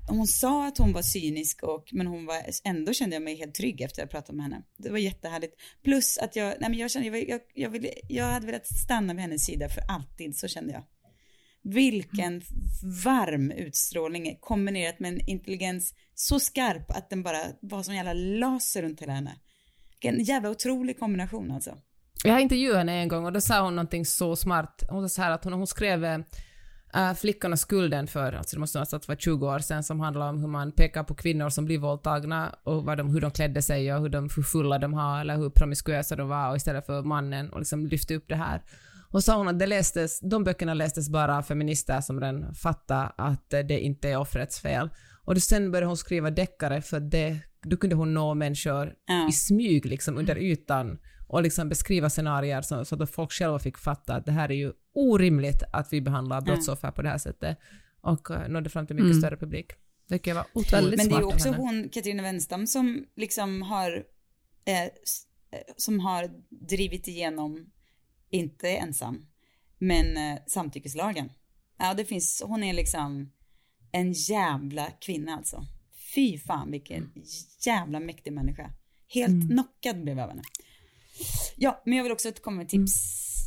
hon 0.06 0.26
sa 0.26 0.66
att 0.66 0.78
hon 0.78 0.92
var 0.92 1.02
cynisk 1.02 1.62
och, 1.62 1.88
men 1.92 2.06
hon 2.06 2.26
var, 2.26 2.36
ändå 2.64 2.92
kände 2.92 3.16
jag 3.16 3.22
mig 3.22 3.36
helt 3.36 3.54
trygg 3.54 3.80
efter 3.80 4.02
att 4.02 4.04
jag 4.04 4.10
pratade 4.10 4.36
med 4.36 4.44
henne. 4.44 4.62
Det 4.76 4.90
var 4.90 4.98
jättehärligt. 4.98 5.54
Plus 5.84 6.18
att 6.18 6.36
jag, 6.36 6.54
nej 6.60 6.70
men 6.70 6.78
jag 6.78 6.90
kände, 6.90 7.08
jag, 7.08 7.28
jag, 7.28 7.40
jag, 7.54 7.70
ville, 7.70 7.90
jag 8.08 8.24
hade 8.24 8.46
velat 8.46 8.66
stanna 8.66 9.14
vid 9.14 9.22
hennes 9.22 9.44
sida 9.44 9.68
för 9.68 9.82
alltid, 9.88 10.36
så 10.36 10.48
kände 10.48 10.72
jag. 10.72 10.82
Vilken 11.62 12.42
varm 13.04 13.50
utstrålning 13.50 14.36
kombinerat 14.40 15.00
med 15.00 15.12
en 15.12 15.28
intelligens 15.28 15.94
så 16.14 16.40
skarp 16.40 16.90
att 16.90 17.10
den 17.10 17.22
bara 17.22 17.40
var 17.60 17.82
som 17.82 17.92
en 17.92 17.96
jävla 17.96 18.12
laser 18.12 18.82
runt 18.82 19.02
hela 19.02 19.12
henne. 19.12 19.36
Vilken 19.90 20.24
jävla 20.24 20.50
otrolig 20.50 20.98
kombination 20.98 21.50
alltså. 21.50 21.78
Jag 22.24 22.32
har 22.32 22.40
intervjuat 22.40 22.78
henne 22.78 22.92
en 22.92 23.08
gång 23.08 23.24
och 23.24 23.32
då 23.32 23.40
sa 23.40 23.60
hon 23.60 23.76
någonting 23.76 24.06
så 24.06 24.36
smart. 24.36 24.82
Hon 24.88 25.08
sa 25.08 25.14
så 25.14 25.22
här 25.22 25.30
att 25.30 25.44
hon, 25.44 25.52
hon 25.52 25.66
skrev 25.66 26.24
äh, 26.94 27.14
Flickan 27.14 27.52
och 27.52 27.58
skulden 27.58 28.06
för, 28.06 28.32
alltså 28.32 28.56
det 28.56 28.60
måste 28.60 28.78
någonstans 28.78 29.08
vara 29.08 29.18
20 29.18 29.46
år 29.46 29.58
sedan, 29.58 29.82
som 29.82 30.00
handlar 30.00 30.28
om 30.28 30.38
hur 30.40 30.48
man 30.48 30.72
pekar 30.72 31.04
på 31.04 31.14
kvinnor 31.14 31.48
som 31.48 31.64
blir 31.64 31.78
våldtagna 31.78 32.54
och 32.64 32.84
vad 32.84 32.98
de, 32.98 33.10
hur 33.10 33.20
de 33.20 33.30
klädde 33.30 33.62
sig 33.62 33.94
och 33.94 34.00
hur, 34.00 34.08
de, 34.08 34.28
hur 34.36 34.42
fulla 34.42 34.78
de 34.78 34.94
har 34.94 35.20
eller 35.20 35.36
hur 35.36 35.50
promiskuösa 35.50 36.16
de 36.16 36.28
var 36.28 36.50
och 36.50 36.56
istället 36.56 36.86
för 36.86 37.02
mannen 37.02 37.50
och 37.50 37.58
liksom 37.58 37.86
lyfte 37.86 38.14
upp 38.14 38.28
det 38.28 38.36
här. 38.36 38.62
Och 39.10 39.24
sa 39.24 39.36
hon 39.36 39.48
att 39.48 39.58
det 39.58 39.66
lästes, 39.66 40.20
de 40.20 40.44
böckerna 40.44 40.74
lästes 40.74 41.08
bara 41.10 41.38
av 41.38 41.42
feminister 41.42 42.00
som 42.00 42.20
redan 42.20 42.54
fattade 42.54 43.12
att 43.16 43.50
det 43.50 43.80
inte 43.80 44.08
är 44.08 44.16
offrets 44.16 44.60
fel. 44.60 44.90
Och 45.24 45.34
då 45.34 45.40
sen 45.40 45.70
började 45.70 45.86
hon 45.86 45.96
skriva 45.96 46.30
deckare 46.30 46.82
för 46.82 47.00
det, 47.00 47.38
då 47.62 47.76
kunde 47.76 47.96
hon 47.96 48.14
nå 48.14 48.34
människor 48.34 48.92
Ja. 49.06 49.28
i 49.28 49.32
smyg 49.32 49.86
liksom 49.86 50.18
under 50.18 50.38
ytan 50.38 50.98
och 51.28 51.42
liksom 51.42 51.68
beskriva 51.68 52.10
scenarier 52.10 52.62
så, 52.62 52.84
så 52.84 53.02
att 53.02 53.10
folk 53.10 53.32
själva 53.32 53.58
fick 53.58 53.78
fatta 53.78 54.14
att 54.14 54.26
det 54.26 54.32
här 54.32 54.50
är 54.50 54.54
ju 54.54 54.72
orimligt 54.94 55.62
att 55.72 55.92
vi 55.92 56.00
behandlar 56.00 56.40
brottsoffer 56.40 56.90
på 56.90 57.02
det 57.02 57.08
här 57.08 57.18
sättet 57.18 57.58
och 58.00 58.30
uh, 58.30 58.48
nådde 58.48 58.70
fram 58.70 58.86
till 58.86 58.96
mycket 58.96 59.18
större 59.18 59.36
publik. 59.36 59.72
Det 60.08 60.14
tycker 60.14 60.30
jag 60.30 60.34
var 60.34 60.46
otroligt 60.52 60.96
Men 60.96 61.08
det 61.08 61.14
är 61.14 61.18
ju 61.18 61.24
också 61.24 61.48
hon, 61.48 61.88
Katarina 61.88 62.22
Wenstam, 62.22 62.66
som 62.66 63.06
liksom 63.16 63.62
har, 63.62 64.04
eh, 64.64 64.82
eh, 64.82 64.90
som 65.76 66.00
har 66.00 66.30
drivit 66.48 67.08
igenom, 67.08 67.70
inte 68.30 68.68
ensam, 68.68 69.26
men 69.78 70.16
eh, 70.16 70.38
samtyckeslagen. 70.46 71.32
Ja, 71.78 71.94
det 71.94 72.04
finns, 72.04 72.42
hon 72.46 72.62
är 72.62 72.72
liksom 72.72 73.32
en 73.92 74.12
jävla 74.12 74.90
kvinna 74.90 75.36
alltså. 75.36 75.66
Fy 76.14 76.38
fan 76.38 76.70
vilken 76.70 77.12
jävla 77.66 78.00
mäktig 78.00 78.32
människa. 78.32 78.70
Helt 79.08 79.50
knockad 79.50 80.02
blev 80.02 80.18
jag 80.18 80.24
av 80.24 80.30
henne. 80.30 80.42
Ja, 81.56 81.82
men 81.84 81.96
jag 81.96 82.02
vill 82.02 82.12
också 82.12 82.32
komma 82.32 82.56
med 82.56 82.68
tips. 82.68 82.92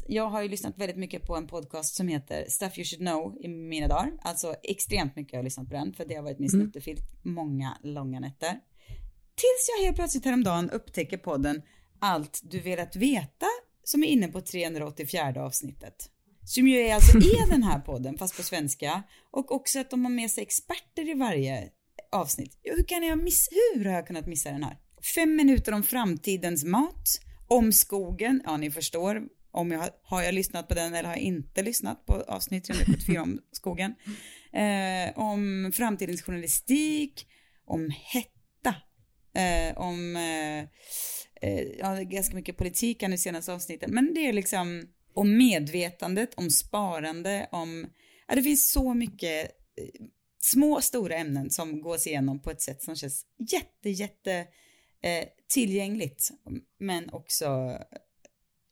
Jag 0.08 0.30
har 0.30 0.44
ju 0.44 0.50
lyssnat 0.50 0.78
väldigt 0.78 0.98
mycket 0.98 1.28
på 1.28 1.36
en 1.36 1.48
podcast 1.48 1.96
som 1.96 2.08
heter 2.08 2.46
Stuff 2.50 2.78
You 2.78 2.86
Should 2.86 3.08
Know 3.08 3.38
i 3.42 3.48
mina 3.48 3.88
dagar. 3.88 4.12
Alltså 4.22 4.56
extremt 4.64 5.16
mycket 5.16 5.34
har 5.34 5.38
jag 5.38 5.44
lyssnat 5.44 5.70
på 5.70 5.74
den 5.74 5.94
för 5.94 6.06
det 6.06 6.16
har 6.16 6.24
varit 6.24 6.40
min 6.40 6.50
snuttefilt 6.50 7.02
många 7.24 7.78
långa 7.84 8.20
nätter. 8.20 8.60
Tills 9.36 9.70
jag 9.78 9.86
helt 9.86 9.98
plötsligt 9.98 10.26
häromdagen 10.26 10.70
upptäcker 10.70 11.18
podden 11.18 11.62
Allt 12.04 12.42
du 12.44 12.60
velat 12.60 12.96
veta 12.96 13.46
som 13.84 14.04
är 14.04 14.08
inne 14.08 14.28
på 14.28 14.42
384 14.42 15.44
avsnittet. 15.46 16.10
Som 16.46 16.68
ju 16.68 16.80
är 16.80 16.96
alltså 16.96 17.18
är 17.18 17.50
den 17.50 17.64
här 17.64 17.80
podden 17.80 18.18
fast 18.18 18.38
på 18.38 18.44
svenska 18.44 19.04
och 19.32 19.52
också 19.52 19.80
att 19.80 19.90
de 19.90 20.06
har 20.06 20.12
med 20.12 20.32
sig 20.32 20.44
experter 20.44 21.10
i 21.10 21.14
varje 21.14 21.70
avsnitt. 22.12 22.60
Hur 22.64 22.84
kan 22.84 23.04
jag 23.04 23.24
miss, 23.24 23.48
hur 23.76 23.86
har 23.86 23.94
jag 23.94 24.08
kunnat 24.08 24.28
missa 24.28 24.52
den 24.52 24.64
här? 24.64 24.78
Fem 25.16 25.36
minuter 25.36 25.72
om 25.72 25.84
framtidens 25.84 26.64
mat, 26.64 27.08
om 27.52 27.72
skogen, 27.72 28.42
ja 28.46 28.58
ni 28.58 28.72
förstår 28.72 29.22
om 29.52 29.72
jag 29.72 29.90
har, 30.04 30.22
jag 30.22 30.34
lyssnat 30.34 30.68
på 30.68 30.74
den 30.74 30.94
eller 30.94 31.10
har 31.10 31.16
jag 31.16 31.24
inte 31.24 31.62
lyssnat 31.62 32.06
på 32.06 32.14
avsnitt 32.14 32.64
374 32.64 33.22
om 33.22 33.40
skogen. 33.52 33.96
Eh, 34.54 35.18
om 35.20 35.72
framtidens 35.74 36.22
journalistik, 36.22 37.28
om 37.66 37.92
hetta, 38.14 38.76
eh, 39.36 39.78
om 39.78 40.16
eh, 40.16 40.60
eh 41.42 41.62
ja, 41.80 41.96
ganska 42.02 42.36
mycket 42.36 42.58
politik 42.58 43.02
här 43.02 43.10
nu 43.10 43.18
senaste 43.18 43.54
avsnitten, 43.54 43.92
men 43.94 44.14
det 44.14 44.28
är 44.28 44.34
liksom 44.34 44.88
om 45.14 45.38
medvetandet, 45.38 46.34
om 46.34 46.50
sparande, 46.50 47.48
om, 47.52 47.88
ja 48.28 48.36
det 48.36 48.44
finns 48.44 48.72
så 48.72 48.94
mycket 48.94 49.44
eh, 49.78 50.06
små 50.40 50.82
stora 50.82 51.16
ämnen 51.16 51.50
som 51.50 51.82
gås 51.82 52.08
igenom 52.08 52.42
på 52.42 52.52
ett 52.52 52.62
sätt 52.62 52.84
som 52.84 52.96
känns 52.96 53.26
jätte, 53.52 53.90
jätte 53.90 54.48
eh, 55.04 55.28
tillgängligt, 55.54 56.30
men 56.80 57.10
också 57.10 57.78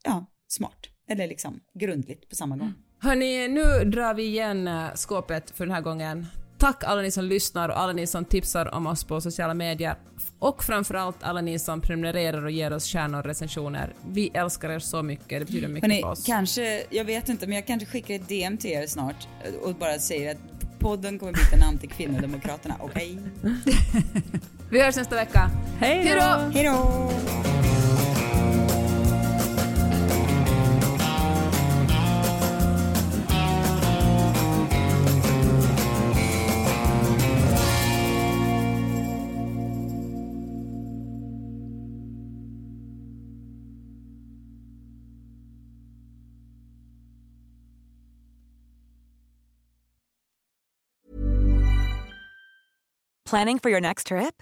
ja, 0.04 0.26
smart, 0.48 0.88
eller 1.10 1.28
liksom 1.28 1.60
grundligt 1.74 2.30
på 2.30 2.36
samma 2.36 2.58
gång. 2.58 2.74
Hörni, 3.02 3.48
nu 3.48 3.90
drar 3.90 4.14
vi 4.14 4.24
igen 4.24 4.68
eh, 4.68 4.94
skåpet 4.96 5.52
för 5.52 5.66
den 5.66 5.76
här 5.76 5.82
gången. 5.82 6.28
Tack 6.58 6.84
alla 6.84 7.02
ni 7.02 7.12
som 7.12 7.26
lyssnar 7.26 7.70
och 7.70 7.80
alla 7.80 7.94
ni 7.94 8.08
som 8.08 8.26
tipsar 8.26 8.74
om 8.74 8.88
oss 8.88 9.04
på 9.04 9.22
sociala 9.22 9.54
medier. 9.54 9.96
Och 10.40 10.64
framförallt 10.64 11.24
alla 11.24 11.42
ni 11.42 11.60
som 11.60 11.82
prenumererar 11.82 12.46
och 12.46 12.52
ger 12.52 12.74
oss 12.74 12.86
stjärnor 12.86 13.20
och 13.20 13.26
recensioner. 13.26 13.94
Vi 14.08 14.30
älskar 14.34 14.70
er 14.70 14.80
så 14.80 15.04
mycket, 15.04 15.30
det 15.30 15.46
betyder 15.46 15.68
mycket 15.68 15.90
Hörrni, 15.90 16.02
för 16.02 16.10
oss. 16.10 16.26
kanske, 16.26 16.84
jag 16.90 17.06
vet 17.06 17.30
inte, 17.30 17.48
men 17.48 17.56
jag 17.56 17.68
kanske 17.68 17.86
skickar 17.86 18.16
ett 18.16 18.28
DM 18.28 18.58
till 18.58 18.72
er 18.72 18.88
snart 18.88 19.28
och 19.62 19.76
bara 19.76 20.00
säger 20.00 20.32
att 20.32 20.80
podden 20.80 21.20
kommer 21.20 21.34
byta 21.34 21.66
namn 21.66 21.78
till 21.78 21.90
Kvinnodemokraterna, 21.90 22.76
okej? 22.80 23.18
Vi 24.72 24.82
hörs 24.82 24.96
nästa 24.96 25.16
vecka. 25.16 25.52
Hej 25.82 26.16
då! 26.16 26.52
Hej 26.54 26.64
då! 26.64 27.10
Planning 53.26 53.60
for 53.60 53.70
your 53.70 53.80
next 53.80 54.08
trip? 54.08 54.42